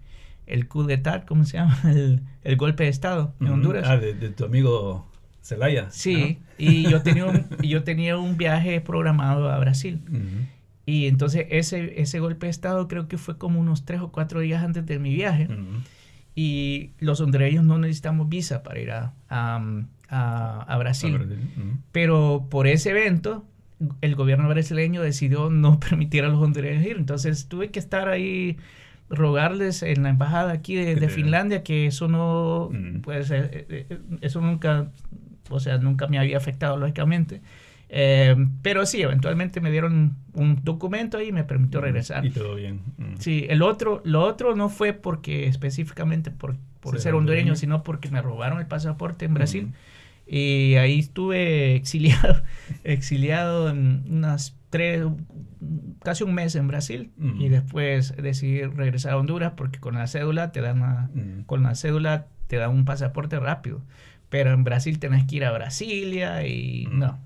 el 0.52 0.68
coup 0.68 0.86
d'etat, 0.88 1.26
¿cómo 1.26 1.44
se 1.46 1.58
llama? 1.58 1.78
El, 1.86 2.22
el 2.44 2.56
golpe 2.58 2.84
de 2.84 2.90
Estado 2.90 3.34
en. 3.40 3.48
Honduras. 3.48 3.88
Ah, 3.88 3.98
de, 3.98 4.14
de 4.14 4.30
tu 4.30 4.46
amigo 4.46 5.08
Celaya. 5.42 5.90
Sí, 5.92 6.40
y 6.58 6.90
yo 6.90 7.02
tenía, 7.02 7.26
un, 7.26 7.46
yo 7.64 7.84
tenía 7.84 8.18
un 8.18 8.38
viaje 8.38 8.80
programado 8.82 9.50
a 9.52 9.58
Brasil. 9.60 10.02
Y 10.86 11.08
entonces 11.08 11.46
ese, 11.50 12.02
ese 12.02 12.20
golpe 12.20 12.48
de 12.48 12.52
Estado 12.52 12.88
creo 12.88 13.08
que 13.08 13.18
fue 13.18 13.38
como 13.38 13.60
unos 13.60 13.86
tres 13.86 14.02
o 14.02 14.12
cuatro 14.12 14.40
días 14.42 14.64
antes 14.64 14.86
de 14.86 15.00
mi 15.00 15.14
viaje. 15.14 15.48
Y 16.36 16.92
los 17.00 17.20
hondureños 17.22 17.64
no 17.66 17.78
necesitamos 17.78 18.30
visa 18.30 18.64
para 18.64 18.80
ir 18.80 18.92
a, 18.92 19.14
a, 19.30 19.62
a- 20.10 20.62
a 20.68 20.78
Brasil. 20.78 21.20
Pero 21.92 22.48
por 22.50 22.68
ese 22.68 22.92
evento, 22.92 23.46
el 24.02 24.16
gobierno 24.16 24.48
brasileño 24.48 25.02
decidió 25.02 25.50
no 25.50 25.80
permitir 25.90 26.24
a 26.24 26.30
los 26.30 26.42
hondureños 26.42 26.86
ir. 26.86 26.98
Entonces 26.98 27.48
tuve 27.48 27.70
que 27.70 27.80
estar 27.80 28.08
ahí, 28.10 28.58
rogarles 29.12 29.84
en 29.84 30.04
la 30.04 30.10
embajada 30.10 30.54
aquí 30.54 30.76
de, 30.76 31.10
Finlandia 31.10 31.64
que 31.64 31.86
eso 31.88 32.08
no, 32.08 32.70
Mm. 32.72 33.02
pues 33.02 33.30
eh, 33.32 33.66
eh, 33.70 34.00
eso 34.22 34.42
nunca, 34.42 34.90
o 35.50 35.60
sea, 35.60 35.78
nunca 35.78 36.08
me 36.08 36.18
había 36.18 36.38
afectado 36.38 36.78
lógicamente. 36.78 37.42
Eh, 37.94 38.36
pero 38.62 38.86
sí, 38.86 39.02
eventualmente 39.02 39.60
me 39.60 39.70
dieron 39.70 40.16
un 40.34 40.64
documento 40.64 41.22
y 41.22 41.34
me 41.34 41.44
permitió 41.44 41.82
regresar. 41.82 42.26
Y 42.26 42.30
todo 42.32 42.56
bien. 42.56 42.80
Mm. 42.98 43.16
Sí, 43.20 43.46
el 43.50 43.62
otro, 43.62 44.02
lo 44.06 44.22
otro 44.22 44.56
no 44.56 44.70
fue 44.70 44.94
porque 44.94 45.48
específicamente 45.48 46.32
por, 46.32 46.56
por 46.80 46.94
Ser 46.94 47.02
ser 47.02 47.14
hondureño, 47.16 47.40
hondureño. 47.52 47.56
sino 47.58 47.84
porque 47.84 48.10
me 48.10 48.22
robaron 48.22 48.60
el 48.60 48.66
pasaporte 48.68 49.26
en 49.26 49.34
Brasil. 49.34 49.66
Mm. 49.66 49.74
Y 50.34 50.76
ahí 50.76 51.00
estuve 51.00 51.76
exiliado, 51.76 52.42
exiliado 52.86 53.70
en 53.70 54.06
unas 54.10 54.56
tres, 54.72 55.04
casi 56.04 56.24
un 56.24 56.34
mes 56.34 56.56
en 56.56 56.68
Brasil 56.68 57.12
y 57.38 57.50
después 57.50 58.16
decidí 58.18 58.64
regresar 58.64 59.14
a 59.14 59.18
Honduras 59.18 59.54
porque 59.56 59.80
con 59.80 59.94
la 59.94 60.08
cédula 60.08 60.52
te 60.52 60.62
dan 60.62 60.78
una- 60.82 61.10
Mm. 61.14 61.44
con 61.46 61.62
la 61.62 61.76
cédula 61.76 62.28
te 62.48 62.56
dan 62.58 62.72
un 62.72 62.86
pasaporte 62.86 63.40
rápido. 63.40 63.82
Pero 64.30 64.52
en 64.54 64.64
Brasil 64.64 64.98
tenés 64.98 65.26
que 65.26 65.36
ir 65.36 65.44
a 65.46 65.52
Brasilia 65.52 66.48
y 66.48 66.88
no. 66.90 67.20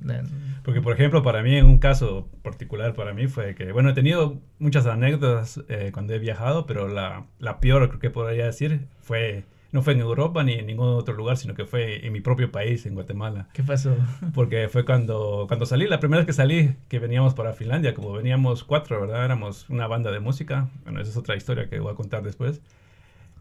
Porque, 0.64 0.82
por 0.82 0.94
ejemplo, 0.94 1.22
para 1.22 1.44
mí, 1.44 1.56
en 1.56 1.68
un 1.68 1.78
caso 1.78 2.28
particular 2.42 2.96
para 2.96 3.14
mí 3.14 3.28
fue 3.28 3.54
que, 3.54 3.72
bueno, 3.72 3.90
he 3.92 3.94
tenido 3.94 4.42
muchas 4.58 4.88
anécdotas 4.88 5.62
eh, 5.70 5.92
cuando 5.94 6.14
he 6.16 6.20
viajado, 6.20 6.66
pero 6.66 6.88
la, 6.88 7.26
la 7.38 7.60
peor, 7.60 7.88
creo 7.90 8.00
que 8.00 8.10
podría 8.10 8.46
decir, 8.48 8.88
fue, 9.02 9.44
no 9.76 9.82
fue 9.82 9.92
en 9.92 10.00
Europa 10.00 10.42
ni 10.42 10.54
en 10.54 10.68
ningún 10.68 10.88
otro 10.88 11.14
lugar, 11.14 11.36
sino 11.36 11.54
que 11.54 11.66
fue 11.66 12.08
en 12.08 12.14
mi 12.14 12.22
propio 12.22 12.50
país, 12.50 12.86
en 12.86 12.94
Guatemala. 12.94 13.50
¿Qué 13.52 13.62
pasó? 13.62 13.94
Porque 14.34 14.70
fue 14.70 14.86
cuando, 14.86 15.48
cuando 15.50 15.66
salí, 15.66 15.86
la 15.86 16.00
primera 16.00 16.20
vez 16.20 16.26
que 16.26 16.32
salí, 16.32 16.78
que 16.88 16.98
veníamos 16.98 17.34
para 17.34 17.52
Finlandia, 17.52 17.94
como 17.94 18.14
veníamos 18.14 18.64
cuatro, 18.64 19.02
¿verdad? 19.02 19.26
Éramos 19.26 19.70
una 19.70 19.86
banda 19.86 20.14
de 20.14 20.22
música. 20.22 20.70
Bueno, 20.86 21.02
esa 21.02 21.12
es 21.12 21.18
otra 21.18 21.36
historia 21.36 21.68
que 21.68 21.78
voy 21.82 21.92
a 21.92 21.96
contar 21.96 22.24
después. 22.24 22.62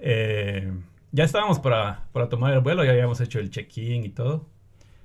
Eh, 0.01 0.73
ya 1.13 1.23
estábamos 1.23 1.61
para, 1.61 2.09
para 2.11 2.29
tomar 2.29 2.53
el 2.53 2.59
vuelo, 2.59 2.85
ya 2.85 2.91
habíamos 2.91 3.21
hecho 3.21 3.39
el 3.39 3.51
check-in 3.51 4.05
y 4.05 4.09
todo. 4.09 4.45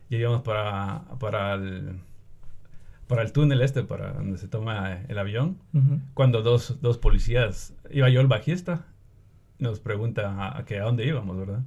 Ya 0.09 0.17
íbamos 0.17 0.41
para, 0.41 1.03
para, 1.19 1.53
el, 1.53 1.99
para 3.05 3.21
el 3.21 3.32
túnel 3.34 3.61
este, 3.61 3.84
para 3.84 4.13
donde 4.13 4.39
se 4.39 4.47
toma 4.47 5.03
el 5.07 5.19
avión. 5.19 5.59
Cuando 6.15 6.41
dos, 6.41 6.82
dos 6.82 6.97
policías, 6.97 7.75
iba 7.91 8.09
yo 8.09 8.19
el 8.19 8.25
bajista, 8.25 8.88
nos 9.60 9.80
pregunta 9.80 10.32
a, 10.34 10.57
a 10.60 10.66
que 10.66 10.80
a 10.80 10.84
dónde 10.84 11.05
íbamos, 11.05 11.38
¿verdad? 11.38 11.62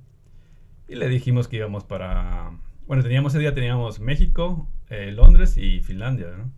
Y 0.88 0.96
le 0.96 1.08
dijimos 1.08 1.48
que 1.48 1.56
íbamos 1.56 1.84
para... 1.84 2.50
Bueno, 2.86 3.02
teníamos 3.02 3.32
ese 3.32 3.40
día 3.40 3.54
teníamos 3.54 4.00
México, 4.00 4.68
eh, 4.90 5.12
Londres 5.12 5.56
y 5.56 5.80
Finlandia, 5.80 6.26
¿no? 6.36 6.50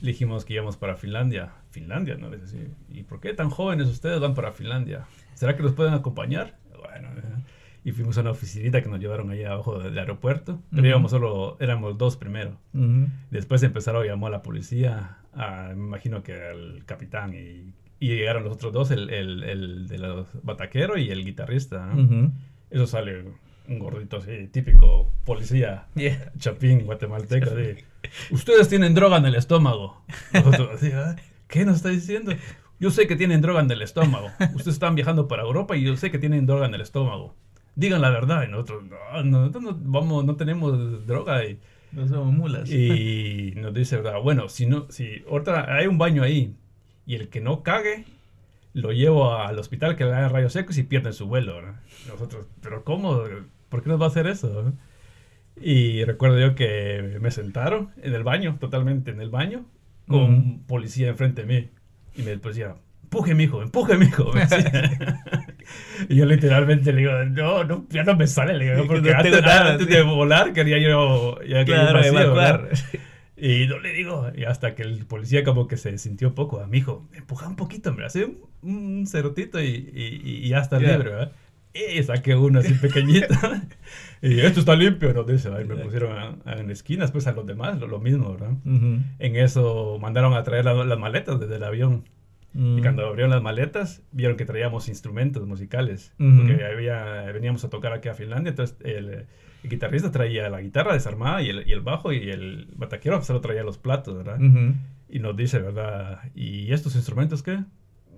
Le 0.00 0.06
dijimos 0.12 0.44
que 0.44 0.54
íbamos 0.54 0.76
para 0.76 0.96
Finlandia. 0.96 1.50
Finlandia, 1.70 2.16
¿no? 2.16 2.30
Sí. 2.46 2.68
¿Y 2.88 3.02
por 3.02 3.20
qué 3.20 3.34
tan 3.34 3.50
jóvenes 3.50 3.88
ustedes 3.88 4.20
van 4.20 4.34
para 4.34 4.52
Finlandia? 4.52 5.04
¿Será 5.34 5.56
que 5.56 5.62
los 5.62 5.72
pueden 5.72 5.92
acompañar? 5.92 6.56
Bueno, 6.78 7.08
eh, 7.18 7.42
y 7.84 7.92
fuimos 7.92 8.16
a 8.16 8.20
una 8.22 8.30
oficinita 8.30 8.80
que 8.82 8.88
nos 8.88 9.00
llevaron 9.00 9.30
allá 9.30 9.52
abajo 9.52 9.78
del 9.80 9.98
aeropuerto. 9.98 10.62
Pero 10.70 10.82
Ujú. 10.82 10.88
íbamos 10.88 11.10
solo, 11.10 11.56
éramos 11.60 11.98
dos 11.98 12.16
primero. 12.16 12.56
Después 13.30 13.62
empezaron 13.62 14.02
a 14.02 14.06
llamar 14.06 14.32
a 14.32 14.36
la 14.38 14.42
policía, 14.42 15.18
a- 15.34 15.68
me 15.74 15.84
imagino 15.86 16.22
que 16.22 16.32
al 16.34 16.84
capitán, 16.86 17.34
y, 17.34 17.74
y 18.12 18.16
llegaron 18.16 18.44
los 18.44 18.54
otros 18.54 18.72
dos, 18.72 18.90
el, 18.90 19.10
el, 19.10 19.42
el 19.44 19.86
de 19.88 19.98
los 19.98 20.26
bataqueros 20.42 20.98
y 20.98 21.10
el 21.10 21.24
guitarrista. 21.24 21.86
¿no? 21.86 22.02
Ujú. 22.02 22.32
Eso 22.70 22.86
sale 22.86 23.24
un 23.68 23.78
gordito 23.78 24.18
así, 24.18 24.46
típico 24.52 25.12
policía 25.24 25.86
Yeah. 25.94 26.32
chapín 26.38 26.84
guatemalteco. 26.84 27.50
así, 27.50 27.84
Ustedes 28.30 28.68
tienen 28.68 28.94
droga 28.94 29.16
en 29.16 29.26
el 29.26 29.34
estómago. 29.34 30.02
Nosotros 30.32 30.70
así, 30.74 30.90
"¿Ah? 30.94 31.16
¿qué 31.48 31.64
nos 31.64 31.76
está 31.76 31.88
diciendo? 31.88 32.32
Yo 32.78 32.90
sé 32.90 33.06
que 33.06 33.16
tienen 33.16 33.40
droga 33.40 33.60
en 33.62 33.70
el 33.70 33.82
estómago. 33.82 34.28
Ustedes 34.54 34.74
están 34.74 34.94
viajando 34.94 35.26
para 35.28 35.42
Europa 35.44 35.76
y 35.76 35.82
yo 35.84 35.96
sé 35.96 36.10
que 36.10 36.18
tienen 36.18 36.44
droga 36.46 36.66
en 36.66 36.74
el 36.74 36.80
estómago. 36.82 37.34
Digan 37.74 38.00
la 38.02 38.10
verdad. 38.10 38.44
Y 38.46 38.50
nosotros, 38.50 38.84
no, 38.84 39.22
no, 39.24 39.38
nosotros 39.40 39.62
no, 39.64 39.78
vamos, 39.80 40.24
no 40.24 40.36
tenemos 40.36 41.06
droga. 41.06 41.44
Y, 41.44 41.58
No 41.92 42.06
somos 42.06 42.34
mulas. 42.34 42.70
y 42.70 43.54
nos 43.56 43.72
dice, 43.74 43.96
¿verdad? 43.96 44.20
Bueno, 44.22 44.48
si 44.48 44.66
no, 44.66 44.86
si 44.90 45.22
otra, 45.28 45.74
hay 45.74 45.86
un 45.86 45.98
baño 45.98 46.22
ahí 46.22 46.54
y 47.06 47.14
el 47.14 47.28
que 47.28 47.40
no 47.40 47.62
cague, 47.62 48.04
lo 48.72 48.92
llevo 48.92 49.34
al 49.34 49.58
hospital 49.58 49.96
que 49.96 50.04
le 50.04 50.12
hagan 50.12 50.30
rayos 50.30 50.52
secos 50.52 50.76
y 50.78 50.82
pierden 50.82 51.12
su 51.12 51.26
vuelo. 51.26 51.60
Nosotros, 52.08 52.46
¿pero 52.60 52.84
cómo? 52.84 53.22
¿Por 53.68 53.82
qué 53.82 53.88
nos 53.88 54.00
va 54.00 54.04
a 54.06 54.08
hacer 54.08 54.26
eso? 54.26 54.72
Y 55.60 56.04
recuerdo 56.04 56.38
yo 56.38 56.54
que 56.54 57.18
me 57.20 57.30
sentaron 57.30 57.90
en 58.02 58.14
el 58.14 58.22
baño, 58.24 58.56
totalmente 58.60 59.10
en 59.10 59.20
el 59.20 59.30
baño, 59.30 59.64
con 60.06 60.20
un 60.22 60.64
policía 60.66 61.08
enfrente 61.08 61.44
de 61.44 61.46
mí. 61.48 61.70
Y 62.14 62.22
me 62.22 62.36
decía, 62.36 62.76
empuje, 63.04 63.34
mijo, 63.34 63.62
empuje, 63.62 63.96
mijo. 63.96 64.30
y 66.08 66.16
yo 66.16 66.26
literalmente 66.26 66.92
le 66.92 67.00
digo, 67.00 67.12
no, 67.30 67.64
no, 67.64 67.86
ya 67.90 68.04
no 68.04 68.14
me 68.16 68.26
sale. 68.26 68.54
Le 68.54 68.64
digo, 68.64 68.82
Que 68.82 68.88
porque 68.88 69.10
no 69.10 69.16
antes, 69.16 69.32
tengo 69.32 69.46
nada, 69.46 69.72
antes 69.72 69.86
sí. 69.86 69.92
de 69.94 70.02
volar 70.02 70.52
quería 70.52 70.78
yo 70.78 71.40
ya 71.42 71.64
quería 71.64 71.88
Claro, 71.88 71.98
vacío, 71.98 72.20
evacuar. 72.20 72.62
¿verdad? 72.62 72.78
Y 73.36 73.66
no 73.66 73.78
le 73.78 73.92
digo, 73.92 74.30
y 74.34 74.44
hasta 74.44 74.74
que 74.74 74.82
el 74.82 75.04
policía 75.06 75.44
como 75.44 75.66
que 75.68 75.76
se 75.76 75.98
sintió 75.98 76.34
poco, 76.34 76.60
a 76.60 76.66
mi 76.66 76.78
hijo, 76.78 77.06
empuja 77.14 77.46
un 77.48 77.56
poquito, 77.56 77.92
me 77.92 78.04
hace 78.04 78.24
un, 78.24 78.38
un 78.62 79.06
cerotito 79.06 79.60
y, 79.60 79.66
y, 79.94 80.20
y 80.44 80.48
ya 80.48 80.60
está 80.60 80.80
Ya. 80.80 80.92
libre, 80.92 81.10
¿verdad? 81.10 81.32
Y 81.74 82.02
saqué 82.02 82.34
uno 82.34 82.60
así 82.60 82.72
pequeñito. 82.72 83.34
y 84.22 84.40
esto 84.40 84.60
está 84.60 84.74
limpio, 84.74 85.12
nos 85.12 85.26
dice. 85.26 85.50
Ahí 85.50 85.66
me 85.66 85.76
pusieron 85.76 86.16
a- 86.16 86.38
a- 86.50 86.54
en 86.60 86.70
esquinas, 86.70 87.10
pues 87.12 87.26
a 87.26 87.32
los 87.32 87.44
demás, 87.46 87.78
lo, 87.78 87.86
lo 87.86 88.00
mismo, 88.00 88.32
¿verdad? 88.32 88.52
Ujú. 88.64 89.00
En 89.18 89.36
eso 89.36 89.98
mandaron 90.00 90.32
a 90.32 90.42
traer 90.42 90.64
la- 90.64 90.72
las 90.86 90.98
maletas 90.98 91.38
desde 91.38 91.56
el 91.56 91.64
avión. 91.64 92.04
Mm. 92.58 92.78
Y 92.78 92.80
cuando 92.80 93.06
abrieron 93.06 93.30
las 93.30 93.42
maletas, 93.42 94.02
vieron 94.12 94.36
que 94.38 94.46
traíamos 94.46 94.88
instrumentos 94.88 95.46
musicales. 95.46 96.14
Ujú. 96.18 96.38
Porque 96.38 96.64
había, 96.64 97.22
veníamos 97.32 97.62
a 97.64 97.68
tocar 97.70 97.92
aquí 97.92 98.08
a 98.08 98.14
Finlandia, 98.14 98.50
entonces 98.50 98.76
el, 98.82 99.08
el 99.10 99.26
guitarrista 99.70 100.10
traía 100.10 100.48
la 100.48 100.60
guitarra 100.62 100.94
desarmada 100.94 101.42
y 101.42 101.50
el, 101.50 101.68
y 101.68 101.72
el 101.72 101.80
bajo 101.82 102.12
y 102.12 102.30
el 102.30 102.68
bataquero 102.76 103.20
solo 103.22 103.40
traía 103.42 103.62
los 103.62 103.76
platos, 103.76 104.16
¿verdad? 104.16 104.38
Y 105.08 105.18
nos 105.18 105.36
dice, 105.36 105.58
¿verdad? 105.58 106.20
¿Y 106.34 106.72
estos 106.72 106.94
instrumentos 106.96 107.42
qué? 107.42 107.58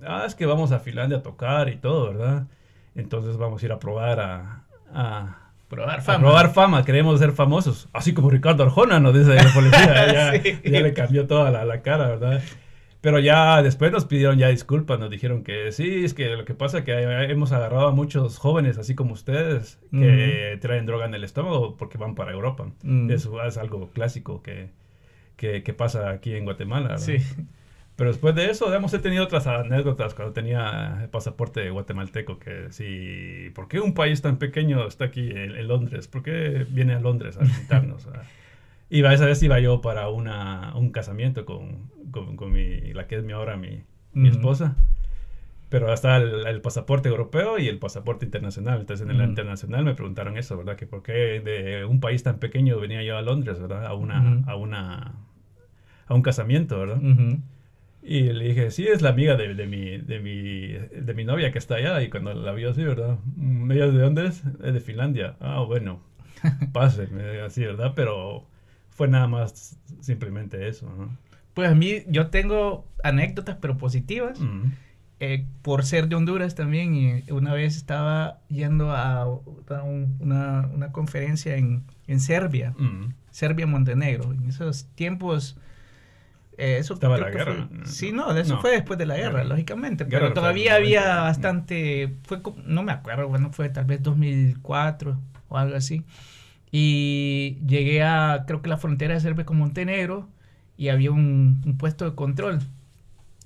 Ah, 0.07 0.23
es 0.27 0.37
que 0.37 0.47
vamos 0.47 0.71
a 0.71 0.79
Finlandia 0.79 1.19
a 1.19 1.23
tocar 1.23 1.69
y 1.69 1.77
todo, 1.77 2.09
¿verdad? 2.13 2.47
Entonces 2.95 3.37
vamos 3.39 3.61
a 3.63 3.67
ir 3.67 3.73
a 3.73 3.79
probar 3.81 4.21
a... 4.21 4.65
a 4.93 5.45
Probar 5.69 5.99
a 5.99 6.03
fama. 6.03 6.19
probar 6.21 6.53
fama, 6.55 6.85
queremos 6.85 7.19
ser 7.19 7.33
famosos. 7.33 7.89
Así 7.93 8.15
como 8.15 8.31
Ricardo 8.31 8.63
Arjona 8.63 9.01
nos 9.01 9.13
dice 9.13 9.35
la 9.35 9.53
policía. 9.53 10.13
ya, 10.33 10.43
Sí. 10.43 10.59
ya 10.65 10.81
le 10.81 10.95
cambió 10.95 11.27
toda 11.27 11.51
la, 11.51 11.65
la 11.67 11.83
cara, 11.83 12.09
¿verdad? 12.09 12.41
Pero 13.01 13.21
ya 13.21 13.63
después 13.63 13.93
nos 13.93 14.07
pidieron 14.07 14.39
ya 14.39 14.49
disculpas, 14.49 14.99
nos 14.99 15.09
dijeron 15.09 15.45
que 15.45 15.71
sí, 15.71 16.05
es 16.05 16.15
que 16.15 16.31
lo 16.31 16.45
que 16.45 16.55
pasa 16.55 16.79
es 16.79 16.85
que 16.85 16.93
hemos 17.31 17.53
agarrado 17.53 17.87
a 17.87 17.93
muchos 17.93 18.39
jóvenes, 18.39 18.77
así 18.77 18.97
como 18.97 19.13
ustedes, 19.13 19.79
que 19.93 20.59
traen 20.61 20.85
droga 20.85 21.07
en 21.07 21.15
el 21.15 21.23
estómago 21.23 21.77
porque 21.77 21.97
van 21.97 22.17
para 22.17 22.33
Europa. 22.33 22.73
Mm. 22.83 23.11
Eso 23.11 23.41
es 23.45 23.57
algo 23.57 23.91
clásico 23.91 24.43
que, 24.43 24.71
que, 25.37 25.63
que 25.63 25.73
pasa 25.75 26.11
aquí 26.11 26.35
en 26.35 26.45
Guatemala. 26.45 26.99
Sí. 26.99 27.19
Pero 27.95 28.11
después 28.11 28.35
de 28.35 28.51
eso, 28.51 28.73
hemos 28.73 28.93
tenido 29.01 29.25
otras 29.25 29.47
anécdotas 29.49 30.15
cuando 30.15 30.33
tenía 30.33 31.01
el 31.03 31.09
pasaporte 31.09 31.69
guatemalteco, 31.71 32.39
que 32.39 32.69
sí, 32.71 33.51
¿por 33.55 33.67
qué 33.67 33.81
un 33.81 33.93
país 33.93 34.23
tan 34.23 34.39
pequeño 34.39 34.87
está 34.87 35.07
aquí 35.07 35.31
en, 35.31 35.57
en 35.57 35.67
Londres? 35.67 36.07
¿Por 36.07 36.23
qué 36.23 36.65
viene 36.69 36.95
a 36.95 37.01
Londres 37.01 37.37
a 37.39 37.41
visitarnos? 37.41 38.09
Iba, 38.91 39.13
esa 39.13 39.27
vez 39.27 39.43
iba 39.43 39.61
yo 39.61 39.81
para 39.81 40.09
una, 40.09 40.75
un 40.77 40.91
casamiento 40.91 41.45
con, 41.45 41.91
con, 42.11 42.37
con 42.37 42.53
mi, 42.53 42.93
la 42.95 43.07
que 43.07 43.17
es 43.17 43.25
mi 43.25 43.33
ahora 43.33 43.57
mi, 43.57 43.85
esposa. 44.27 44.77
Pero 45.69 45.93
está 45.93 46.17
el, 46.17 46.47
el 46.47 46.61
pasaporte 46.63 47.11
europeo 47.11 47.59
y 47.59 47.69
el 47.69 47.79
pasaporte 47.79 48.25
internacional. 48.25 48.81
Entonces 48.81 49.07
en 49.07 49.15
el 49.15 49.29
internacional 49.29 49.85
me 49.85 49.95
preguntaron 49.95 50.39
eso, 50.39 50.57
¿verdad? 50.57 50.77
Que 50.77 50.87
por 50.87 51.03
qué 51.03 51.41
de 51.41 51.85
un 51.85 52.01
país 52.01 52.23
tan 52.23 52.39
pequeño 52.39 52.81
venía 52.81 53.03
yo 53.03 53.19
a 53.19 53.23
Londres, 53.23 53.61
¿verdad? 53.61 53.85
A 53.85 53.93
una, 53.93 54.43
a 54.47 54.57
una, 54.57 55.15
a 56.07 56.15
un 56.15 56.23
casamiento, 56.23 56.79
¿verdad? 56.79 57.01
Y 58.03 58.33
le 58.33 58.45
dije, 58.45 58.71
sí, 58.71 58.87
es 58.87 59.03
la 59.03 59.11
amiga 59.11 59.37
de, 59.37 59.55
de, 59.55 59.67
mi, 59.67 59.99
de, 59.99 60.21
mi, 60.21 60.69
de 60.69 61.15
mi 61.15 61.25
novia 61.25 61.53
que 61.53 61.59
está 61.59 61.75
allá. 61.75 62.03
Y 62.03 62.09
cuando 62.09 62.33
la 62.33 62.53
vio 62.53 62.71
así, 62.71 62.83
¿verdad? 62.83 63.19
Mm, 63.37 63.71
¿Ella 63.71 63.89
de 63.89 63.99
dónde 63.99 64.27
es? 64.27 64.43
Es 64.63 64.73
de 64.73 64.81
Finlandia. 64.81 65.37
Ah, 65.41 65.63
bueno, 65.67 66.01
pase, 66.73 67.09
así, 67.45 67.65
¿verdad? 67.65 67.93
Pero 67.95 68.47
fue 68.99 69.09
nada 69.09 69.27
más 69.29 69.79
simplemente 70.01 70.69
eso, 70.69 70.93
¿no? 70.99 71.17
Pues 71.55 71.71
a 71.71 71.75
mí, 71.75 72.03
yo 72.09 72.27
tengo 72.29 72.85
anécdotas, 73.03 73.57
pero 73.61 73.79
positivas. 73.79 74.39
Mm. 74.41 74.73
eh, 75.21 75.47
por 75.63 75.85
ser 75.85 76.09
de 76.09 76.15
Honduras 76.15 76.55
también, 76.55 76.95
y 76.95 77.25
una 77.33 77.53
vez 77.53 77.77
estaba 77.77 78.39
yendo 78.49 78.93
a 78.93 79.27
un- 79.27 80.17
una, 80.21 80.69
una 80.73 80.93
conferencia 80.93 81.57
en, 81.57 81.83
en 82.07 82.21
Serbia, 82.21 82.73
Mm. 82.79 83.15
Serbia-Montenegro. 83.33 84.33
En 84.33 84.49
esos 84.49 84.87
tiempos... 84.95 85.57
eh, 86.57 86.77
eso 86.79 86.95
Estaba 86.95 87.19
la 87.19 87.31
guerra. 87.31 87.69
fue- 87.69 87.87
sí, 87.87 88.13
no, 88.13 88.33
de 88.33 88.43
eso 88.43 88.55
No. 88.57 88.61
fue 88.61 88.71
después 88.73 88.97
de 88.99 89.07
la 89.07 89.17
guerra, 89.17 89.39
Guerra. 89.39 89.45
lógicamente. 89.45 90.05
Guerra 90.05 90.27
Pero 90.27 90.35
todavía 90.35 90.75
había 90.77 91.01
90. 91.01 91.23
bastante... 91.23 92.15
Fue, 92.25 92.41
no 92.65 92.83
me 92.85 92.93
acuerdo, 92.93 93.27
bueno, 93.29 93.51
fue 93.53 93.69
tal 93.71 93.87
vez 93.87 94.01
2004 94.03 95.19
o 95.49 95.57
algo 95.59 95.75
así. 95.77 96.05
Y 96.71 97.59
llegué 97.67 98.03
a, 98.03 98.45
creo 98.47 98.63
que 98.63 98.69
la 98.69 98.77
frontera 98.77 99.15
de 99.15 99.21
Serbia 99.21 99.45
con 99.45 99.59
Montenegro 99.59 100.29
y 100.77 100.89
había 100.89 101.11
un, 101.11 101.77
puesto 101.79 102.05
de 102.05 102.15
control 102.15 102.61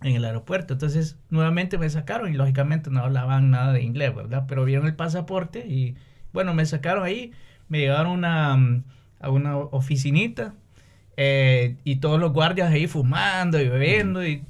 en 0.02 0.16
el 0.16 0.24
aeropuerto. 0.24 0.74
Entonces, 0.74 1.16
nuevamente 1.30 1.78
me 1.78 1.88
sacaron 1.88 2.32
y 2.32 2.36
lógicamente 2.36 2.90
no 2.90 3.00
hablaban 3.00 3.50
nada 3.50 3.72
de 3.72 3.82
inglés, 3.82 4.14
¿verdad? 4.14 4.44
Pero 4.48 4.64
vieron 4.64 4.86
el 4.86 4.94
pasaporte 4.94 5.66
y, 5.66 5.94
bueno, 6.32 6.54
me 6.54 6.66
sacaron 6.66 7.04
ahí, 7.04 7.32
me 7.68 7.78
llevaron 7.78 8.24
a 8.24 8.54
una, 8.54 8.82
a 9.20 9.30
una 9.30 9.56
oficinita 9.56 10.54
eh, 11.16 11.76
y 11.84 11.96
todos 11.96 12.18
los 12.18 12.32
guardias 12.32 12.70
ahí 12.72 12.86
fumando 12.86 13.60
y 13.60 13.68
bebiendo 13.68 14.26
y 14.26 14.42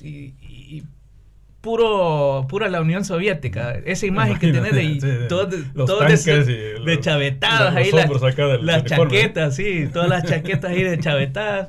puro, 1.63 2.47
pura 2.51 2.69
la 2.69 2.83
Unión 2.83 3.07
Soviética. 3.07 3.73
Esa 3.87 4.05
imagen 4.05 4.39
que 4.39 4.53
tenés 4.53 4.75
de, 4.75 4.83
Sí, 4.83 5.01
sí. 5.01 5.09
todos 5.29 5.51
de, 5.51 5.59
Los 5.73 5.87
todos 5.87 6.07
de, 6.07 7.01
chavetadas 7.01 7.75
ahí, 7.75 7.91
las- 8.61 8.85
chaquetas, 8.85 9.57
sí, 9.57 9.89
todas 9.91 10.11
las 10.11 10.25
chaquetas 10.25 10.71
ahí 10.71 10.83
de 10.83 10.99
chavetadas. 10.99 11.69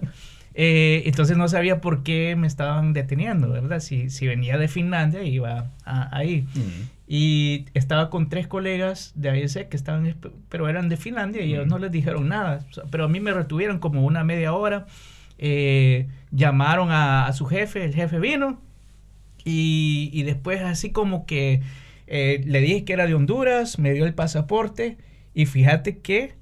Eh, 0.55 1.03
entonces 1.05 1.35
no 1.37 1.47
sabía 1.47 1.81
por 1.81 2.03
qué 2.03 2.35
me 2.35 2.45
estaban 2.47 2.93
deteniendo, 2.93 3.49
¿verdad? 3.49 3.79
Si, 3.79 4.09
si 4.09 4.27
venía 4.27 4.57
de 4.57 4.67
Finlandia 4.67 5.23
iba 5.23 5.71
ahí. 5.85 6.45
Mm. 6.53 6.89
Y 7.07 7.65
estaba 7.73 8.09
con 8.09 8.29
tres 8.29 8.47
colegas 8.47 9.13
de 9.15 9.29
AIC 9.29 9.69
que 9.69 9.77
estaban, 9.77 10.15
pero 10.49 10.69
eran 10.69 10.89
de 10.89 10.97
Finlandia 10.97 11.43
y 11.43 11.53
ellos 11.53 11.65
mm. 11.67 11.69
no 11.69 11.77
les 11.79 11.91
dijeron 11.91 12.27
nada. 12.29 12.65
Pero 12.91 13.05
a 13.05 13.07
mí 13.07 13.19
me 13.19 13.31
retuvieron 13.31 13.79
como 13.79 14.05
una 14.05 14.23
media 14.23 14.53
hora. 14.53 14.85
Eh, 15.37 16.07
llamaron 16.31 16.89
a, 16.91 17.31
su 17.33 17.45
jefe, 17.45 17.85
el 17.85 17.93
jefe 17.93 18.19
vino. 18.19 18.61
Y, 19.45 20.09
y 20.13 20.23
después 20.23 20.61
así 20.61 20.91
como 20.91 21.25
que 21.25 21.61
eh, 22.07 22.41
le 22.45 22.61
dije 22.61 22.85
que 22.85 22.93
era 22.93 23.07
de 23.07 23.13
Honduras, 23.13 23.79
me 23.79 23.93
dio 23.93 24.05
el 24.05 24.13
pasaporte. 24.13 24.97
Y 25.33 25.45
fíjate 25.45 25.99
que 25.99 26.35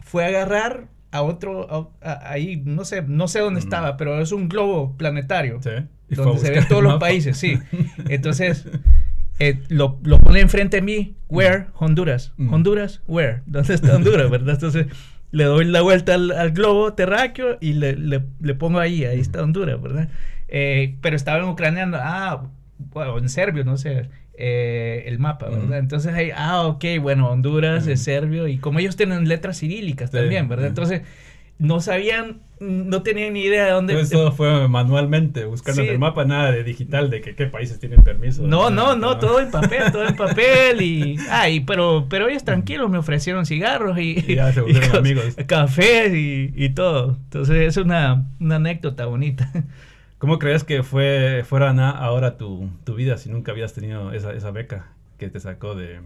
fue 0.00 0.24
a 0.24 0.28
agarrar 0.28 0.88
a 1.10 1.22
otro, 1.22 1.92
ahí, 2.00 2.62
no 2.64 2.84
sé, 2.84 3.02
no 3.02 3.28
sé 3.28 3.40
dónde 3.40 3.60
mm. 3.60 3.64
estaba, 3.64 3.96
pero 3.96 4.20
es 4.20 4.32
un 4.32 4.48
globo 4.48 4.96
planetario. 4.96 5.60
Donde 6.08 6.38
se 6.38 6.50
ven 6.50 6.66
todos 6.68 6.82
los 6.82 6.98
países, 6.98 7.36
sí. 7.36 7.58
Entonces, 8.08 8.66
eh, 9.38 9.60
lo, 9.68 9.98
lo, 10.02 10.18
pone 10.18 10.40
enfrente 10.40 10.78
de 10.78 10.82
mí, 10.82 11.16
where, 11.28 11.66
Honduras. 11.74 12.32
Mm. 12.36 12.54
Honduras, 12.54 13.02
where. 13.06 13.42
¿Dónde 13.46 13.74
está 13.74 13.96
Honduras, 13.96 14.30
verdad? 14.30 14.54
Entonces, 14.54 14.86
le 15.30 15.44
doy 15.44 15.64
la 15.66 15.82
vuelta 15.82 16.14
al, 16.14 16.50
globo 16.52 16.94
terráqueo 16.94 17.58
y 17.60 17.74
le, 17.74 17.96
le, 17.96 18.54
pongo 18.54 18.78
ahí, 18.78 19.04
ahí 19.04 19.20
está 19.20 19.42
Honduras, 19.42 19.80
¿verdad? 19.80 20.08
Eh, 20.48 20.96
pero 21.00 21.16
estaba 21.16 21.38
en 21.38 21.48
ucraniano, 21.48 21.96
ah, 22.00 22.44
bueno, 22.78 23.18
en 23.18 23.28
serbio, 23.28 23.64
no 23.64 23.76
sé. 23.76 24.08
Eh, 24.38 25.04
el 25.06 25.18
mapa, 25.18 25.48
¿verdad? 25.48 25.78
Entonces 25.78 26.12
ahí, 26.12 26.30
ah, 26.34 26.66
ok, 26.66 26.84
bueno, 27.00 27.30
Honduras 27.30 27.86
es 27.86 28.02
serbio 28.02 28.48
y 28.48 28.58
como 28.58 28.80
ellos 28.80 28.94
tienen 28.94 29.28
letras 29.28 29.60
cirílicas 29.60 30.10
también, 30.10 30.46
¿verdad? 30.46 30.66
Entonces 30.66 31.02
no 31.58 31.80
sabían, 31.80 32.42
no 32.60 33.02
tenían 33.02 33.32
ni 33.32 33.44
idea 33.44 33.64
de 33.64 33.70
dónde... 33.70 33.94
Entonces 33.94 34.12
todo 34.12 34.32
fue 34.32 34.68
manualmente, 34.68 35.46
buscando 35.46 35.80
en 35.80 35.88
el 35.88 35.98
mapa, 35.98 36.26
nada 36.26 36.52
de 36.52 36.64
digital, 36.64 37.08
de 37.08 37.22
que 37.22 37.34
qué 37.34 37.46
países 37.46 37.80
tienen 37.80 38.02
permiso. 38.02 38.46
No, 38.46 38.68
no, 38.68 38.94
no, 38.94 39.18
todo 39.18 39.40
en 39.40 39.50
papel, 39.50 39.90
todo 39.90 40.06
en 40.06 40.16
papel 40.16 40.82
y... 40.82 41.16
Ay, 41.30 41.60
pero, 41.60 42.06
pero 42.10 42.28
ellos 42.28 42.44
tranquilos 42.44 42.90
me 42.90 42.98
ofrecieron 42.98 43.46
cigarros 43.46 43.98
y... 43.98 44.22
y 44.26 44.34
ya 44.34 44.52
se 44.52 44.60
volvieron 44.60 44.96
amigos. 44.96 45.34
Café 45.46 46.14
y, 46.14 46.52
y, 46.54 46.68
todo. 46.70 47.16
Entonces 47.24 47.56
es 47.56 47.76
una, 47.78 48.26
una 48.38 48.56
anécdota 48.56 49.06
bonita. 49.06 49.50
¿Cómo 50.18 50.38
crees 50.38 50.64
que 50.64 50.82
fue 50.82 51.44
fuera 51.46 51.70
ahora 51.90 52.38
tu, 52.38 52.70
tu, 52.84 52.94
vida 52.94 53.18
si 53.18 53.28
nunca 53.28 53.52
habías 53.52 53.74
tenido 53.74 54.12
esa, 54.12 54.32
esa 54.32 54.50
beca 54.50 54.88
que 55.18 55.28
te 55.28 55.40
sacó 55.40 55.74
de, 55.74 56.00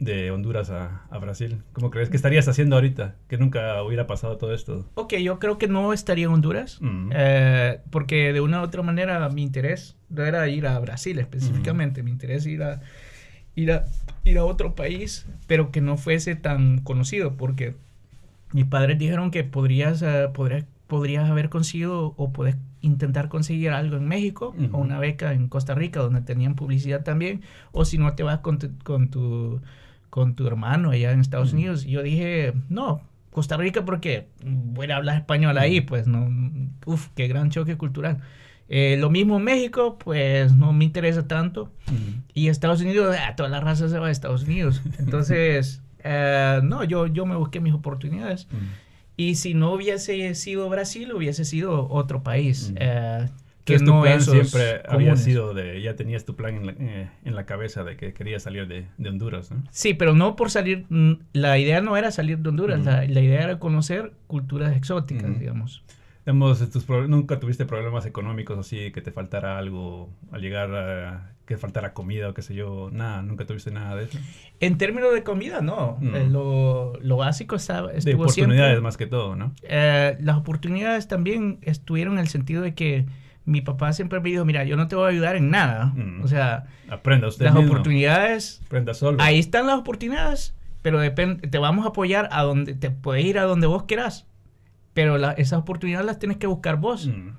de 0.00 0.32
Honduras 0.32 0.70
a, 0.70 1.02
a, 1.08 1.18
Brasil? 1.18 1.62
¿Cómo 1.72 1.90
crees 1.90 2.10
que 2.10 2.16
estarías 2.16 2.48
haciendo 2.48 2.74
ahorita 2.74 3.14
que 3.28 3.38
nunca 3.38 3.80
hubiera 3.84 4.08
pasado 4.08 4.38
todo 4.38 4.52
esto? 4.52 4.86
Ok, 4.94 5.14
yo 5.14 5.38
creo 5.38 5.56
que 5.56 5.68
no 5.68 5.92
estaría 5.92 6.24
en 6.24 6.32
Honduras 6.32 6.78
mm. 6.80 7.10
eh, 7.14 7.80
porque 7.90 8.32
de 8.32 8.40
una 8.40 8.60
u 8.60 8.64
otra 8.64 8.82
manera 8.82 9.28
mi 9.28 9.42
interés 9.42 9.96
no 10.08 10.24
era 10.24 10.48
ir 10.48 10.66
a 10.66 10.76
Brasil 10.80 11.18
específicamente, 11.20 12.02
mi 12.02 12.10
interés 12.10 12.44
era 12.46 12.80
ir 13.54 13.70
a, 13.70 13.84
ir 14.24 14.38
a 14.38 14.44
otro 14.44 14.74
país, 14.74 15.26
pero 15.46 15.70
que 15.70 15.80
no 15.80 15.96
fuese 15.96 16.34
tan 16.34 16.80
conocido 16.80 17.36
porque 17.36 17.76
mis 18.52 18.64
padres 18.64 18.98
dijeron 18.98 19.30
que 19.30 19.44
podrías, 19.44 20.02
uh, 20.02 20.32
podrías 20.32 20.64
haber 20.96 21.48
conseguido 21.48 22.14
o 22.16 22.32
puedes 22.32 22.56
intentar 22.80 23.28
conseguir 23.28 23.70
algo 23.70 23.96
en 23.96 24.06
México 24.06 24.54
o 24.72 24.78
una 24.78 24.98
beca 24.98 25.32
en 25.32 25.48
Costa 25.48 25.74
Rica 25.74 26.00
donde 26.00 26.22
tenían 26.22 26.54
publicidad 26.54 27.04
también 27.04 27.42
o 27.72 27.84
si 27.84 27.98
no 27.98 28.14
te 28.14 28.22
vas 28.22 28.40
con 28.40 28.58
tu, 28.58 28.70
con 28.82 29.08
tu, 29.08 29.60
con 30.08 30.34
tu 30.34 30.46
hermano 30.46 30.90
allá 30.90 31.12
en 31.12 31.20
Estados 31.20 31.52
Unidos. 31.52 31.84
Y 31.84 31.90
yo 31.90 32.02
dije, 32.02 32.54
no, 32.68 33.02
Costa 33.30 33.56
Rica 33.56 33.84
porque 33.84 34.28
voy 34.44 34.90
a 34.90 34.96
hablar 34.96 35.16
español 35.16 35.58
ahí, 35.58 35.80
pues 35.80 36.06
no, 36.06 36.28
uf, 36.86 37.08
qué 37.14 37.28
gran 37.28 37.50
choque 37.50 37.76
cultural. 37.76 38.18
Eh, 38.72 38.96
lo 38.98 39.10
mismo 39.10 39.36
en 39.36 39.44
México, 39.44 39.98
pues 39.98 40.54
no 40.54 40.72
me 40.72 40.84
interesa 40.84 41.26
tanto. 41.26 41.72
Y 42.34 42.48
Estados 42.48 42.80
Unidos, 42.80 43.16
ah, 43.18 43.34
toda 43.34 43.48
la 43.48 43.60
raza 43.60 43.88
se 43.88 43.98
va 43.98 44.06
a 44.06 44.10
Estados 44.10 44.44
Unidos. 44.44 44.80
Entonces, 44.98 45.82
eh, 46.04 46.60
no, 46.62 46.84
yo, 46.84 47.08
yo 47.08 47.26
me 47.26 47.34
busqué 47.36 47.60
mis 47.60 47.74
oportunidades. 47.74 48.46
Y 49.20 49.34
si 49.34 49.52
no 49.52 49.74
hubiese 49.74 50.34
sido 50.34 50.70
Brasil, 50.70 51.12
hubiese 51.12 51.44
sido 51.44 51.90
otro 51.90 52.22
país. 52.22 52.70
Mm. 52.70 52.76
Eh, 52.80 53.28
que 53.66 53.78
no 53.78 54.00
plan 54.00 54.18
siempre 54.22 54.80
había 54.88 55.14
sido 55.14 55.52
de, 55.52 55.82
ya 55.82 55.94
tenías 55.94 56.24
tu 56.24 56.34
plan 56.36 56.56
en 56.56 56.66
la, 56.66 56.72
eh, 56.72 57.10
en 57.26 57.34
la 57.34 57.44
cabeza 57.44 57.84
de 57.84 57.98
que 57.98 58.14
querías 58.14 58.44
salir 58.44 58.66
de, 58.66 58.86
de, 58.96 59.08
Honduras, 59.10 59.50
¿no? 59.50 59.62
Sí, 59.70 59.92
pero 59.92 60.14
no 60.14 60.36
por 60.36 60.50
salir, 60.50 60.86
mm, 60.88 61.12
la 61.34 61.58
idea 61.58 61.82
no 61.82 61.98
era 61.98 62.10
salir 62.10 62.38
de 62.38 62.48
Honduras, 62.48 62.82
la, 62.82 63.04
la, 63.04 63.20
idea 63.20 63.42
era 63.42 63.58
conocer 63.58 64.14
culturas 64.26 64.74
exóticas, 64.74 65.38
digamos. 65.38 65.84
¿Nunca 66.24 67.40
tuviste 67.40 67.66
problemas 67.66 68.06
económicos 68.06 68.58
así, 68.58 68.90
que 68.90 69.02
te 69.02 69.12
faltara 69.12 69.58
algo 69.58 70.08
al 70.32 70.40
llegar 70.40 70.74
a 70.74 71.34
que 71.50 71.56
faltara 71.56 71.92
comida 71.92 72.28
o 72.28 72.32
qué 72.32 72.42
sé 72.42 72.54
yo, 72.54 72.90
nada, 72.92 73.22
nunca 73.22 73.44
tuviste 73.44 73.72
nada 73.72 73.96
de 73.96 74.04
eso. 74.04 74.18
En 74.60 74.78
términos 74.78 75.12
de 75.12 75.24
comida, 75.24 75.60
no. 75.60 75.98
Eh, 76.00 76.28
lo, 76.30 76.92
lo, 77.02 77.16
básico 77.16 77.56
estaba, 77.56 77.90
estuvo 77.90 78.18
De 78.18 78.22
oportunidades 78.22 78.80
más 78.80 78.96
que 78.96 79.08
todo, 79.08 79.34
¿no? 79.34 79.52
Eh, 79.64 80.16
las 80.20 80.36
oportunidades 80.36 81.08
también 81.08 81.58
estuvieron 81.62 82.14
en 82.14 82.20
el 82.20 82.28
sentido 82.28 82.62
de 82.62 82.76
que 82.76 83.06
mi 83.46 83.62
papá 83.62 83.92
siempre 83.92 84.20
me 84.20 84.30
dijo, 84.30 84.44
mira, 84.44 84.62
yo 84.62 84.76
no 84.76 84.86
te 84.86 84.94
voy 84.94 85.06
a 85.06 85.08
ayudar 85.08 85.34
en 85.34 85.50
nada. 85.50 85.86
Mm. 85.86 86.22
O 86.22 86.28
sea, 86.28 86.66
aprenda 86.88 87.26
usted 87.26 87.46
Las 87.46 87.56
oportunidades... 87.56 88.62
Aprenda 88.66 88.94
solo. 88.94 89.20
Ahí 89.20 89.40
están 89.40 89.66
las 89.66 89.76
oportunidades, 89.76 90.54
pero 90.82 91.00
depende, 91.00 91.48
te 91.48 91.58
vamos 91.58 91.84
a 91.84 91.88
apoyar 91.88 92.28
a 92.30 92.44
donde, 92.44 92.74
te 92.74 92.92
puedes 92.92 93.24
ir 93.24 93.40
a 93.40 93.42
donde 93.42 93.66
vos 93.66 93.82
quieras, 93.88 94.24
pero 94.94 95.16
esas 95.32 95.58
oportunidades 95.58 96.06
las 96.06 96.20
tienes 96.20 96.38
que 96.38 96.46
buscar 96.46 96.76
vos. 96.76 97.08
Mm. 97.08 97.30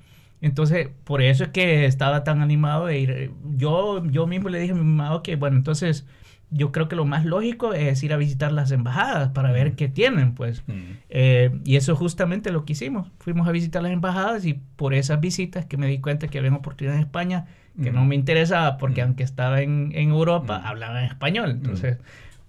Entonces, 0.42 0.88
por 1.04 1.22
eso 1.22 1.44
es 1.44 1.50
que 1.50 1.86
estaba 1.86 2.24
tan 2.24 2.42
animado 2.42 2.86
de 2.86 2.98
ir. 2.98 3.30
Yo, 3.56 4.04
yo 4.06 4.26
mismo 4.26 4.50
le 4.50 4.58
dije 4.58 4.72
a 4.72 4.74
mi 4.76 4.84
mamá, 4.84 5.22
que 5.22 5.36
bueno, 5.36 5.56
entonces 5.56 6.04
yo 6.50 6.70
creo 6.70 6.88
que 6.88 6.96
lo 6.96 7.06
más 7.06 7.24
lógico 7.24 7.72
es 7.72 8.02
ir 8.02 8.12
a 8.12 8.18
visitar 8.18 8.52
las 8.52 8.72
embajadas 8.72 9.30
para 9.30 9.52
ver 9.52 9.72
qué 9.74 9.88
tienen, 9.88 10.34
pues. 10.34 10.64
Eh, 11.08 11.58
y 11.64 11.76
eso 11.76 11.96
justamente 11.96 12.52
lo 12.52 12.64
que 12.66 12.74
hicimos. 12.74 13.08
Fuimos 13.20 13.48
a 13.48 13.52
visitar 13.52 13.82
las 13.82 13.92
embajadas 13.92 14.44
y 14.44 14.60
por 14.76 14.92
esas 14.92 15.20
visitas 15.20 15.64
que 15.64 15.78
me 15.78 15.86
di 15.86 15.98
cuenta 15.98 16.28
que 16.28 16.38
había 16.38 16.52
oportunidades 16.52 17.00
en 17.00 17.06
España 17.06 17.46
que 17.80 17.90
no 17.90 18.04
me 18.04 18.14
interesaba 18.14 18.76
porque 18.76 19.00
aunque 19.00 19.22
estaba 19.22 19.62
en, 19.62 19.92
en 19.94 20.10
Europa, 20.10 20.60
hablaban 20.62 21.04
español. 21.04 21.50
Entonces, 21.50 21.98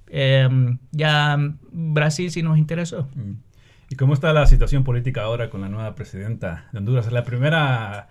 em, 0.07 0.79
ya 0.91 1.37
Brasil 1.71 2.29
sí 2.29 2.43
nos 2.43 2.57
interesó. 2.57 3.07
¿Y 3.93 3.95
cómo 3.95 4.15
está 4.15 4.33
la 4.33 4.47
situación 4.47 4.83
política 4.83 5.21
ahora 5.21 5.51
con 5.51 5.61
la 5.61 5.69
nueva 5.69 5.93
presidenta 5.93 6.67
de 6.71 6.79
Honduras? 6.79 7.05
¿Es 7.05 7.13
la 7.13 7.23
primera 7.23 8.09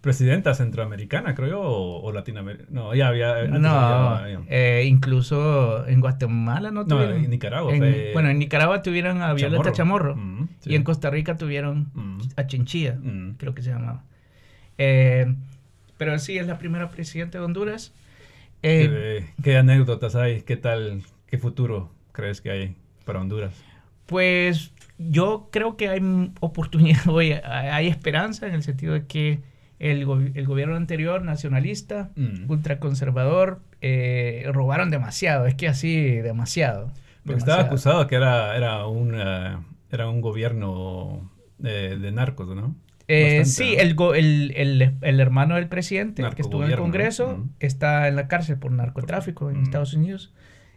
presidenta 0.00 0.54
centroamericana, 0.54 1.34
creo 1.34 1.48
yo, 1.48 1.60
o, 1.60 2.10
latinoamericana? 2.10 2.70
No, 2.70 2.94
ya 2.94 3.08
había... 3.08 3.44
No, 3.44 4.18
eh, 4.48 4.84
incluso 4.86 5.86
en 5.86 6.00
Guatemala 6.00 6.70
no 6.70 6.86
tuvieron... 6.86 7.18
No, 7.18 7.24
en 7.24 7.28
Nicaragua. 7.28 7.70
Bueno, 8.14 8.30
en 8.30 8.38
Nicaragua 8.38 8.80
tuvieron 8.80 9.20
a 9.20 9.34
Violeta 9.34 9.72
Chamorro. 9.72 10.16
Mm, 10.16 10.48
y 10.64 10.74
en 10.74 10.84
Costa 10.84 11.10
Rica 11.10 11.36
tuvieron 11.36 11.90
mm. 11.92 12.20
a 12.36 12.46
Chinchilla, 12.46 12.94
mm. 12.94 13.34
creo 13.36 13.54
que 13.54 13.60
se 13.60 13.72
llamaba. 13.72 14.04
Eh, 14.78 15.34
pero 15.98 16.18
sí, 16.18 16.38
es 16.38 16.46
la 16.46 16.56
primera 16.56 16.88
presidenta 16.88 17.36
de 17.36 17.44
Honduras. 17.44 17.92
Eh, 18.62 19.28
¿Qué 19.42 19.58
anécdotas 19.58 20.16
hay? 20.16 20.40
¿Qué 20.40 20.56
tal? 20.56 21.02
¿Qué 21.26 21.36
futuro 21.36 21.92
crees 22.12 22.40
que 22.40 22.50
hay 22.50 22.76
para 23.04 23.20
Honduras? 23.20 23.52
Pues 24.06 24.72
yo 25.08 25.48
creo 25.50 25.76
que 25.76 25.88
hay 25.88 26.00
oportunidad, 26.40 27.00
hay 27.44 27.88
esperanza 27.88 28.46
en 28.46 28.54
el 28.54 28.62
sentido 28.62 28.94
de 28.94 29.06
que 29.06 29.40
el, 29.78 30.32
el 30.34 30.46
gobierno 30.46 30.76
anterior, 30.76 31.22
nacionalista, 31.24 32.10
mm. 32.16 32.50
ultraconservador, 32.50 33.60
eh, 33.80 34.44
robaron 34.52 34.90
demasiado, 34.90 35.46
es 35.46 35.54
que 35.54 35.68
así, 35.68 36.16
demasiado. 36.16 36.92
Porque 37.24 37.38
estaba 37.38 37.62
acusado 37.62 38.06
que 38.06 38.16
era, 38.16 38.56
era, 38.56 38.86
un, 38.86 39.14
eh, 39.16 39.56
era 39.90 40.08
un 40.08 40.20
gobierno 40.20 41.30
de, 41.58 42.12
narcos, 42.12 42.54
¿no? 42.54 42.74
Eh, 43.08 43.44
sí, 43.44 43.74
el, 43.76 43.96
el, 44.54 44.94
el, 45.00 45.20
hermano 45.20 45.56
del 45.56 45.66
presidente 45.66 46.22
que 46.36 46.42
estuvo 46.42 46.62
en 46.64 46.70
el 46.70 46.76
Congreso 46.76 47.38
mm. 47.38 47.50
está 47.58 48.06
en 48.06 48.16
la 48.16 48.28
cárcel 48.28 48.58
por 48.58 48.70
narcotráfico 48.70 49.50
en 49.50 49.60
mm. 49.60 49.62
Estados 49.64 49.94
Unidos 49.94 50.32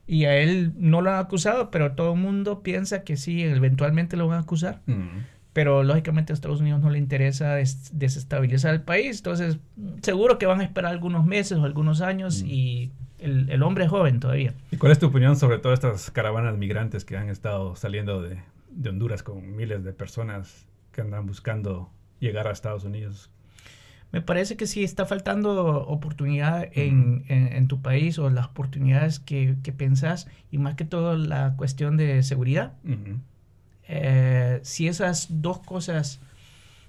y 0.05 0.25
a 0.25 0.37
él 0.37 0.73
no 0.77 1.01
lo 1.01 1.11
han 1.11 1.19
acusado, 1.19 1.71
pero 1.71 1.93
todo 1.93 2.13
el 2.13 2.19
mundo 2.19 2.61
piensa 2.61 3.03
que 3.03 3.17
sí, 3.17 3.43
eventualmente 3.43 4.17
lo 4.17 4.27
van 4.27 4.37
a 4.37 4.41
acusar. 4.41 4.81
Mm. 4.85 5.23
Pero 5.53 5.83
lógicamente 5.83 6.33
a 6.33 6.35
Estados 6.35 6.61
Unidos 6.61 6.81
no 6.81 6.89
le 6.89 6.97
interesa 6.97 7.55
desestabilizar 7.55 8.73
el 8.73 8.81
país, 8.81 9.17
entonces 9.17 9.59
seguro 10.01 10.39
que 10.39 10.47
van 10.47 10.61
a 10.61 10.63
esperar 10.63 10.91
algunos 10.91 11.25
meses 11.25 11.59
o 11.59 11.63
algunos 11.63 12.01
años 12.01 12.41
mm. 12.41 12.47
y 12.47 12.91
el, 13.19 13.49
el, 13.49 13.63
hombre 13.63 13.85
es 13.85 13.89
joven 13.89 14.19
todavía. 14.19 14.53
¿Y 14.71 14.77
cuál 14.77 14.91
es 14.91 14.99
tu 14.99 15.05
opinión 15.05 15.37
sobre 15.37 15.59
todas 15.59 15.77
estas 15.77 16.11
caravanas 16.11 16.57
migrantes 16.57 17.05
que 17.05 17.15
han 17.15 17.29
estado 17.29 17.75
saliendo 17.75 18.21
de, 18.21 18.39
de 18.71 18.89
Honduras 18.89 19.23
con 19.23 19.55
miles 19.55 19.83
de 19.83 19.93
personas 19.93 20.65
que 20.91 21.01
andan 21.01 21.25
buscando 21.25 21.89
llegar 22.19 22.47
a 22.47 22.51
Estados 22.51 22.83
Unidos? 22.83 23.29
Me 24.13 24.21
parece 24.21 24.55
que 24.55 24.67
sí 24.67 24.83
está 24.83 25.07
faltando 25.07 25.87
oportunidad 25.87 26.69
en, 26.73 27.25
en, 27.27 27.67
tu 27.67 27.81
país 27.81 28.19
o 28.19 28.29
las 28.29 28.45
oportunidades 28.45 29.19
que, 29.19 29.55
que, 29.63 29.71
pensás 29.73 30.27
y 30.51 30.59
más 30.59 30.75
que 30.75 30.85
todo 30.85 31.17
la 31.17 31.55
cuestión 31.57 31.97
de 31.97 32.21
seguridad. 32.21 32.73
Eh, 33.87 34.59
si 34.61 34.87
esas 34.87 35.41
dos 35.41 35.59
cosas 35.59 36.21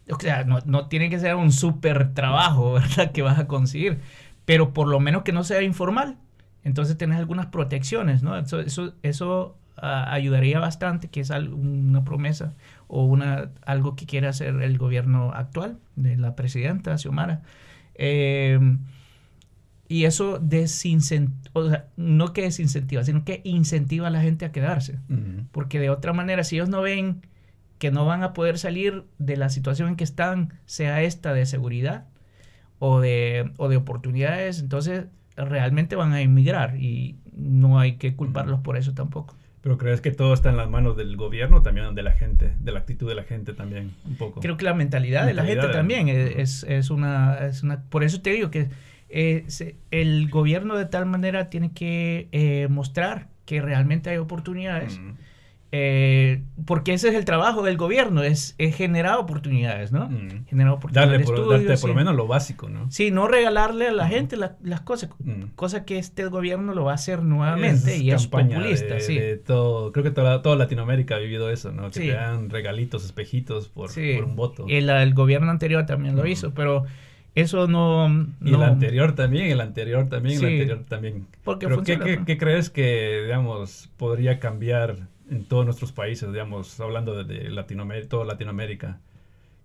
O 0.08 0.20
sea, 0.20 0.44
no, 0.44 0.58
no 0.66 0.88
tiene 0.88 1.08
que 1.08 1.18
ser 1.18 1.34
un 1.34 1.50
súper 1.50 2.12
trabajo, 2.12 2.72
¿verdad? 2.74 3.10
Que 3.10 3.22
vas 3.22 3.38
a 3.38 3.46
conseguir, 3.46 4.00
pero 4.44 4.74
por 4.74 4.86
lo 4.86 5.00
menos 5.00 5.22
que 5.22 5.32
no 5.32 5.44
sea 5.44 5.62
informal. 5.62 6.18
Entonces 6.62 6.98
tienes 6.98 7.18
algunas 7.18 7.46
protecciones, 7.46 8.22
¿no? 8.22 8.36
Eso, 8.36 8.60
eso, 8.60 8.92
eso 9.02 9.56
ah, 9.78 10.12
ayudaría 10.12 10.60
bastante, 10.60 11.08
que 11.08 11.20
es 11.20 11.30
una 11.30 12.04
promesa 12.04 12.52
o 12.94 13.04
una, 13.04 13.50
algo 13.66 13.96
que 13.96 14.06
quiere 14.06 14.28
hacer 14.28 14.62
el 14.62 14.78
gobierno 14.78 15.32
actual 15.32 15.78
de 15.96 16.16
la 16.16 16.36
presidenta 16.36 16.96
Xiomara. 16.96 17.42
Eh, 17.96 18.58
y 19.88 20.04
eso 20.04 20.38
desincentiva, 20.38 21.50
o 21.54 21.68
sea, 21.68 21.88
no 21.96 22.32
que 22.32 22.42
desincentiva, 22.42 23.02
sino 23.02 23.24
que 23.24 23.40
incentiva 23.44 24.06
a 24.06 24.10
la 24.10 24.22
gente 24.22 24.44
a 24.44 24.52
quedarse. 24.52 25.00
Porque 25.50 25.80
de 25.80 25.90
otra 25.90 26.12
manera, 26.12 26.44
si 26.44 26.56
ellos 26.56 26.68
no 26.68 26.82
ven 26.82 27.22
que 27.78 27.90
no 27.90 28.06
van 28.06 28.22
a 28.22 28.32
poder 28.32 28.58
salir 28.58 29.04
de 29.18 29.36
la 29.36 29.48
situación 29.48 29.88
en 29.88 29.96
que 29.96 30.04
están, 30.04 30.54
sea 30.64 31.02
esta 31.02 31.34
de 31.34 31.46
seguridad 31.46 32.06
o 32.78 33.00
de, 33.00 33.52
o 33.56 33.68
de 33.68 33.76
oportunidades, 33.76 34.60
entonces 34.60 35.06
realmente 35.36 35.96
van 35.96 36.12
a 36.12 36.20
emigrar 36.20 36.76
y 36.76 37.18
no 37.36 37.80
hay 37.80 37.96
que 37.96 38.14
culparlos 38.14 38.60
por 38.60 38.76
eso 38.76 38.94
tampoco. 38.94 39.34
Pero 39.64 39.78
crees 39.78 40.02
que 40.02 40.10
todo 40.10 40.34
está 40.34 40.50
en 40.50 40.58
las 40.58 40.68
manos 40.68 40.94
del 40.94 41.16
gobierno, 41.16 41.62
también 41.62 41.94
de 41.94 42.02
la 42.02 42.12
gente, 42.12 42.52
de 42.60 42.70
la 42.70 42.80
actitud 42.80 43.08
de 43.08 43.14
la 43.14 43.22
gente 43.22 43.54
también, 43.54 43.92
un 44.04 44.14
poco. 44.16 44.40
Creo 44.40 44.58
que 44.58 44.64
la 44.66 44.74
mentalidad, 44.74 45.24
de 45.24 45.32
la 45.32 45.42
gente 45.42 45.68
también 45.68 46.08
es, 46.08 46.64
es, 46.64 46.90
una, 46.90 47.38
es 47.46 47.62
una... 47.62 47.82
Por 47.84 48.04
eso 48.04 48.20
te 48.20 48.28
digo 48.28 48.50
que 48.50 48.68
eh, 49.08 49.46
el 49.90 50.28
gobierno 50.28 50.76
de 50.76 50.84
tal 50.84 51.06
manera 51.06 51.48
tiene 51.48 51.72
que 51.72 52.28
eh, 52.32 52.68
mostrar 52.68 53.28
que 53.46 53.62
realmente 53.62 54.10
hay 54.10 54.18
oportunidades. 54.18 55.00
Eh, 55.76 56.40
porque 56.66 56.92
ese 56.92 57.08
es 57.08 57.16
el 57.16 57.24
trabajo 57.24 57.64
del 57.64 57.76
gobierno, 57.76 58.22
es, 58.22 58.54
generar 58.74 59.18
oportunidades, 59.18 59.90
¿no? 59.90 60.08
Generar 60.46 60.74
oportunidades. 60.74 61.10
Darle 61.10 61.24
por, 61.24 61.50
darte 61.50 61.76
por 61.78 61.90
lo 61.90 61.96
menos 61.96 62.14
lo 62.14 62.28
básico, 62.28 62.68
¿no? 62.68 62.88
Sí, 62.92 63.10
no 63.10 63.26
regalarle 63.26 63.88
a 63.88 63.92
la 63.92 64.06
gente 64.06 64.36
las 64.36 64.80
cosas, 64.82 65.10
cosa 65.56 65.84
que 65.84 65.98
este 65.98 66.26
gobierno 66.26 66.74
lo 66.74 66.84
va 66.84 66.92
a 66.92 66.94
hacer 66.94 67.24
nuevamente 67.24 67.96
y 67.96 68.12
es 68.12 68.28
populista, 68.28 69.00
sí. 69.00 69.18
todo, 69.44 69.90
creo 69.90 70.04
que 70.04 70.12
toda, 70.12 70.42
toda, 70.42 70.54
Latinoamérica 70.54 71.16
ha 71.16 71.18
vivido 71.18 71.50
eso, 71.50 71.72
¿no? 71.72 71.90
Que 71.90 72.00
te 72.00 72.12
dan 72.12 72.50
regalitos, 72.50 73.04
espejitos 73.04 73.68
por, 73.68 73.92
por 73.92 74.24
un 74.24 74.36
voto. 74.36 74.66
El, 74.68 74.88
el, 74.88 75.12
gobierno 75.12 75.50
anterior 75.50 75.86
también 75.86 76.14
lo 76.14 76.24
hizo, 76.24 76.54
pero 76.54 76.84
eso 77.34 77.66
no, 77.66 78.28
Y 78.40 78.54
el 78.54 78.62
anterior 78.62 79.16
también, 79.16 79.50
el 79.50 79.60
anterior 79.60 80.08
también, 80.08 80.38
el 80.38 80.44
anterior 80.44 80.84
también. 80.88 81.26
Porque 81.42 81.66
Pero 81.66 81.82
¿qué, 81.82 82.20
qué, 82.24 82.38
crees 82.38 82.70
que, 82.70 83.22
digamos, 83.24 83.90
podría 83.96 84.38
cambiar 84.38 85.08
en 85.30 85.44
todos 85.44 85.64
nuestros 85.64 85.92
países, 85.92 86.30
digamos, 86.32 86.78
hablando 86.80 87.24
de, 87.24 87.50
Latinoamérica, 87.50 88.08
toda 88.08 88.24
Latinoamérica? 88.24 89.00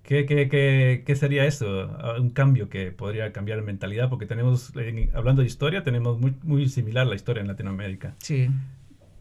¿Qué, 0.03 0.25
qué, 0.25 0.49
qué, 0.49 1.03
qué 1.05 1.15
sería 1.15 1.45
eso? 1.45 1.95
Ah, 1.99 2.15
un 2.19 2.29
cambio 2.29 2.69
que 2.69 2.91
podría 2.91 3.31
cambiar 3.31 3.59
la 3.59 3.63
mentalidad, 3.63 4.09
porque 4.09 4.25
tenemos, 4.25 4.73
hablando 5.13 5.41
de 5.41 5.47
historia, 5.47 5.83
tenemos 5.83 6.19
muy, 6.19 6.35
muy 6.43 6.67
similar 6.69 7.05
la 7.05 7.15
historia 7.15 7.41
en 7.41 7.47
Latinoamérica. 7.47 8.15
Sí. 8.19 8.49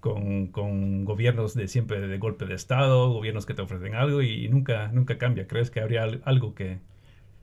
Con, 0.01 0.47
con, 0.47 1.05
gobiernos 1.05 1.55
de 1.55 1.67
siempre 1.67 2.01
de 2.01 2.19
golpe 2.19 2.47
de 2.47 2.55
Estado, 2.55 3.13
gobiernos 3.13 3.45
que 3.45 3.55
te 3.55 3.63
ofrecen 3.63 3.97
algo 3.97 4.23
y, 4.23 4.49
nunca, 4.49 4.91
nunca 4.93 5.19
cambia. 5.19 5.47
¿Crees 5.47 5.71
que 5.71 5.81
habría 5.81 6.05
algo 6.25 6.55
que...? 6.55 6.79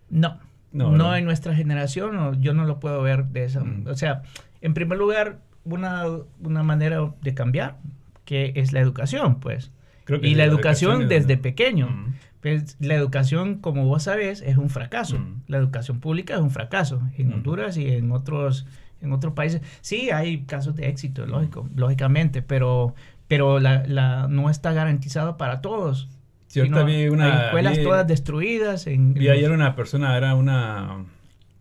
No, 0.09 0.39
no, 0.71 1.15
en 1.15 1.25
nuestra 1.25 1.55
generación, 1.55 2.41
yo 2.41 2.53
no 2.53 2.65
lo 2.65 2.79
puedo 2.79 3.01
ver 3.01 3.25
de 3.25 3.45
esa. 3.45 3.63
Mm. 3.63 3.87
O 3.87 3.95
sea, 3.95 4.23
en 4.61 4.73
primer 4.73 4.97
lugar, 4.97 5.39
una, 5.63 6.03
una, 6.41 6.63
manera 6.63 7.13
de 7.21 7.33
cambiar, 7.33 7.77
que 8.25 8.53
es 8.55 8.73
la 8.73 8.81
educación, 8.81 9.39
pues. 9.39 9.71
y 10.21 10.35
la, 10.35 10.43
educación, 10.43 11.07
desde 11.07 11.37
pequeño. 11.37 11.89
Mm. 11.89 12.13
Pues, 12.41 12.77
la 12.79 12.95
educación, 12.95 13.59
como 13.59 13.85
vos 13.85 14.03
sabés, 14.03 14.41
es 14.41 14.57
un 14.57 14.69
fracaso. 14.69 15.17
Mm. 15.17 15.43
La 15.47 15.57
educación 15.57 15.99
pública 15.99 16.35
es 16.35 16.41
un 16.41 16.51
fracaso 16.51 17.01
en 17.17 17.33
Honduras 17.33 17.77
y 17.77 17.89
en 17.91 18.11
otros, 18.11 18.67
en 19.01 19.13
otros 19.13 19.33
países. 19.33 19.61
Sí, 19.81 20.09
hay 20.09 20.43
casos 20.43 20.75
de 20.75 20.89
éxito, 20.89 21.25
lógico, 21.25 21.69
lógicamente, 21.75 22.41
pero, 22.41 22.93
pero 23.27 23.59
la, 23.59 23.85
la, 23.87 24.27
no 24.27 24.49
está 24.49 24.73
garantizado 24.73 25.37
para 25.37 25.61
todos. 25.61 26.09
Sí, 26.47 26.61
vi 26.61 27.07
una... 27.07 27.45
escuelas 27.45 27.81
todas 27.81 28.07
destruidas. 28.07 28.87
En, 28.87 29.13
vi 29.13 29.29
ayer 29.29 29.51
una 29.51 29.75
persona, 29.75 30.15
era 30.15 30.35
una... 30.35 31.05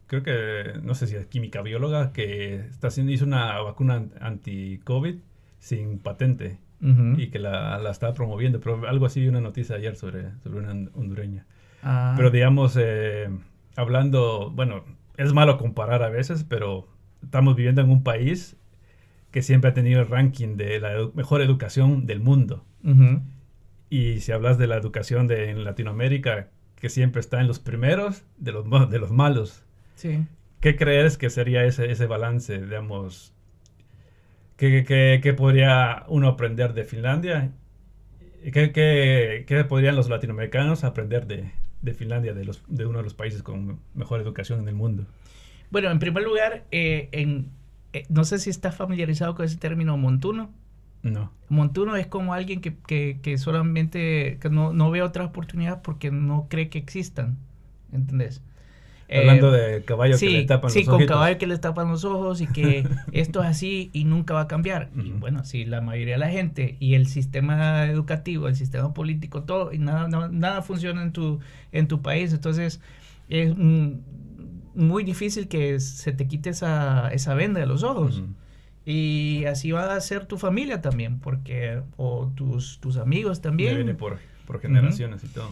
Creo 0.07 0.23
que, 0.23 0.79
no 0.83 0.95
sé 0.95 1.07
si 1.07 1.17
es 1.17 1.27
química 1.27 1.63
bióloga, 1.63 2.13
que 2.13 2.57
está 2.57 2.89
haciendo, 2.89 3.11
hizo 3.11 3.25
una 3.25 3.59
vacuna 3.61 4.05
anti-COVID 4.21 5.17
sin 5.65 5.99
patente 5.99 6.59
y 7.17 7.29
que 7.29 7.39
la, 7.39 7.79
la 7.79 7.91
estaba 7.91 8.13
promoviendo. 8.13 8.61
Pero 8.61 8.87
algo 8.87 9.07
así, 9.07 9.27
una 9.27 9.41
noticia 9.41 9.77
ayer 9.77 9.97
sobre, 9.97 10.39
sobre 10.43 10.59
una 10.59 10.91
hondureña. 10.93 11.47
Ah. 11.83 12.13
Pero 12.19 12.31
digamos, 12.31 12.77
eh, 12.79 13.31
hablando, 13.75 14.51
bueno, 14.55 14.85
es 15.17 15.33
malo 15.33 15.57
comparar 15.57 16.03
a 16.03 16.11
veces, 16.11 16.45
pero 16.45 16.87
estamos 17.23 17.57
viviendo 17.57 17.81
en 17.81 17.91
un 17.91 18.03
país 18.03 18.59
que 19.31 19.41
siempre 19.41 19.71
ha 19.71 19.73
tenido 19.73 20.03
el 20.03 20.09
ranking 20.09 20.59
de 20.59 20.79
la 20.81 21.09
mejor 21.15 21.41
educación 21.41 22.05
del 22.05 22.21
mundo. 22.21 22.67
Y 23.89 24.21
si 24.21 24.33
hablas 24.33 24.59
de 24.59 24.67
la 24.67 24.77
educación 24.77 25.27
de, 25.27 25.49
en 25.49 25.65
Latinoamérica, 25.65 26.51
que 26.77 26.91
siempre 26.91 27.21
está 27.21 27.41
en 27.41 27.47
los 27.47 27.59
primeros 27.59 28.27
de 28.37 28.53
los, 28.53 28.91
de 28.91 28.99
los 28.99 29.11
malos. 29.11 29.65
Sí. 29.95 30.27
¿Qué 30.61 30.77
crees 30.77 31.17
que 31.17 31.31
sería 31.31 31.65
ese, 31.65 31.91
ese 31.91 32.07
balance, 32.07 32.61
digamos? 32.61 33.34
¿Qué, 34.57 34.85
qué, 34.85 35.21
qué, 35.23 35.33
podría 35.33 36.05
uno 36.09 36.29
aprender 36.29 36.75
de 36.75 36.85
Finlandia? 36.85 37.53
¿Qué, 38.43 38.73
qué, 38.73 39.45
qué 39.47 39.65
podrían 39.65 39.97
los 39.97 40.09
latinoamericanos 40.09 40.85
aprender 40.85 41.27
de, 41.27 41.51
de 41.83 41.95
Finlandia, 41.95 42.35
de, 42.35 42.45
los, 42.45 42.63
de 42.67 42.87
uno 42.87 42.99
de 42.99 43.05
los 43.05 43.15
países 43.15 43.43
con 43.43 43.81
mejor 43.95 44.21
educación 44.21 44.61
en 44.61 44.69
el 44.69 44.75
mundo? 44.75 45.07
Bueno, 45.71 45.91
en 45.91 45.99
primer 45.99 46.23
lugar, 46.23 46.65
eh, 46.71 47.09
en, 47.13 47.51
eh, 47.93 48.05
no 48.09 48.25
sé 48.25 48.39
si 48.39 48.51
estás 48.51 48.75
familiarizado 48.77 49.35
con 49.35 49.45
ese 49.45 49.57
término 49.57 49.97
montuno. 49.97 50.51
No. 51.03 51.33
Montuno 51.49 51.97
es 51.97 52.07
como 52.07 52.33
alguien 52.33 52.61
que, 52.61 52.77
que, 53.21 53.39
solamente 53.39 54.39
que 54.41 54.49
no, 54.49 54.73
no, 54.73 54.91
ve 54.91 55.03
otra 55.03 55.25
oportunidad 55.25 55.83
porque 55.83 56.11
no 56.11 56.47
cree 56.49 56.71
que 56.71 56.79
existan. 56.79 57.39
¿Entendés? 57.93 58.43
Hablando 59.15 59.55
eh, 59.55 59.61
de 59.61 59.85
caballo 59.85 60.19
que 60.19 60.31
le 60.31 60.45
tapan 60.45 60.69
los 60.69 60.77
ojos. 60.77 60.85
Sí, 60.85 60.85
con 60.85 61.07
caballo 61.07 61.39
que 61.39 61.47
le 61.47 61.59
tapan 61.59 61.89
los 61.89 62.05
ojos 62.05 62.41
y 62.41 62.47
que 62.47 62.87
esto 63.13 63.43
es 63.43 63.49
así 63.49 63.91
y 63.93 64.05
nunca 64.05 64.35
va 64.35 64.43
a 64.43 64.49
cambiar. 64.49 64.91
Y 64.97 65.11
bueno, 65.11 65.45
si 65.45 65.65
la 65.65 65.81
mayoría 65.81 66.15
de 66.15 66.21
la 66.21 66.31
gente 66.31 66.77
y 66.81 66.95
el 66.95 67.07
sistema 67.07 67.87
educativo, 67.87 68.49
el 68.49 68.57
sistema 68.57 68.93
político, 68.95 69.45
todo, 69.45 69.73
y 69.73 69.79
nada, 69.79 70.09
nada 70.29 70.63
funciona 70.63 71.03
en 71.03 71.13
tu, 71.13 71.41
en 71.73 71.89
tu 71.89 72.03
país, 72.03 72.33
entonces 72.33 72.81
es 73.29 73.55
muy 73.57 75.05
difícil 75.05 75.49
que 75.49 75.81
se 75.81 76.13
te 76.13 76.27
quite 76.27 76.51
esa, 76.51 77.09
esa 77.09 77.35
venda 77.35 77.61
de 77.61 77.67
los 77.67 77.83
ojos. 77.83 78.23
Y 78.87 79.45
así 79.47 79.73
va 79.73 79.95
a 79.95 80.01
ser 80.01 80.27
tu 80.27 80.37
familia 80.37 80.83
también, 80.83 81.19
porque, 81.19 81.81
o 81.97 82.31
tus, 82.35 82.81
tus 82.81 82.99
amigos 82.99 83.41
también. 83.41 83.77
viene 83.77 83.95
por, 83.95 84.19
por 84.47 84.61
generaciones 84.61 85.25
y 85.25 85.29
todo. 85.29 85.49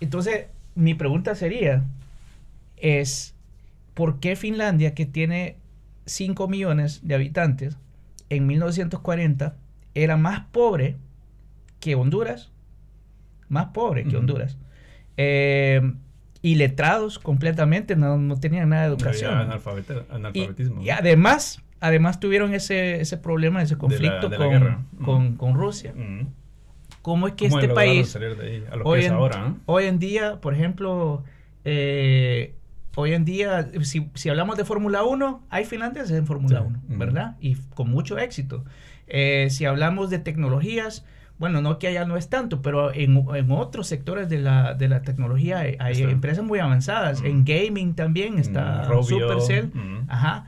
Entonces, 0.00 0.46
mi 0.74 0.94
pregunta 0.94 1.34
sería, 1.36 1.84
es, 2.82 3.34
¿por 3.94 4.20
qué 4.20 4.36
Finlandia, 4.36 4.94
que 4.94 5.06
tiene 5.06 5.56
5 6.04 6.48
millones 6.48 7.00
de 7.02 7.14
habitantes, 7.14 7.78
en 8.28 8.46
1940 8.46 9.56
era 9.94 10.16
más 10.16 10.40
pobre 10.52 10.96
que 11.80 11.94
Honduras? 11.94 12.50
Más 13.48 13.66
pobre 13.66 14.04
que 14.04 14.16
Honduras. 14.16 14.58
Eh, 15.16 15.80
y 16.42 16.56
letrados 16.56 17.18
completamente, 17.18 17.94
no, 17.94 18.18
no 18.18 18.36
tenían 18.38 18.70
nada 18.70 18.82
de 18.82 18.88
educación. 18.88 19.32
analfabetismo. 20.10 20.82
y 20.82 20.90
además 20.90 21.62
además 21.82 22.20
tuvieron 22.20 22.54
ese, 22.54 23.00
ese 23.00 23.16
problema, 23.16 23.60
ese 23.60 23.76
conflicto 23.76 24.30
con, 25.04 25.36
con, 25.36 25.54
Rusia. 25.54 25.92
¿Cómo 27.02 27.26
es 27.26 27.34
que 27.34 27.46
este 27.46 27.68
país, 27.68 28.16
hoy, 28.84 29.04
en, 29.04 29.12
ahora, 29.12 29.54
hoy 29.66 29.84
en 29.86 29.98
día, 29.98 30.40
por 30.40 30.54
ejemplo, 30.54 31.24
eh, 31.64 32.54
hoy 32.94 33.12
en 33.14 33.24
día, 33.24 33.68
si, 33.82 34.10
si 34.14 34.28
hablamos 34.28 34.56
de 34.56 34.64
Fórmula 34.64 35.02
1, 35.02 35.46
hay 35.50 35.64
finlandeses 35.64 36.12
en 36.12 36.26
Fórmula 36.26 36.62
1, 36.62 36.80
¿verdad? 36.88 37.36
Y 37.40 37.56
con 37.74 37.90
mucho 37.90 38.18
éxito. 38.18 38.64
Eh, 39.06 39.48
si 39.50 39.64
hablamos 39.64 40.10
de 40.10 40.18
tecnologías, 40.18 41.04
bueno, 41.38 41.60
no 41.60 41.78
que 41.78 41.88
allá 41.88 42.04
no 42.04 42.16
es 42.16 42.28
tanto, 42.28 42.62
pero 42.62 42.94
en, 42.94 43.26
en 43.34 43.50
otros 43.50 43.86
sectores 43.86 44.28
de 44.28 44.38
la, 44.38 44.74
de 44.74 44.88
la 44.88 45.02
tecnología 45.02 45.58
hay, 45.58 46.02
empresas 46.02 46.44
muy 46.44 46.58
avanzadas. 46.58 47.22
En 47.22 47.44
gaming 47.44 47.94
también 47.94 48.38
está 48.38 48.88
Supercell. 49.02 49.72
Ajá 50.08 50.46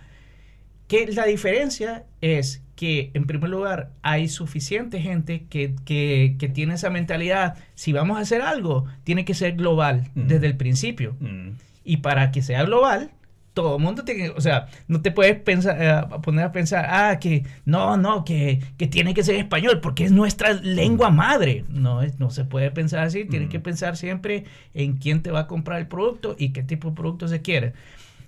que 0.87 1.07
la 1.09 1.25
diferencia 1.25 2.05
es 2.21 2.63
que, 2.77 3.11
en 3.15 3.27
primer 3.27 3.51
lugar, 3.51 3.91
hay 4.03 4.29
suficiente 4.29 5.01
gente 5.01 5.47
que, 5.49 5.75
que, 5.85 6.51
tiene 6.53 6.75
esa 6.75 6.91
mentalidad. 6.91 7.57
Si 7.75 7.93
vamos 7.93 8.19
a 8.19 8.21
hacer 8.21 8.43
algo, 8.43 8.85
tiene 9.05 9.25
que 9.25 9.35
ser 9.35 9.57
global 9.57 10.11
desde 10.15 10.47
el 10.47 10.57
principio. 10.57 11.17
Mm. 11.85 11.91
Y 11.91 11.97
para 11.99 12.31
que 12.31 12.43
sea 12.43 12.65
global, 12.65 13.11
todo 13.55 13.77
el 13.77 13.83
mundo 13.83 14.05
tiene, 14.05 14.31
o 14.31 14.41
sea, 14.41 14.67
no 14.89 15.01
te 15.01 15.13
puedes 15.13 15.41
pensar, 15.41 15.77
eh, 15.81 16.19
poner 16.23 16.47
a 16.47 16.53
pensar, 16.53 16.87
ah, 16.89 17.19
que 17.21 17.45
no, 17.65 17.97
no, 17.97 18.25
que, 18.25 18.61
que, 18.77 18.89
tiene 18.89 19.15
que 19.15 19.23
ser 19.23 19.37
español 19.37 19.81
porque 19.81 20.05
es 20.05 20.13
nuestra 20.13 20.53
lengua 20.53 21.11
madre. 21.11 21.65
No, 21.69 22.01
no 22.19 22.31
se 22.31 22.45
puede 22.45 22.73
pensar 22.73 23.05
así, 23.05 23.25
tienes 23.25 23.49
que 23.49 23.61
pensar 23.61 23.97
siempre 23.97 24.45
en 24.75 24.97
quién 24.97 25.23
te 25.23 25.31
va 25.31 25.41
a 25.41 25.47
comprar 25.47 25.79
el 25.79 25.87
producto 25.87 26.35
y 26.37 26.51
qué 26.51 26.65
tipo 26.65 26.91
de 26.91 26.97
producto 26.97 27.29
se 27.29 27.43
quiere. 27.43 27.73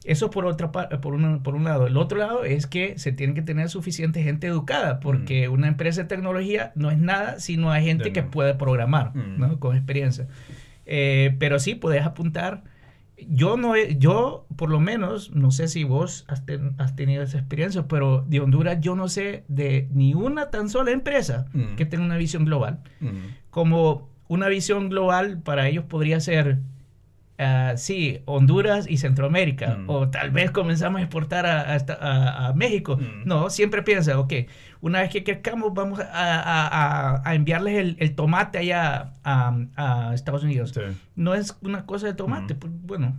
Eso 0.05 0.31
por, 0.31 0.47
otra, 0.47 0.71
por, 0.71 1.15
un, 1.15 1.43
por 1.43 1.57
un 1.57 1.65
lado. 1.65 1.89
El 1.89 1.97
otro 1.97 2.19
lado 2.19 2.45
es 2.45 2.69
que 2.69 2.97
se 2.97 3.11
tiene 3.11 3.35
que 3.35 3.43
tener 3.43 3.69
suficiente 3.69 4.23
gente 4.23 4.47
educada, 4.47 5.01
porque 5.01 5.49
una 5.49 5.67
empresa 5.67 6.03
de 6.03 6.09
tecnología 6.09 6.71
no 6.77 6.93
es 6.93 6.99
nada 6.99 7.41
si 7.41 7.57
no 7.57 7.73
hay 7.73 7.85
gente 7.85 8.13
que 8.13 8.23
puede 8.23 8.55
programar, 8.55 9.17
¿no? 9.17 9.59
Con 9.59 9.77
experiencia. 9.77 10.29
Eh, 10.87 11.35
pero 11.41 11.59
sí, 11.59 11.75
puedes 11.75 12.07
apuntar 12.07 12.63
yo 13.19 13.57
no 13.57 13.75
he, 13.75 13.97
yo 13.97 14.47
por 14.57 14.71
lo 14.71 14.81
menos, 14.81 15.35
no 15.35 15.51
sé 15.51 15.69
si 15.69 15.85
vos 15.85 16.25
has, 16.29 16.43
has, 16.79 16.97
tenido 16.97 17.23
esa 17.23 17.39
experiencia, 17.39 17.87
pero 17.89 18.25
de 18.29 18.41
Honduras 18.41 18.79
yo 18.81 18.95
no 18.95 19.09
sé 19.09 19.45
de 19.49 19.89
ni 19.93 20.15
una 20.15 20.51
tan 20.51 20.69
sola 20.69 20.91
empresa 20.91 21.47
mm. 21.53 21.77
que 21.77 21.87
tenga 21.87 22.05
una 22.05 22.17
visión 22.17 22.45
global. 22.45 22.81
Mm. 23.01 23.09
Como 23.51 24.09
una 24.29 24.49
visión 24.49 24.89
global 24.89 25.41
para 25.43 25.69
ellos 25.69 25.85
podría 25.85 26.21
ser 26.21 26.61
Ah, 27.39 27.75
sí, 27.77 28.21
Honduras 28.25 28.87
y 28.89 28.97
Centroamérica, 28.97 29.77
mm. 29.77 29.91
o 29.91 30.09
tal 30.09 30.31
vez 30.31 30.51
comenzamos 30.51 31.01
a 31.01 31.03
exportar 31.03 31.45
a, 31.45 32.49
a, 32.49 32.53
México. 32.55 32.97
Mm. 32.97 33.27
No, 33.27 33.51
siempre 33.51 33.83
piensa, 33.83 34.19
ok, 34.19 34.33
una 34.81 35.01
vez 35.01 35.11
que 35.11 35.23
crezcamos 35.23 35.75
vamos 35.75 36.01
a, 36.01 37.23
enviarles 37.35 37.97
el, 37.99 38.15
tomate 38.15 38.59
allá 38.59 39.13
a, 39.23 40.13
Estados 40.15 40.45
Unidos. 40.45 40.73
No 41.15 41.35
es 41.35 41.59
una 41.61 41.85
cosa 41.85 42.07
de 42.07 42.15
tomate, 42.15 42.55
mm. 42.55 42.59
pues, 42.59 42.73
bueno, 42.85 43.17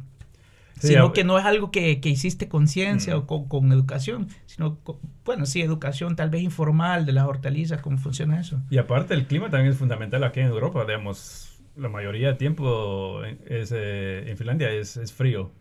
sino 0.79 1.13
que 1.13 1.23
no 1.23 1.37
es 1.37 1.45
algo 1.45 1.69
que, 1.69 1.99
que 2.01 2.09
hiciste 2.09 2.47
conciencia 2.47 3.17
o 3.17 3.27
con, 3.27 3.71
educación, 3.71 4.29
sino, 4.47 4.79
bueno, 5.25 5.45
sí, 5.45 5.61
educación 5.61 6.15
tal 6.15 6.31
vez 6.31 6.41
informal 6.41 7.05
de 7.05 7.11
las 7.11 7.25
hortalizas, 7.25 7.81
cómo 7.81 7.99
funciona 7.99 8.39
eso. 8.39 8.61
Y 8.71 8.79
aparte 8.79 9.13
el 9.13 9.27
clima 9.27 9.51
también 9.51 9.73
es 9.73 9.77
fundamental 9.77 10.23
aquí 10.23 10.39
en 10.39 10.47
Europa, 10.47 10.85
digamos 10.85 11.56
la 11.77 11.89
mayoría 11.89 12.29
del 12.29 12.37
tiempo 12.37 13.23
es, 13.45 13.71
eh, 13.71 14.29
en 14.29 14.37
Finlandia 14.37 14.71
es, 14.71 14.97
es, 14.97 15.13
frío. 15.13 15.51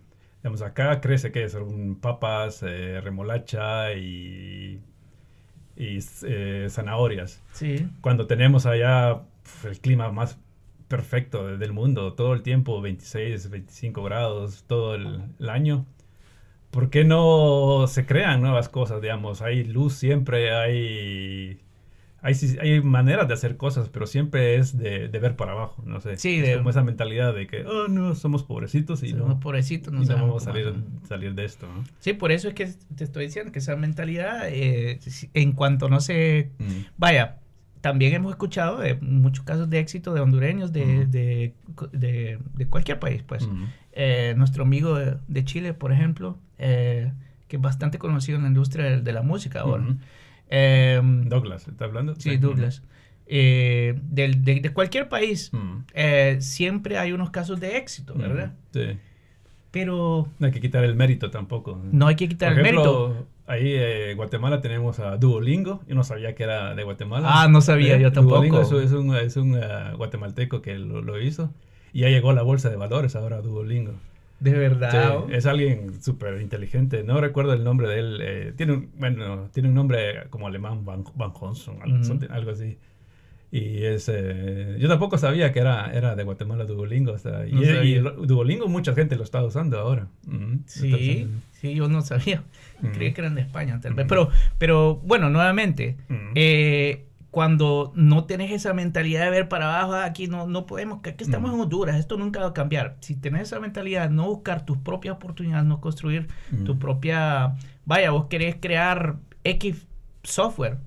Digamos, 0.43 0.63
acá 0.63 1.01
crece 1.01 1.33
que 1.33 1.49
son 1.49 1.97
papas, 1.97 2.63
eh, 2.63 3.01
remolacha 3.01 3.93
y, 3.95 4.81
y 5.77 5.99
eh, 6.23 6.67
zanahorias. 6.71 7.43
Sí. 7.53 7.89
Cuando 8.01 8.27
tenemos 8.27 8.67
allá 8.67 9.23
el 9.65 9.79
clima 9.81 10.11
más 10.11 10.39
perfecto 10.89 11.57
del 11.59 11.73
mundo, 11.73 12.15
todo 12.15 12.33
el 12.33 12.43
tiempo, 12.43 12.81
26, 12.81 13.51
25 13.51 14.03
grados, 14.03 14.65
todo 14.67 14.95
el, 14.95 15.23
el 15.39 15.51
año. 15.51 15.87
¿Por 16.71 16.91
qué 16.91 17.05
no 17.05 17.87
se 17.89 18.07
crean 18.07 18.41
nuevas 18.41 18.69
cosas, 18.69 19.01
digamos? 19.03 19.43
Hay 19.43 19.65
luz 19.65 19.95
siempre, 19.95 20.53
hay 20.55 21.61
hay, 22.23 22.35
hay 22.61 22.81
maneras 22.81 23.29
de 23.29 23.35
hacer 23.35 23.57
cosas, 23.57 23.89
pero 23.89 24.07
siempre 24.07 24.57
es 24.57 24.77
de, 24.77 25.09
ver 25.09 25.37
para 25.37 25.53
abajo, 25.53 25.83
no 25.87 26.01
sé. 26.01 26.17
Sí, 26.17 26.37
es 26.37 26.57
como 26.57 26.71
esa 26.71 26.83
mentalidad 26.83 27.35
de 27.35 27.47
que, 27.47 27.65
oh, 27.65 27.89
no, 27.89 28.15
somos 28.15 28.43
pobrecitos 28.43 29.03
y 29.03 29.11
somos 29.11 29.29
no, 29.29 29.41
pobrecitos, 29.41 29.93
no, 29.93 30.05
vamos 30.05 30.43
a 30.43 30.53
salir, 30.53 30.75
salir, 31.09 31.35
de 31.35 31.45
esto. 31.45 31.67
¿no? 31.67 31.85
Sí, 32.01 32.15
por 32.15 32.33
eso 32.33 32.49
es 32.49 32.55
que 32.55 32.73
te 32.97 33.05
estoy 33.05 33.27
diciendo 33.27 33.53
que 33.53 33.59
esa 33.59 33.77
mentalidad, 33.77 34.49
eh, 34.49 34.99
en 35.35 35.53
cuanto 35.53 35.89
no 35.89 36.01
sé, 36.01 36.51
mm. 36.59 36.97
vaya, 36.97 37.39
también 37.81 38.15
hemos 38.15 38.33
escuchado 38.33 38.79
de 38.79 38.95
muchos 38.97 39.45
casos 39.45 39.71
de 39.71 39.79
éxito 39.79 40.13
de 40.13 40.21
hondureños 40.21 40.73
de, 40.73 41.07
de, 41.07 41.55
de, 41.93 42.67
cualquier 42.69 42.99
país, 42.99 43.23
pues. 43.23 43.49
Eh, 43.93 44.35
nuestro 44.37 44.65
amigo 44.65 44.99
de, 44.99 45.45
Chile, 45.45 45.73
por 45.73 45.93
ejemplo, 45.93 46.37
eh, 46.59 47.13
que 47.47 47.57
es 47.57 47.63
bastante 47.63 47.99
conocido 47.99 48.39
en 48.39 48.43
la 48.43 48.49
industria 48.49 49.01
de, 49.01 49.13
la 49.13 49.23
música 49.23 49.61
ahora. 49.61 49.85
Em, 50.49 51.29
Douglas, 51.29 51.69
¿está 51.69 51.85
hablando? 51.85 52.15
Sí, 52.17 52.37
Douglas. 52.37 52.83
Eh, 53.29 53.99
de, 54.03 54.71
cualquier 54.73 55.09
país, 55.09 55.51
mm. 55.53 55.79
eh, 55.95 56.37
siempre 56.41 56.99
hay 56.99 57.13
unos 57.13 57.31
casos 57.31 57.59
de 57.59 57.77
éxito, 57.77 58.15
mm, 58.15 58.19
¿verdad? 58.19 58.53
sí. 58.73 58.99
Pero... 59.73 60.29
No 60.39 60.47
hay 60.47 60.53
que 60.53 60.61
quitar 60.61 60.85
el 60.85 60.95
mérito 60.95 61.31
tampoco. 61.31 61.79
No 61.93 62.07
hay 62.07 62.17
que 62.17 62.29
quitar 62.29 62.53
el 62.53 62.63
mérito. 62.63 63.27
Ahí 63.47 63.75
en 63.75 63.83
eh, 63.83 64.15
Guatemala 64.15 64.63
tenemos 64.63 65.01
a 65.01 65.19
Duolingo. 65.19 65.83
Yo 65.87 65.95
no 65.95 66.03
sabía 66.03 66.35
que 66.35 66.45
era 66.45 66.75
de 66.75 66.83
Guatemala. 66.83 67.29
Ah, 67.31 67.49
no 67.49 67.61
sabía, 67.61 67.99
yo 67.99 68.11
tampoco. 68.11 68.37
Duolingo 68.37 68.63
es, 68.81 68.93
un, 68.93 69.15
es 69.15 69.37
un 69.37 69.61
guatemalteco 69.97 70.63
que 70.63 70.79
lo, 70.79 71.03
lo, 71.03 71.21
hizo. 71.21 71.51
Y 71.93 72.01
ya 72.01 72.09
llegó 72.09 72.33
la 72.33 72.43
bolsa 72.43 72.71
de 72.71 72.77
valores 72.77 73.17
ahora 73.17 73.43
Duolingo. 73.43 73.93
De 74.41 74.53
verdad. 74.53 75.25
es 75.31 75.47
alguien 75.47 76.03
súper 76.03 76.41
inteligente. 76.41 77.03
No 77.03 77.21
recuerdo 77.21 77.55
el 77.55 77.65
nombre 77.65 77.89
de 77.89 77.99
él. 77.99 78.19
Eh, 78.21 78.53
tiene 78.57 78.75
un, 78.75 78.91
bueno, 78.99 79.49
tiene 79.53 79.69
un 79.69 79.75
nombre 79.75 80.29
como 80.31 80.47
alemán, 80.47 80.85
Van, 80.85 81.05
Van 81.15 81.33
Honson, 81.39 81.79
algo, 82.31 82.51
así. 82.51 82.79
Y 83.51 83.85
es, 83.85 84.11
eh, 84.13 84.77
yo 84.79 84.89
tampoco 84.89 85.17
sabía 85.17 85.53
que 85.53 85.61
era, 85.61 85.91
era 85.93 86.17
de 86.17 86.25
Guatemala 86.25 86.65
Duolingo. 86.65 87.17
y, 87.47 87.95
Duolingo 88.27 88.69
mucha 88.69 88.95
gente 88.95 89.17
lo 89.17 89.23
está 89.23 89.43
usando 89.43 89.79
ahora. 89.79 90.09
Sí, 90.67 91.29
sí, 91.53 91.75
yo 91.75 91.89
no 91.89 92.03
sabía. 92.03 92.43
Creí 92.93 93.15
que 93.15 93.23
eran 93.23 93.37
de 93.37 93.41
España, 93.41 93.81
tal 93.81 93.95
vez. 93.95 94.07
Pero, 94.07 94.29
pero 94.59 94.97
bueno, 94.97 95.31
nuevamente, 95.31 95.97
eh, 96.35 97.07
cuando 97.37 97.93
no 97.95 98.25
tenés 98.25 98.51
esa 98.51 98.73
mentalidad 98.73 99.25
de 99.25 99.31
ver 99.31 99.47
para 99.47 99.67
abajo, 99.67 99.93
ah, 99.93 100.07
aquí 100.07 100.27
no, 100.27 100.47
no 100.47 100.65
podemos, 100.65 101.03
que 101.03 101.11
aquí 101.11 101.23
estamos 101.23 101.53
en 101.53 101.61
Honduras, 101.61 101.97
esto 101.97 102.17
nunca 102.17 102.41
va 102.41 102.47
a 102.47 102.53
cambiar. 102.55 102.97
Si 103.01 103.15
tenés 103.15 103.43
esa 103.43 103.61
mentalidad, 103.61 104.09
no 104.09 104.27
buscar 104.27 104.65
tus 104.65 104.79
propias 104.79 105.17
oportunidades, 105.17 105.67
no 105.67 105.83
construir 105.83 106.29
tu 106.65 106.79
propia, 106.79 107.57
vaya, 107.85 108.11
vos 108.11 108.29
querés 108.31 108.57
crear 108.59 109.17
X 109.45 109.87
software, 110.23 110.79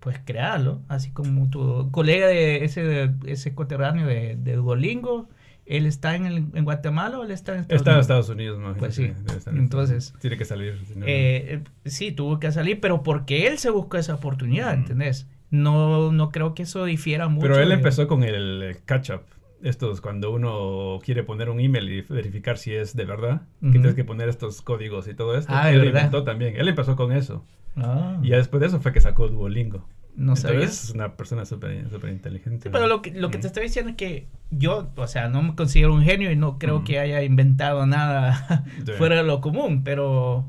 pues 0.00 0.18
créalo, 0.24 0.82
así 0.88 1.12
como 1.12 1.48
tu 1.50 1.88
colega 1.92 2.26
de 2.26 2.64
ese, 2.64 3.12
ese 3.24 3.54
coterráneo 3.54 4.08
de, 4.08 4.34
de 4.34 4.56
Duolingo, 4.56 5.28
¿Él 5.66 5.86
está 5.86 6.14
en, 6.14 6.26
en, 6.26 6.64
Guatemala 6.64 7.18
o 7.18 7.24
él 7.24 7.32
está 7.32 7.54
en 7.54 7.62
Estados 7.62 7.80
está 7.80 7.90
Unidos? 7.90 8.04
Está 8.04 8.14
en 8.14 8.20
Estados 8.20 8.28
Unidos, 8.28 8.60
¿no? 8.60 8.74
Pues 8.76 8.94
sí. 8.94 9.12
Entonces. 9.46 10.14
Tiene 10.20 10.36
que 10.36 10.44
salir. 10.44 10.80
Eh, 11.04 11.64
sí, 11.84 12.12
tuvo 12.12 12.38
que 12.38 12.52
salir, 12.52 12.80
pero 12.80 13.02
porque 13.02 13.48
él 13.48 13.58
se 13.58 13.70
buscó 13.70 13.96
esa 13.96 14.14
oportunidad, 14.14 14.74
¿entendés? 14.74 15.26
No, 15.50 16.12
no 16.12 16.30
creo 16.30 16.54
que 16.54 16.64
eso 16.64 16.84
difiera 16.84 17.28
mucho. 17.28 17.46
Pero 17.46 17.60
él 17.60 17.72
empezó 17.72 18.06
con 18.08 18.22
el 18.22 18.78
catch-up. 18.84 19.22
Estos, 19.62 20.00
cuando 20.00 20.30
uno 20.32 21.00
quiere 21.02 21.22
poner 21.22 21.48
un 21.48 21.60
email 21.60 21.88
y 21.90 22.02
verificar 22.02 22.58
si 22.58 22.74
es 22.74 22.94
de 22.94 23.04
verdad, 23.04 23.42
que 23.62 23.70
tienes 23.70 23.94
que 23.94 24.04
poner 24.04 24.28
estos 24.28 24.60
códigos 24.60 25.08
y 25.08 25.14
todo 25.14 25.36
esto. 25.36 25.52
Ah, 25.54 25.70
él 25.70 25.80
verdad? 25.80 26.00
inventó 26.00 26.24
también. 26.24 26.54
Él 26.56 26.68
empezó 26.68 26.94
con 26.94 27.10
eso. 27.10 27.42
Ah. 27.74 28.18
Y 28.22 28.30
después 28.30 28.60
de 28.60 28.66
eso 28.66 28.80
fue 28.80 28.92
que 28.92 29.00
sacó 29.00 29.28
Duolingo. 29.28 29.86
No 30.16 30.34
sabías. 30.34 30.84
Es 30.84 30.90
una 30.90 31.16
persona 31.16 31.44
súper 31.44 31.86
inteligente. 32.10 32.70
pero 32.70 32.86
lo 32.86 33.02
que, 33.02 33.12
lo 33.12 33.30
que 33.30 33.38
te 33.38 33.46
estoy 33.48 33.64
diciendo 33.64 33.90
es 33.90 33.96
que 33.96 34.26
yo, 34.50 34.88
o 34.96 35.06
sea, 35.06 35.28
no 35.28 35.42
me 35.42 35.54
considero 35.54 35.92
un 35.92 36.02
genio 36.02 36.30
y 36.32 36.36
no 36.36 36.58
creo 36.58 36.84
que 36.84 36.98
haya 36.98 37.22
inventado 37.22 37.86
nada 37.86 38.64
fuera 38.98 39.16
de 39.16 39.24
lo 39.24 39.42
común, 39.42 39.82
pero 39.84 40.46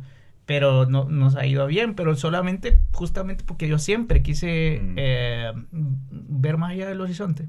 pero 0.48 0.86
no 0.86 1.04
nos 1.10 1.36
ha 1.36 1.45
ido 1.45 1.68
bien, 1.68 1.93
pero 1.93 2.16
solamente 2.16 2.80
justamente 2.93 3.43
porque 3.45 3.68
yo 3.68 3.78
siempre 3.78 4.24
quise 4.24 4.80
mm. 4.82 4.95
eh, 4.95 5.52
ver 5.72 6.58
más 6.58 6.72
allá 6.72 6.88
del 6.88 7.02
horizonte. 7.02 7.45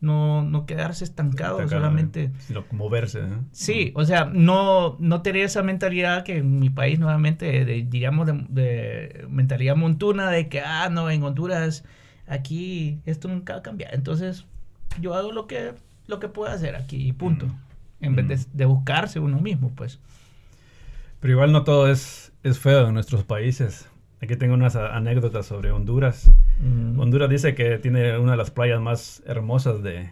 No, 0.00 0.42
no 0.42 0.64
quedarse 0.64 1.04
estancado, 1.04 1.68
solamente... 1.68 2.32
Sino 2.38 2.64
moverse. 2.70 3.20
Sí, 3.52 3.92
o 3.94 4.06
sea, 4.06 4.24
no, 4.24 4.96
no 4.98 5.20
tener 5.20 5.44
esa 5.44 5.62
mentalidad 5.62 6.24
que 6.24 6.38
en 6.38 6.58
mi 6.58 6.70
país 6.70 6.98
nuevamente, 6.98 7.66
diríamos, 7.84 8.26
de, 8.48 9.26
mentalidad 9.28 9.76
montuna 9.76 10.30
de 10.30 10.48
que, 10.48 10.62
ah, 10.62 10.88
no, 10.90 11.10
en 11.10 11.22
Honduras, 11.22 11.84
aquí 12.26 13.02
esto 13.04 13.28
nunca 13.28 13.52
va 13.52 13.58
a 13.58 13.62
cambiar. 13.62 13.94
Entonces, 13.94 14.46
yo 15.02 15.12
hago 15.12 15.32
lo 15.32 15.46
que, 15.46 15.74
lo 16.06 16.18
que 16.18 16.28
puedo 16.28 16.50
hacer 16.50 16.76
aquí 16.76 17.06
y 17.06 17.12
punto. 17.12 17.44
Mm. 17.44 17.54
En 18.00 18.16
vez 18.16 18.28
de, 18.28 18.36
mm. 18.36 18.56
de 18.56 18.64
buscarse 18.64 19.20
uno 19.20 19.38
mismo, 19.38 19.70
pues. 19.74 20.00
Pero 21.20 21.34
igual 21.34 21.52
no 21.52 21.64
todo 21.64 21.90
es, 21.90 22.32
es 22.42 22.58
feo 22.58 22.88
en 22.88 22.94
nuestros 22.94 23.24
países. 23.24 23.88
Aquí 24.22 24.36
tengo 24.36 24.54
unas 24.54 24.76
anécdotas 24.76 25.46
sobre 25.46 25.70
Honduras. 25.70 26.32
Mm. 26.60 26.98
Honduras 26.98 27.30
dice 27.30 27.54
que 27.54 27.78
tiene 27.78 28.18
una 28.18 28.32
de 28.32 28.36
las 28.36 28.50
playas 28.50 28.80
más 28.80 29.22
hermosas 29.26 29.82
de, 29.82 30.10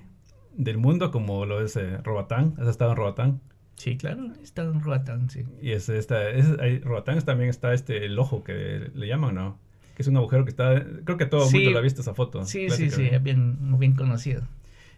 del 0.55 0.79
mundo, 0.79 1.11
como 1.11 1.45
lo 1.47 1.63
es 1.63 1.77
eh, 1.77 1.99
Robatán. 1.99 2.55
¿Has 2.59 2.69
estado 2.69 2.93
en 2.93 2.97
Robatán? 2.97 3.41
Sí, 3.77 3.97
claro, 3.97 4.33
he 4.41 4.43
estado 4.43 4.73
en 4.73 4.81
Robatán, 4.81 5.31
sí. 5.31 5.45
Y 5.63 5.71
es 5.73 5.89
esta, 5.89 6.29
es, 6.31 6.47
Robatán 6.83 7.21
también 7.23 7.49
está 7.49 7.73
este 7.73 8.05
el 8.05 8.19
ojo 8.19 8.43
que 8.43 8.91
le 8.93 9.07
llaman, 9.07 9.35
¿no? 9.35 9.59
Que 9.95 10.03
es 10.03 10.09
un 10.09 10.17
agujero 10.17 10.45
que 10.45 10.51
está, 10.51 10.85
creo 11.05 11.17
que 11.17 11.27
todo 11.27 11.47
el 11.47 11.53
mundo 11.53 11.71
lo 11.71 11.79
ha 11.79 11.83
visto 11.83 12.01
esa 12.01 12.15
foto. 12.15 12.45
Sí, 12.45 12.71
sí, 12.71 12.91
sí, 12.91 13.09
es 13.11 13.23
bien, 13.23 13.59
bien 13.79 13.95
conocido. 13.95 14.43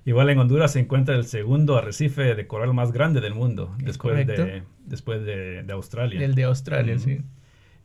Igual 0.05 0.31
en 0.31 0.39
Honduras 0.39 0.73
se 0.73 0.81
encuentra 0.81 1.15
el 1.15 1.25
segundo 1.27 1.77
arrecife 1.77 2.35
de 2.35 2.47
coral 2.47 2.73
más 2.73 2.93
grande 2.93 3.21
del 3.21 3.35
mundo, 3.35 3.75
después, 3.79 4.27
de, 4.27 4.63
después 4.87 5.25
de, 5.25 5.65
Australia. 5.71 6.25
El 6.25 6.35
de 6.35 6.45
Australia, 6.45 6.99
sí. 6.99 7.21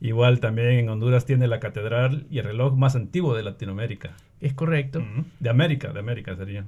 Igual 0.00 0.40
también 0.40 0.68
en 0.72 0.88
Honduras 0.88 1.24
tiene 1.24 1.46
la 1.46 1.60
catedral 1.60 2.26
y 2.30 2.38
el 2.38 2.44
reloj 2.44 2.76
más 2.76 2.96
antiguo 2.96 3.34
de 3.34 3.42
Latinoamérica. 3.42 4.14
Es 4.40 4.52
correcto. 4.52 5.02
De 5.40 5.50
América, 5.50 5.92
de 5.92 6.00
América 6.00 6.36
sería. 6.36 6.64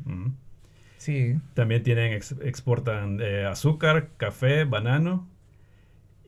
Sí. 0.97 1.37
También 1.55 1.83
tienen, 1.83 2.13
exportan 2.13 3.21
eh, 3.21 3.45
azúcar, 3.45 4.11
café, 4.17 4.65
banano 4.65 5.27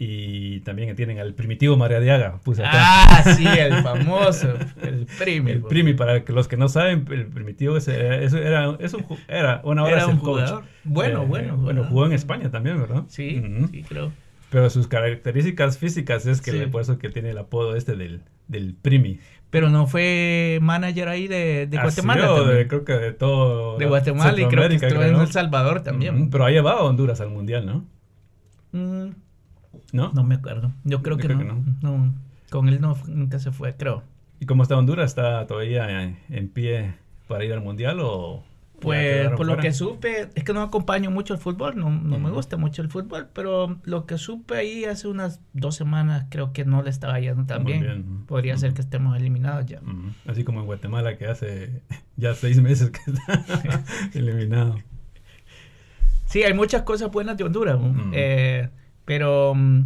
Y 0.02 0.60
también 0.60 0.96
tienen 0.96 1.18
al 1.18 1.34
primitivo 1.34 1.76
Mariadiaga, 1.76 2.38
puse 2.42 2.62
acá. 2.64 2.70
Ah, 2.72 3.22
sí, 3.36 3.44
el 3.46 3.74
famoso, 3.82 4.54
el 4.82 5.06
primi. 5.18 5.50
El 5.50 5.60
primi, 5.60 5.92
para 5.92 6.24
los 6.26 6.48
que 6.48 6.56
no 6.56 6.70
saben, 6.70 7.04
el 7.10 7.26
primitivo 7.26 7.76
es, 7.76 7.86
es- 7.86 8.32
era, 8.32 8.76
es 8.80 8.94
un, 8.94 9.04
era 9.28 9.60
una 9.62 9.82
hora 9.84 9.96
Era 9.96 10.06
un 10.06 10.16
coach. 10.16 10.40
jugador. 10.40 10.64
Bueno, 10.84 11.22
Eh, 11.22 11.26
bueno, 11.26 11.48
Bueno, 11.56 11.56
bueno. 11.58 11.84
jugó 11.84 12.06
en 12.06 12.12
España 12.12 12.50
también, 12.50 12.80
¿verdad? 12.80 13.04
Sí, 13.08 13.42
sí, 13.70 13.82
creo. 13.86 14.10
Pero 14.48 14.70
sus 14.70 14.88
características 14.88 15.76
físicas 15.76 16.24
es 16.24 16.40
que 16.40 16.50
Sí. 16.52 16.58
le- 16.58 16.68
por 16.68 16.80
eso 16.80 16.96
que 16.96 17.10
tiene 17.10 17.28
el 17.32 17.38
apodo 17.38 17.76
este 17.76 17.94
del, 17.94 18.22
del 18.48 18.72
primi. 18.80 19.18
Pero 19.50 19.68
no 19.68 19.86
fue 19.86 20.60
manager 20.62 21.08
ahí 21.08 21.28
de, 21.28 21.66
de 21.66 21.76
Ha 21.78 21.82
Guatemala. 21.82 22.42
de- 22.44 22.66
creo 22.68 22.84
que 22.86 22.94
de 22.94 23.12
todo. 23.12 23.76
de 23.76 23.84
Guatemala 23.84 24.40
y 24.40 24.46
creo 24.46 24.66
que 24.66 24.76
estuvo 24.76 25.02
en 25.02 25.12
¿no? 25.12 25.20
El 25.22 25.30
Salvador 25.30 25.82
también. 25.82 26.30
Pero 26.30 26.46
ha 26.46 26.50
llevado 26.50 26.78
a 26.78 26.84
Honduras 26.84 27.20
al 27.20 27.28
mundial, 27.28 27.66
¿no? 27.66 27.84
Mm, 28.72 29.10
¿No? 29.92 30.12
no 30.12 30.24
me 30.24 30.36
acuerdo. 30.36 30.72
Yo 30.84 31.02
creo 31.02 31.16
Yo 31.16 31.20
que, 31.22 31.26
creo 31.28 31.38
no. 31.38 31.64
que 31.64 31.70
no. 31.82 32.14
Con 32.50 32.68
él 32.68 32.80
no, 32.80 32.96
nunca 33.06 33.38
se 33.38 33.52
fue, 33.52 33.74
creo. 33.76 34.02
¿Y 34.40 34.46
cómo 34.46 34.62
está 34.62 34.76
Honduras? 34.76 35.10
¿Está 35.10 35.46
todavía 35.46 36.02
en, 36.02 36.18
en 36.28 36.48
pie 36.48 36.94
para 37.28 37.44
ir 37.44 37.52
al 37.52 37.60
mundial 37.60 37.98
o.? 38.00 38.42
Pues 38.80 39.28
por 39.32 39.44
lo 39.46 39.58
que 39.58 39.72
supe, 39.72 40.30
es 40.34 40.42
que 40.42 40.54
no 40.54 40.62
acompaño 40.62 41.10
mucho 41.10 41.34
el 41.34 41.38
fútbol, 41.38 41.76
no, 41.76 41.90
no 41.90 42.18
me 42.18 42.30
gusta 42.30 42.56
mucho 42.56 42.80
el 42.80 42.88
fútbol, 42.88 43.28
pero 43.34 43.78
lo 43.84 44.06
que 44.06 44.16
supe 44.16 44.56
ahí 44.56 44.86
hace 44.86 45.06
unas 45.06 45.42
dos 45.52 45.74
semanas 45.76 46.24
creo 46.30 46.54
que 46.54 46.64
no 46.64 46.82
le 46.82 46.88
estaba 46.88 47.20
yendo 47.20 47.44
tan 47.44 47.64
bien. 47.64 47.80
bien. 47.80 48.24
Podría 48.26 48.56
ser 48.56 48.72
que 48.72 48.80
estemos 48.80 49.14
eliminados 49.18 49.66
ya. 49.66 49.82
Así 50.26 50.44
como 50.44 50.60
en 50.60 50.66
Guatemala, 50.66 51.18
que 51.18 51.26
hace 51.26 51.82
ya 52.16 52.34
seis 52.34 52.58
meses 52.62 52.90
que 52.90 53.10
está 53.10 53.44
eliminado. 54.14 54.76
Sí, 56.24 56.42
hay 56.44 56.54
muchas 56.54 56.82
cosas 56.82 57.10
buenas 57.10 57.36
de 57.36 57.44
Honduras. 57.44 57.78
Eh, 58.12 58.70
pero 59.10 59.54
mm, 59.56 59.82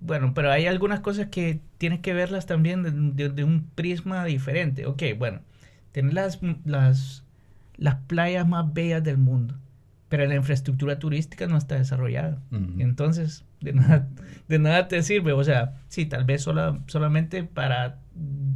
bueno, 0.00 0.34
pero 0.34 0.50
hay 0.52 0.66
algunas 0.66 1.00
cosas 1.00 1.28
que 1.28 1.60
tienes 1.78 2.00
que 2.00 2.12
verlas 2.12 2.44
también 2.44 2.82
de, 2.82 2.90
de- 2.90 3.30
de 3.34 3.44
un 3.44 3.62
prisma 3.74 4.24
diferente. 4.26 4.84
Ok, 4.84 5.02
bueno, 5.18 5.40
tener 5.92 6.12
las, 6.12 6.40
las, 6.66 7.24
las 7.78 7.94
playas 8.06 8.46
más 8.46 8.74
bellas 8.74 9.02
del 9.02 9.16
mundo, 9.16 9.54
pero 10.10 10.26
la 10.26 10.34
infraestructura 10.34 10.98
turística 10.98 11.46
no 11.46 11.56
está 11.56 11.76
desarrollada. 11.76 12.42
Entonces, 12.78 13.46
de 13.62 13.72
nada, 13.72 14.06
de 14.48 14.58
nada 14.58 14.86
te 14.88 15.02
sirve. 15.02 15.32
O 15.32 15.42
sea, 15.42 15.80
sí, 15.88 16.04
tal 16.04 16.24
vez 16.24 16.42
sola- 16.42 16.78
solamente 16.88 17.42
para... 17.42 18.00
mm, 18.14 18.52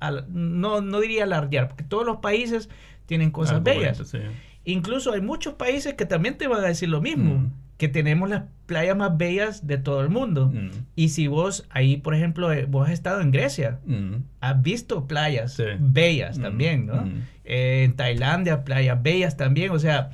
al- 0.00 0.26
no, 0.28 0.82
no 0.82 1.00
diría 1.00 1.24
alardear, 1.24 1.68
porque 1.68 1.84
todos 1.84 2.04
los 2.04 2.18
países 2.18 2.68
tienen 3.06 3.30
cosas 3.30 3.54
Algo 3.56 3.64
bellas. 3.64 3.96
bonito, 3.96 4.04
sí. 4.04 4.18
Incluso 4.64 5.12
hay 5.12 5.22
muchos 5.22 5.54
países 5.54 5.94
que 5.94 6.04
también 6.04 6.36
te 6.36 6.46
van 6.48 6.62
a 6.62 6.68
decir 6.68 6.90
lo 6.90 7.00
mismo, 7.00 7.34
Mm. 7.36 7.52
Que 7.82 7.88
tenemos 7.88 8.30
las 8.30 8.44
playas 8.66 8.96
más 8.96 9.16
bellas 9.18 9.66
de 9.66 9.76
todo 9.76 10.02
el 10.02 10.08
mundo. 10.08 10.52
Mm. 10.54 10.68
Y 10.94 11.08
si 11.08 11.26
vos 11.26 11.66
ahí, 11.70 11.96
por 11.96 12.14
ejemplo, 12.14 12.52
eh, 12.52 12.64
vos 12.64 12.86
has 12.86 12.92
estado 12.94 13.20
en 13.20 13.32
Grecia, 13.32 13.80
Mm. 13.84 14.18
has 14.40 14.62
visto 14.62 15.08
playas 15.08 15.54
Sí. 15.54 15.64
bellas 15.80 16.38
Mm, 16.38 16.42
también, 16.42 16.86
¿no? 16.86 17.04
Eh, 17.44 17.82
en 17.82 17.96
Tailandia, 17.96 18.62
playas 18.62 19.02
bellas 19.02 19.36
también, 19.36 19.72
o 19.72 19.80
sea, 19.80 20.10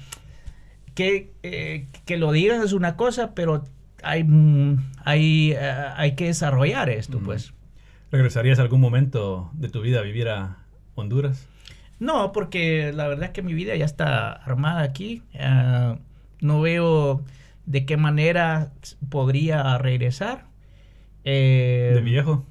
que, 0.94 1.34
eh, 1.42 1.84
que 2.06 2.16
lo 2.16 2.32
digan 2.32 2.62
es 2.62 2.72
una 2.72 2.96
cosa, 2.96 3.34
pero 3.34 3.62
hay, 4.02 4.24
hay, 5.04 5.52
hay 5.96 6.14
que 6.14 6.24
desarrollar 6.24 6.88
esto, 6.88 7.20
pues. 7.20 7.52
¿Regresarías 8.10 8.58
algún 8.60 8.80
momento 8.80 9.50
de 9.52 9.68
tu 9.68 9.82
vida 9.82 9.98
a 9.98 10.02
vivir 10.02 10.30
a 10.30 10.56
Honduras? 10.94 11.46
No, 12.00 12.32
porque 12.32 12.92
la 12.94 13.08
verdad 13.08 13.24
es 13.26 13.30
que 13.32 13.42
mi 13.42 13.52
vida 13.52 13.76
ya 13.76 13.84
está 13.84 14.32
armada 14.32 14.80
aquí. 14.80 15.22
Ah, 15.38 15.98
no 16.40 16.62
veo 16.62 17.22
de 17.68 17.84
qué 17.86 17.96
manera 17.96 18.72
podría 19.10 19.76
regresar. 19.78 20.46
Eh, 21.24 21.92
¿De 21.94 22.00
viejo? 22.00 22.46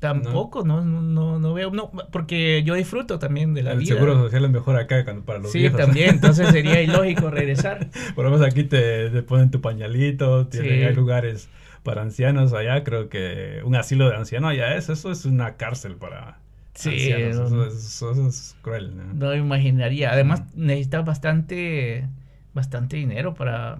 Tampoco, 0.00 0.64
no, 0.64 0.84
no, 0.84 1.00
no, 1.00 1.38
no 1.38 1.54
veo, 1.54 1.70
no, 1.70 1.90
porque 2.12 2.62
yo 2.62 2.74
disfruto 2.74 3.18
también 3.18 3.54
de 3.54 3.62
la 3.62 3.72
El 3.72 3.78
vida. 3.78 3.94
seguro 3.94 4.14
social 4.22 4.44
es 4.44 4.50
mejor 4.50 4.76
acá 4.76 5.02
para 5.24 5.38
los 5.38 5.50
sí, 5.50 5.60
viejos. 5.60 5.80
también, 5.80 6.10
entonces 6.16 6.48
sería 6.50 6.82
ilógico 6.82 7.30
regresar. 7.30 7.88
Por 8.14 8.24
lo 8.26 8.30
menos 8.30 8.46
aquí 8.46 8.64
te, 8.64 9.08
te 9.08 9.22
ponen 9.22 9.50
tu 9.50 9.62
pañalito, 9.62 10.46
tiene- 10.48 10.68
Sí. 10.68 10.84
hay 10.84 10.94
lugares 10.94 11.48
para 11.82 12.02
ancianos 12.02 12.52
allá, 12.52 12.84
creo 12.84 13.08
que 13.08 13.60
un 13.64 13.76
asilo 13.76 14.10
de 14.10 14.16
ancianos 14.16 14.50
allá 14.50 14.76
es, 14.76 14.90
eso 14.90 15.10
es 15.10 15.24
una 15.24 15.56
cárcel 15.56 15.96
para 15.96 16.38
Sí, 16.74 16.90
ancianos, 17.12 17.50
no. 17.52 17.64
eso, 17.64 17.66
es- 17.66 17.84
eso 18.02 18.28
es 18.28 18.56
cruel. 18.60 18.94
¿no? 18.94 19.04
No 19.14 19.28
me 19.30 19.36
imaginaría. 19.38 20.12
Además, 20.12 20.42
Mm. 20.54 20.66
necesitas 20.66 21.04
bastante, 21.06 22.08
bastante 22.52 22.96
dinero 22.96 23.32
para, 23.32 23.78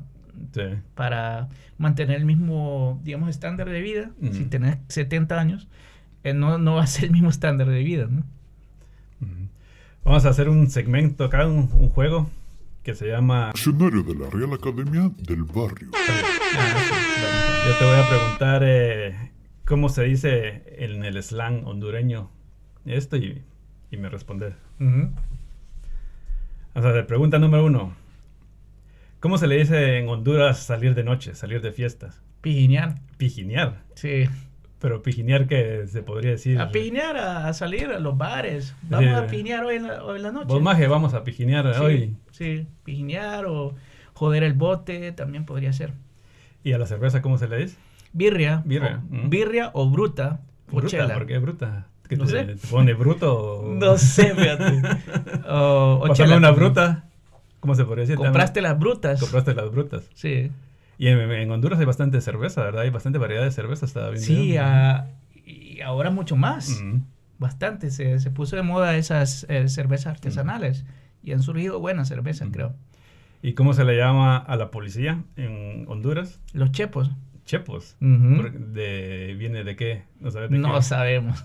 Sí. 0.53 0.63
para 0.95 1.49
mantener 1.79 2.17
el 2.17 2.25
mismo, 2.25 3.01
digamos, 3.05 3.29
estándar 3.29 3.69
de 3.69 3.81
vida. 3.81 4.11
Ujú. 4.21 4.35
Si 4.35 4.45
tenés 4.45 4.79
70 4.89 5.39
años, 5.41 5.69
eh, 6.23 6.35
no, 6.35 6.59
no 6.59 6.75
va 6.77 6.85
a 6.85 6.87
ser 6.87 7.05
el 7.07 7.11
mismo 7.13 7.29
estándar 7.31 7.69
de 7.69 7.83
vida, 7.83 8.07
¿no? 8.11 8.25
Vamos 10.05 10.27
a 10.27 10.29
hacer 10.29 10.49
un 10.51 10.69
segmento 10.71 11.25
acá, 11.25 11.47
un, 11.47 11.71
un 11.73 11.89
juego 11.89 12.29
que 12.83 12.95
se 12.95 13.09
llama... 13.09 13.53
Diccionario 13.55 14.03
de 14.03 14.15
la 14.15 14.29
Real 14.29 14.53
Academia 14.53 15.11
del 15.23 15.45
Barrio. 15.45 15.89
Yo 17.67 17.79
te 17.79 17.85
voy 17.87 17.97
a 17.97 18.09
preguntar 18.09 18.63
eh, 18.65 19.31
cómo 19.65 19.89
se 19.89 20.03
dice 20.05 20.63
en 20.77 21.05
el 21.05 21.23
slang 21.23 21.67
hondureño 21.67 22.29
esto 22.85 23.17
y, 23.17 23.43
y 23.91 23.97
me 23.97 24.11
respondes. 24.11 24.53
O 26.75 26.83
sea, 26.83 26.91
la 26.91 27.07
pregunta 27.07 27.39
número 27.39 27.65
uno. 27.65 27.95
¿Cómo 29.25 29.39
se 29.39 29.47
le 29.47 29.57
dice 29.57 29.97
en 29.97 30.07
Honduras 30.11 30.59
salir 30.59 30.95
de 30.95 31.03
noche, 31.03 31.35
salir 31.35 31.63
de 31.63 31.73
fiestas? 31.73 32.21
Pijinear. 32.43 32.97
Pijinear. 33.17 33.81
Sí. 33.95 34.25
Pero 34.79 35.03
pijinear 35.03 35.47
que 35.47 35.87
se 35.87 36.03
podría 36.03 36.33
decir... 36.33 36.61
A 36.61 36.71
pijinear, 36.71 37.17
a, 37.17 37.49
a 37.49 37.55
salir 37.55 37.87
a 37.87 37.99
los 38.01 38.19
bares. 38.19 38.77
Vamos 38.83 39.09
Sí. 39.09 39.15
a 39.17 39.27
pijinear 39.27 39.65
hoy 39.65 39.77
en 39.77 39.87
la, 39.87 40.05
hoy 40.05 40.17
en 40.19 40.25
la 40.25 40.31
noche. 40.31 40.49
Vos 40.49 40.61
maje, 40.61 40.87
vamos 40.89 41.15
a 41.15 41.25
pijinear 41.25 41.75
Sí, 41.75 41.81
hoy. 41.81 42.17
Sí, 42.33 42.67
pijinear 42.85 43.47
o 43.47 43.75
joder 44.13 44.43
el 44.43 44.53
bote 44.53 45.11
también 45.13 45.47
podría 45.47 45.73
ser. 45.73 45.95
¿Y 46.63 46.73
a 46.75 46.79
la 46.79 46.85
cerveza 46.85 47.23
cómo 47.23 47.39
se 47.39 47.49
le 47.49 47.57
dice? 47.57 47.79
Birria. 48.13 48.61
Birria, 48.67 49.03
O, 49.11 49.15
mm. 49.15 49.31
birria 49.31 49.71
o 49.73 49.89
bruta. 49.89 50.43
O 50.71 50.77
Bruta, 50.77 50.89
chela. 50.89 51.15
¿por 51.15 51.27
qué 51.27 51.39
bruta? 51.39 51.87
¿Qué 52.11 52.19
No 52.19 52.27
te, 52.27 52.31
sé. 52.31 52.45
te 52.45 52.67
pone 52.69 52.93
bruto 52.93 53.35
o... 53.63 53.75
No 53.75 53.97
sé, 53.97 54.35
fíjate. 54.35 54.83
O, 55.49 55.95
o 56.03 56.09
Pásame 56.09 56.15
chela 56.15 56.37
una 56.37 56.51
bruta. 56.51 57.05
¿Cómo 57.65 57.75
se 57.75 57.85
podría 57.87 58.03
decir? 58.03 58.17
Compraste 58.17 58.61
También- 58.61 58.73
las 58.73 58.79
brutas. 58.79 59.21
Compraste 59.21 59.55
las 59.55 59.71
brutas. 59.71 60.11
Sí. 60.13 60.51
Y 60.99 61.07
en, 61.09 61.19
en 61.19 61.51
Honduras 61.51 61.79
hay 61.81 61.87
bastante 61.87 62.21
cerveza, 62.21 62.63
¿verdad? 62.63 62.83
Hay 62.83 62.91
bastante 62.91 63.19
variedad 63.19 63.43
de 63.43 63.51
cerveza, 63.51 63.87
viendo. 64.11 64.21
Sí, 64.21 64.53
yo. 64.53 64.61
ah, 64.63 65.07
y 65.47 65.81
ahora 65.81 66.11
mucho 66.11 66.37
más. 66.37 66.83
Bastante. 67.39 67.91
Se, 67.91 68.19
se 68.21 68.31
puso 68.31 68.55
de 68.57 68.63
moda 68.63 68.95
esas 68.97 69.47
eh, 69.49 69.69
cervezas 69.69 70.09
artesanales. 70.09 70.85
Y 71.23 71.33
han 71.33 71.43
surgido 71.43 71.81
buenas 71.81 72.09
cervezas, 72.09 72.49
creo. 72.53 72.75
¿Y 73.41 73.55
cómo 73.55 73.73
se 73.73 73.85
le 73.85 73.97
llama 73.97 74.37
a 74.37 74.57
la 74.57 74.71
policía 74.71 75.23
en 75.37 75.87
Honduras? 75.89 76.39
Los 76.53 76.71
chepos. 76.71 77.11
Chepos. 77.47 77.97
De, 78.01 79.35
¿Viene 79.39 79.65
de 79.65 79.77
qué? 79.77 80.03
No 80.21 80.31
sabes 80.31 80.51
de 80.51 80.59
No 80.59 80.75
qué. 80.77 80.83
sabemos. 80.83 81.45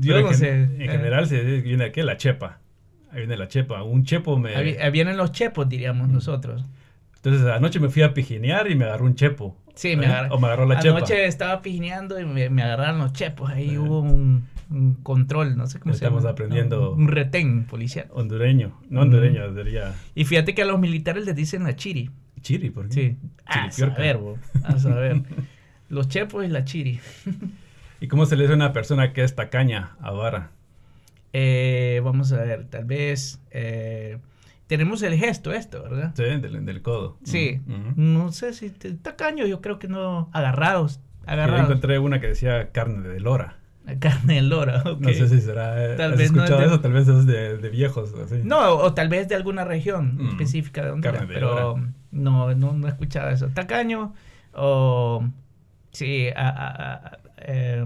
Yo 0.00 0.20
no 0.20 0.28
en, 0.28 0.34
sé. 0.34 0.62
En 0.62 0.82
Eh, 0.82 0.88
general 0.88 1.26
se 1.26 1.42
viene 1.60 1.84
de 1.84 1.92
qué? 1.92 2.02
La 2.02 2.16
chepa. 2.16 2.58
Ahí 3.10 3.18
viene 3.20 3.36
la 3.36 3.48
chepa. 3.48 3.82
Un 3.82 4.04
chepo 4.04 4.38
me... 4.38 4.54
ahí- 4.56 4.76
ahí 4.76 4.90
vienen 4.90 5.16
los 5.16 5.32
chepos, 5.32 5.68
diríamos 5.68 6.08
nosotros. 6.08 6.64
Entonces 7.16 7.46
anoche 7.46 7.80
me 7.80 7.88
fui 7.88 8.02
a 8.02 8.14
pijinear 8.14 8.70
y 8.70 8.74
me 8.74 8.84
agarró 8.84 9.04
un 9.06 9.14
chepo. 9.14 9.56
Sí, 9.74 9.96
me 9.96 10.06
¿Eh? 10.06 10.08
agarró. 10.08 10.34
O 10.36 10.38
me 10.40 10.46
agarró 10.46 10.66
la 10.66 10.78
chepa. 10.80 10.96
Anoche 10.98 11.26
estaba 11.26 11.60
pijineando 11.62 12.18
y 12.20 12.24
me, 12.24 12.48
me 12.50 12.62
agarraron 12.62 12.98
los 12.98 13.12
chepos. 13.12 13.50
Ahí 13.50 13.76
hubo 13.78 14.00
un, 14.00 14.44
un 14.70 14.94
control, 15.02 15.56
no 15.56 15.66
sé 15.66 15.78
cómo 15.80 15.94
Estamos 15.94 16.20
se 16.22 16.26
llama. 16.26 16.32
aprendiendo. 16.32 16.92
Un 16.92 17.08
retén 17.08 17.64
policial. 17.66 18.06
Hondureño. 18.12 18.78
No 18.90 19.00
hondureño, 19.02 19.52
sería 19.54 19.94
Y 20.14 20.24
fíjate 20.24 20.54
que 20.54 20.62
a 20.62 20.66
los 20.66 20.78
militares 20.78 21.24
les 21.26 21.34
dicen 21.34 21.64
la 21.64 21.74
chiri. 21.76 22.10
chiri. 22.42 22.70
¿por 22.70 22.88
qué? 22.88 22.94
Sí. 22.94 23.16
A 23.46 23.68
Chiripiorca. 23.70 23.96
saber, 23.96 24.16
bo, 24.18 24.38
a 24.64 24.78
saber. 24.78 25.22
Los 25.88 26.08
chepos 26.08 26.44
y 26.44 26.48
la 26.48 26.64
chiri. 26.64 26.98
¿Y 28.00 28.08
cómo 28.08 28.26
se 28.26 28.34
le 28.36 28.42
dice 28.42 28.52
a 28.54 28.56
una 28.56 28.72
persona 28.72 29.12
que 29.12 29.22
es 29.22 29.34
tacaña, 29.36 29.96
avara? 30.00 30.50
Eh, 31.32 32.00
vamos 32.04 32.32
a 32.32 32.42
ver, 32.42 32.64
tal 32.66 32.84
vez... 32.84 33.40
eh, 33.50 34.18
tenemos 34.66 35.00
el 35.02 35.14
gesto 35.16 35.52
esto, 35.52 35.82
¿verdad? 35.84 36.12
Sí, 36.16 36.24
del, 36.24 36.64
del 36.66 36.82
codo. 36.82 37.18
Sí. 37.22 37.60
No 37.94 38.32
sé 38.32 38.52
si... 38.52 38.70
te- 38.70 38.94
Tacaño, 38.94 39.46
yo 39.46 39.60
creo 39.60 39.78
que 39.78 39.86
no... 39.86 40.28
Agarrados. 40.32 40.98
Yo 41.24 41.32
Agarrados. 41.32 41.66
encontré 41.66 41.98
una 42.00 42.20
que 42.20 42.26
decía 42.28 42.70
carne 42.72 43.08
de 43.08 43.20
lora. 43.20 43.58
Carne 44.00 44.34
de 44.34 44.42
lora, 44.42 44.82
ok. 44.84 45.00
No 45.00 45.08
sé 45.12 45.28
si 45.28 45.40
será. 45.40 45.84
eh, 45.92 45.96
Tal 45.96 46.12
¿Has 46.14 46.18
vez 46.18 46.32
no 46.32 46.42
es 46.42 46.50
escuchado 46.50 46.60
de- 46.60 46.66
eso? 46.74 46.80
Tal 46.80 46.92
vez 46.92 47.06
es 47.06 47.26
de, 47.26 47.58
de 47.58 47.68
viejos. 47.70 48.12
Así. 48.14 48.40
No, 48.42 48.70
o 48.78 48.92
tal 48.94 49.08
vez 49.08 49.28
de 49.28 49.36
alguna 49.36 49.64
región 49.64 50.16
Mm. 50.16 50.28
específica 50.30 50.84
de 50.84 50.90
Honduras, 50.90 51.18
Carne 51.18 51.28
de 51.28 51.34
pero 51.34 51.54
lora. 51.54 51.92
no, 52.10 52.54
no, 52.56 52.72
no 52.72 52.86
he 52.88 52.90
escuchado 52.90 53.30
eso. 53.30 53.46
Tacaño 53.54 54.14
o... 54.52 55.24
Sí, 55.92 56.26
a- 56.34 56.48
a- 56.48 56.94
a- 56.94 57.18
eh, 57.38 57.84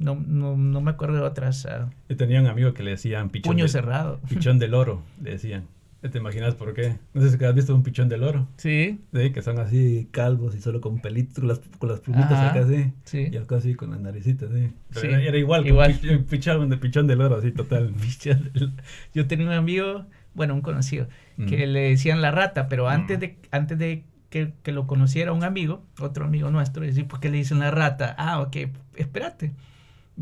no, 0.00 0.16
no, 0.16 0.56
no 0.56 0.80
me 0.80 0.90
acuerdo 0.90 1.14
de 1.16 1.22
otras. 1.22 1.64
ah, 1.66 1.90
Yo 2.08 2.16
tenía 2.16 2.40
un 2.40 2.48
amigo 2.48 2.74
que 2.74 2.82
le 2.82 2.90
decían 2.90 3.30
pichón. 3.30 3.52
puño 3.52 3.68
cerrado. 3.68 4.18
Pichón 4.28 4.58
del 4.58 4.74
oro, 4.74 5.02
le 5.22 5.30
decían. 5.30 5.66
¿Te 6.00 6.16
imaginas 6.16 6.54
por 6.54 6.72
qué? 6.72 6.96
No 7.12 7.20
sé 7.20 7.36
si 7.36 7.44
has 7.44 7.54
visto 7.54 7.74
un 7.74 7.82
pichón 7.82 8.08
del 8.08 8.22
oro. 8.22 8.48
Sí. 8.56 9.00
Sí, 9.14 9.30
que 9.32 9.42
son 9.42 9.58
así 9.58 10.08
calvos 10.10 10.54
y 10.56 10.60
solo 10.62 10.80
con 10.80 10.98
pelitos, 11.00 11.34
con 11.40 11.48
las, 11.48 11.58
con 11.78 11.90
las 11.90 12.00
plumitas 12.00 12.32
Ajá, 12.32 12.50
acá 12.52 12.60
así. 12.60 12.90
sí. 13.04 13.28
Y 13.30 13.36
algo 13.36 13.54
así 13.54 13.74
con 13.74 13.90
las 13.90 14.00
naricitas, 14.00 14.48
sí. 14.50 14.72
Pero 14.88 15.00
Sí, 15.02 15.06
Era, 15.08 15.22
era 15.22 15.36
igual, 15.36 15.66
igual. 15.66 15.94
pichón 16.30 16.70
de 16.70 16.78
pichón 16.78 17.06
del 17.06 17.20
oro, 17.20 17.36
así, 17.36 17.52
total. 17.52 17.92
Yo 19.14 19.26
tenía 19.26 19.46
un 19.46 19.52
amigo, 19.52 20.06
bueno, 20.34 20.54
un 20.54 20.62
conocido, 20.62 21.06
que 21.36 21.66
Mm. 21.66 21.70
le 21.70 21.80
decían 21.90 22.22
la 22.22 22.30
rata, 22.30 22.68
pero 22.68 22.88
antes 22.88 23.18
Mm. 23.18 23.20
de, 23.20 23.36
antes 23.50 23.78
de 23.78 24.04
que, 24.30 24.52
que 24.62 24.72
lo 24.72 24.86
conociera 24.86 25.32
un 25.32 25.44
amigo, 25.44 25.82
otro 26.00 26.24
amigo 26.24 26.50
nuestro, 26.50 26.82
y 26.84 26.88
decía, 26.88 27.06
¿por 27.06 27.20
qué 27.20 27.28
le 27.28 27.36
dicen 27.38 27.58
la 27.58 27.70
rata? 27.70 28.14
Ah, 28.16 28.40
ok, 28.40 28.56
espérate. 28.96 29.52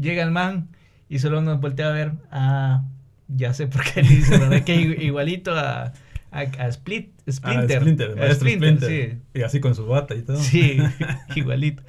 Llega 0.01 0.23
el 0.23 0.31
man 0.31 0.69
y 1.09 1.19
solo 1.19 1.41
nos 1.41 1.61
voltea 1.61 1.89
a 1.89 1.93
ver, 1.93 2.13
ah, 2.31 2.83
ya 3.29 3.53
sé 3.55 3.67
por 3.67 3.83
qué 3.85 4.03
le 4.03 4.09
dicen, 4.09 4.41
¿verdad? 4.41 4.63
que 4.65 4.75
igualito 5.01 5.55
a, 5.55 5.93
a, 6.31 6.39
a 6.41 6.69
Split, 6.69 7.11
Ah, 7.27 7.33
Splinter. 7.33 7.79
A 8.23 8.35
Splinter, 8.35 8.77
Splinter. 8.77 9.19
Y 9.35 9.43
así 9.43 9.61
con 9.61 9.75
su 9.75 9.87
bata 9.87 10.15
y 10.15 10.23
todo. 10.23 10.37
Sí, 10.39 10.79
sí, 10.79 11.05
igualito. 11.41 11.83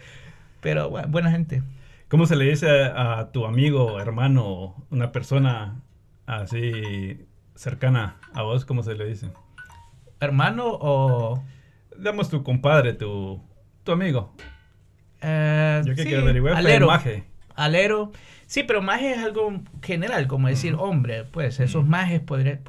Pero 0.62 0.90
bueno, 0.90 1.08
buena 1.10 1.32
gente. 1.32 1.64
¿Cómo 2.10 2.26
se 2.26 2.36
le 2.36 2.46
dice 2.50 2.70
a, 2.86 3.20
a 3.20 3.32
tu 3.32 3.46
amigo, 3.46 4.00
hermano, 4.02 4.76
una 4.90 5.12
persona 5.12 5.82
así 6.26 7.26
cercana 7.56 8.18
a 8.34 8.42
vos? 8.42 8.66
¿Cómo 8.66 8.82
se 8.84 8.96
le 8.96 9.06
dice? 9.06 9.30
Hermano 10.20 10.66
o... 10.68 11.44
Damos 11.98 12.30
tu 12.30 12.44
compadre, 12.44 12.94
tu, 12.94 13.42
tu 13.84 13.92
amigo. 13.92 14.34
eh, 15.22 15.82
Yo 15.86 15.94
que 15.96 16.02
sí, 16.04 16.08
quiero 16.08 16.24
averiguar 16.24 16.56
alero. 16.56 16.88
Alero. 17.64 18.12
Sí, 18.48 18.64
pero 18.64 18.82
maje 18.82 19.12
es 19.12 19.20
algo 19.20 19.62
general, 19.84 20.28
como 20.28 20.48
decir 20.48 20.76
hombre. 20.78 21.24
Pues 21.26 21.60
esos 21.60 21.86
majes 21.86 22.20
podrías 22.20 22.60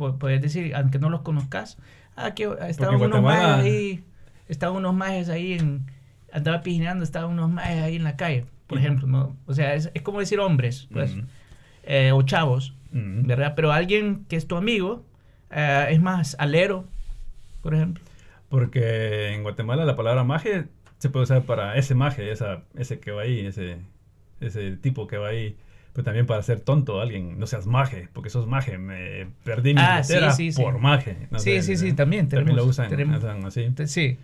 decir, 0.43 0.75
aunque 0.75 0.99
no 0.99 1.09
los 1.11 1.23
conozcas. 1.23 1.79
Ah, 2.17 2.35
que 2.35 2.45
estaban 2.69 2.97
unos 2.97 3.09
Guatemala- 3.21 3.57
majes 3.59 3.65
ahí. 3.65 4.05
Estaban 4.49 4.77
unos 4.77 4.95
majes 4.95 5.29
ahí 5.29 5.55
en. 5.55 5.87
Andaba 6.33 6.63
pijineando, 6.63 7.03
estaban 7.05 7.31
unos 7.31 7.51
majes 7.51 7.83
ahí 7.83 7.97
en 7.97 8.05
la 8.05 8.17
calle, 8.17 8.45
por 8.67 8.79
ejemplo. 8.79 9.07
¿no? 9.07 9.37
O 9.47 9.55
sea, 9.55 9.75
es, 9.75 9.91
es 9.95 10.03
como 10.03 10.21
decir 10.21 10.39
hombres, 10.41 10.87
pues. 10.93 11.13
Ujú. 11.13 11.23
eh, 11.85 12.13
o 12.13 12.23
chavos. 12.23 12.75
¿verdad? 12.93 13.53
Pero 13.55 13.71
alguien 13.73 14.25
que 14.29 14.35
es 14.37 14.47
tu 14.49 14.57
amigo 14.57 15.05
eh, 15.51 15.87
es 15.91 16.01
más 16.01 16.35
alero, 16.41 16.85
por 17.63 17.75
ejemplo. 17.75 18.03
Porque 18.49 19.33
en 19.33 19.45
Guatemala 19.45 19.85
la 19.85 19.95
palabra 19.97 20.25
maje 20.25 20.65
se 20.99 21.09
puede 21.09 21.23
usar 21.25 21.43
para 21.43 21.77
ese 21.77 21.95
maje, 21.95 22.33
esa, 22.33 22.63
ese 22.77 22.99
que 22.99 23.13
va 23.13 23.23
ahí, 23.23 23.47
ese, 23.47 23.79
ese 24.41 24.77
tipo 24.77 25.07
que 25.07 25.17
va 25.19 25.29
ahí. 25.29 25.57
Pero 25.93 26.05
también 26.05 26.25
para 26.25 26.41
ser 26.43 26.61
tonto 26.61 27.01
a 27.01 27.03
alguien, 27.03 27.39
no 27.41 27.49
seas 27.49 27.67
maje, 27.67 28.09
porque 28.13 28.31
sos 28.31 28.47
maje, 28.47 28.79
me 28.79 29.27
perdí 29.43 29.75
mi 29.75 29.81
Ah, 29.81 30.05
sí, 30.05 30.13
billetera 30.13 30.33
sí, 30.33 30.53
sí. 30.53 30.63
por 30.63 30.79
maje. 30.79 31.27
No 31.33 31.41
Sí, 31.41 31.51
sé, 31.57 31.63
sí, 31.63 31.77
sí, 31.77 31.89
eh, 31.89 31.93
también 31.95 32.29
También 32.29 32.57
lo 32.57 32.65
usan, 32.65 32.89
tenemos- 32.89 33.19
usan 33.19 33.45
así. 33.45 33.73
Sí. 33.87 34.17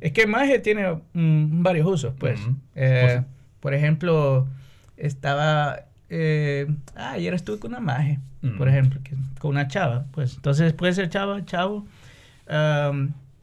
Es 0.00 0.12
que 0.12 0.26
maje 0.26 0.58
tiene 0.58 0.90
mm, 1.12 1.62
varios 1.62 1.86
usos, 1.86 2.14
pues. 2.18 2.40
Eh, 2.74 3.02
Pues- 3.04 3.22
por 3.60 3.74
ejemplo, 3.74 4.48
estaba... 4.96 5.80
eh, 6.08 6.66
ah, 6.96 7.12
ayer 7.12 7.34
estuve 7.34 7.58
con 7.58 7.72
una 7.72 7.80
maje, 7.80 8.18
por 8.56 8.68
ejemplo, 8.68 8.98
que- 9.04 9.14
con 9.38 9.50
una 9.50 9.68
chava, 9.68 10.06
pues. 10.12 10.36
Entonces 10.36 10.72
puede 10.72 10.94
ser 10.94 11.10
chava, 11.10 11.44
chavo. 11.44 11.86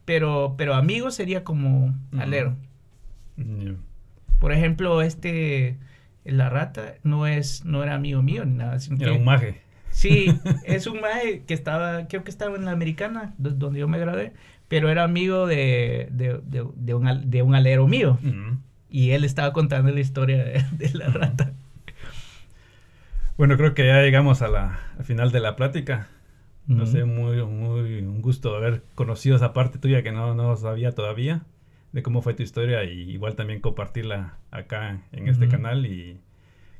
pero, 0.06 0.56
pero 0.58 0.74
amigo 0.74 1.12
sería 1.12 1.44
como 1.44 1.94
alero. 2.18 2.56
Mm, 3.38 3.74
Por 4.40 4.52
ejemplo, 4.54 5.02
este... 5.02 5.78
La 6.26 6.50
rata 6.50 6.96
no 7.04 7.26
es 7.28 7.66
no 7.66 7.84
era 7.84 7.96
amigo 7.96 8.22
mío 8.22 8.46
ni 8.46 8.56
nada. 8.56 8.80
sino 8.80 8.98
Era 9.02 9.12
que- 9.14 9.18
un 9.18 9.26
maje. 9.26 9.62
Sí, 9.92 10.28
es 10.66 10.86
un 10.88 11.02
maje 11.02 11.44
que 11.48 11.54
estaba, 11.54 12.08
creo 12.08 12.24
que 12.24 12.30
estaba 12.30 12.56
en 12.56 12.66
la 12.66 12.72
americana, 12.72 13.34
do- 13.38 13.50
donde 13.52 13.80
yo 13.80 13.88
me 13.88 13.98
gradué, 14.00 14.34
pero 14.68 14.90
era 14.90 15.04
amigo 15.04 15.48
de, 15.48 16.10
de, 16.12 16.40
de- 16.44 16.68
de 16.76 16.94
un, 16.94 17.08
al- 17.08 17.30
de 17.30 17.42
un 17.42 17.56
alero 17.56 17.88
mío. 17.88 18.20
Y 18.92 19.12
él 19.12 19.24
estaba 19.24 19.52
contando 19.54 19.92
la 19.92 20.00
historia 20.00 20.44
de, 20.44 20.64
de 20.72 20.94
la 20.94 21.08
rata. 21.08 21.52
Bueno, 23.38 23.56
creo 23.58 23.74
que 23.74 23.86
ya 23.88 24.02
llegamos 24.02 24.42
a 24.42 24.48
la, 24.48 24.80
al 24.98 25.06
final 25.06 25.32
de 25.32 25.40
la 25.40 25.56
plática. 25.56 26.08
No 26.68 26.86
sé, 26.86 27.04
muy, 27.04 27.44
muy 27.46 27.98
un 28.02 28.22
gusto 28.22 28.56
haber 28.56 28.84
conocido 28.94 29.36
esa 29.36 29.54
parte 29.54 29.80
tuya 29.80 30.04
que 30.04 30.12
no, 30.12 30.36
no 30.36 30.56
sabía 30.56 30.92
todavía, 30.92 31.42
de 31.92 32.04
cómo 32.04 32.22
fue 32.22 32.34
tu 32.34 32.44
historia 32.44 32.84
y 32.84 33.10
igual 33.12 33.36
también 33.36 33.62
compartirla 33.62 34.38
acá 34.52 35.02
en 35.12 35.28
este 35.28 35.48
canal 35.48 35.86
y 35.86 36.20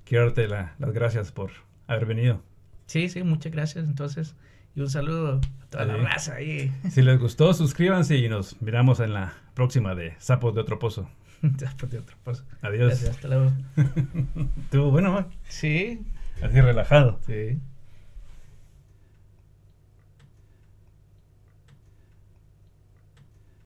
quiero 0.06 0.26
darte 0.26 0.48
la- 0.48 0.76
las 0.80 0.92
gracias 0.94 1.32
por 1.32 1.52
haber 1.88 2.06
venido. 2.06 2.42
Sí, 2.86 3.10
sí, 3.10 3.24
muchas 3.24 3.52
gracias 3.52 3.86
entonces. 3.88 4.36
Y 4.76 4.82
un 4.82 4.90
saludo 4.90 5.42
a 5.62 5.66
toda 5.70 5.86
la 5.86 5.98
raza 5.98 6.36
ahí. 6.36 6.72
Si 6.92 7.02
les 7.02 7.20
gustó, 7.20 7.54
suscríbanse 7.54 8.18
y 8.18 8.30
nos 8.30 8.62
miramos 8.62 9.00
en 9.00 9.14
la 9.14 9.34
próxima 9.56 9.96
de 9.96 10.14
Sapos 10.20 10.54
de 10.56 10.62
Otro 10.62 10.78
Pozo. 10.80 11.10
Después 11.42 11.92
de 11.92 12.00
otra 12.00 12.16
cosa. 12.24 12.44
Adiós. 12.62 12.88
Gracias, 12.90 13.10
hasta 13.12 13.28
luego. 13.30 13.52
Estuvo 14.64 14.92
bueno, 14.92 15.12
¿no? 15.22 15.30
Sí, 15.48 16.02
así 16.42 16.62
relajado. 16.62 17.20
sí. 17.26 17.60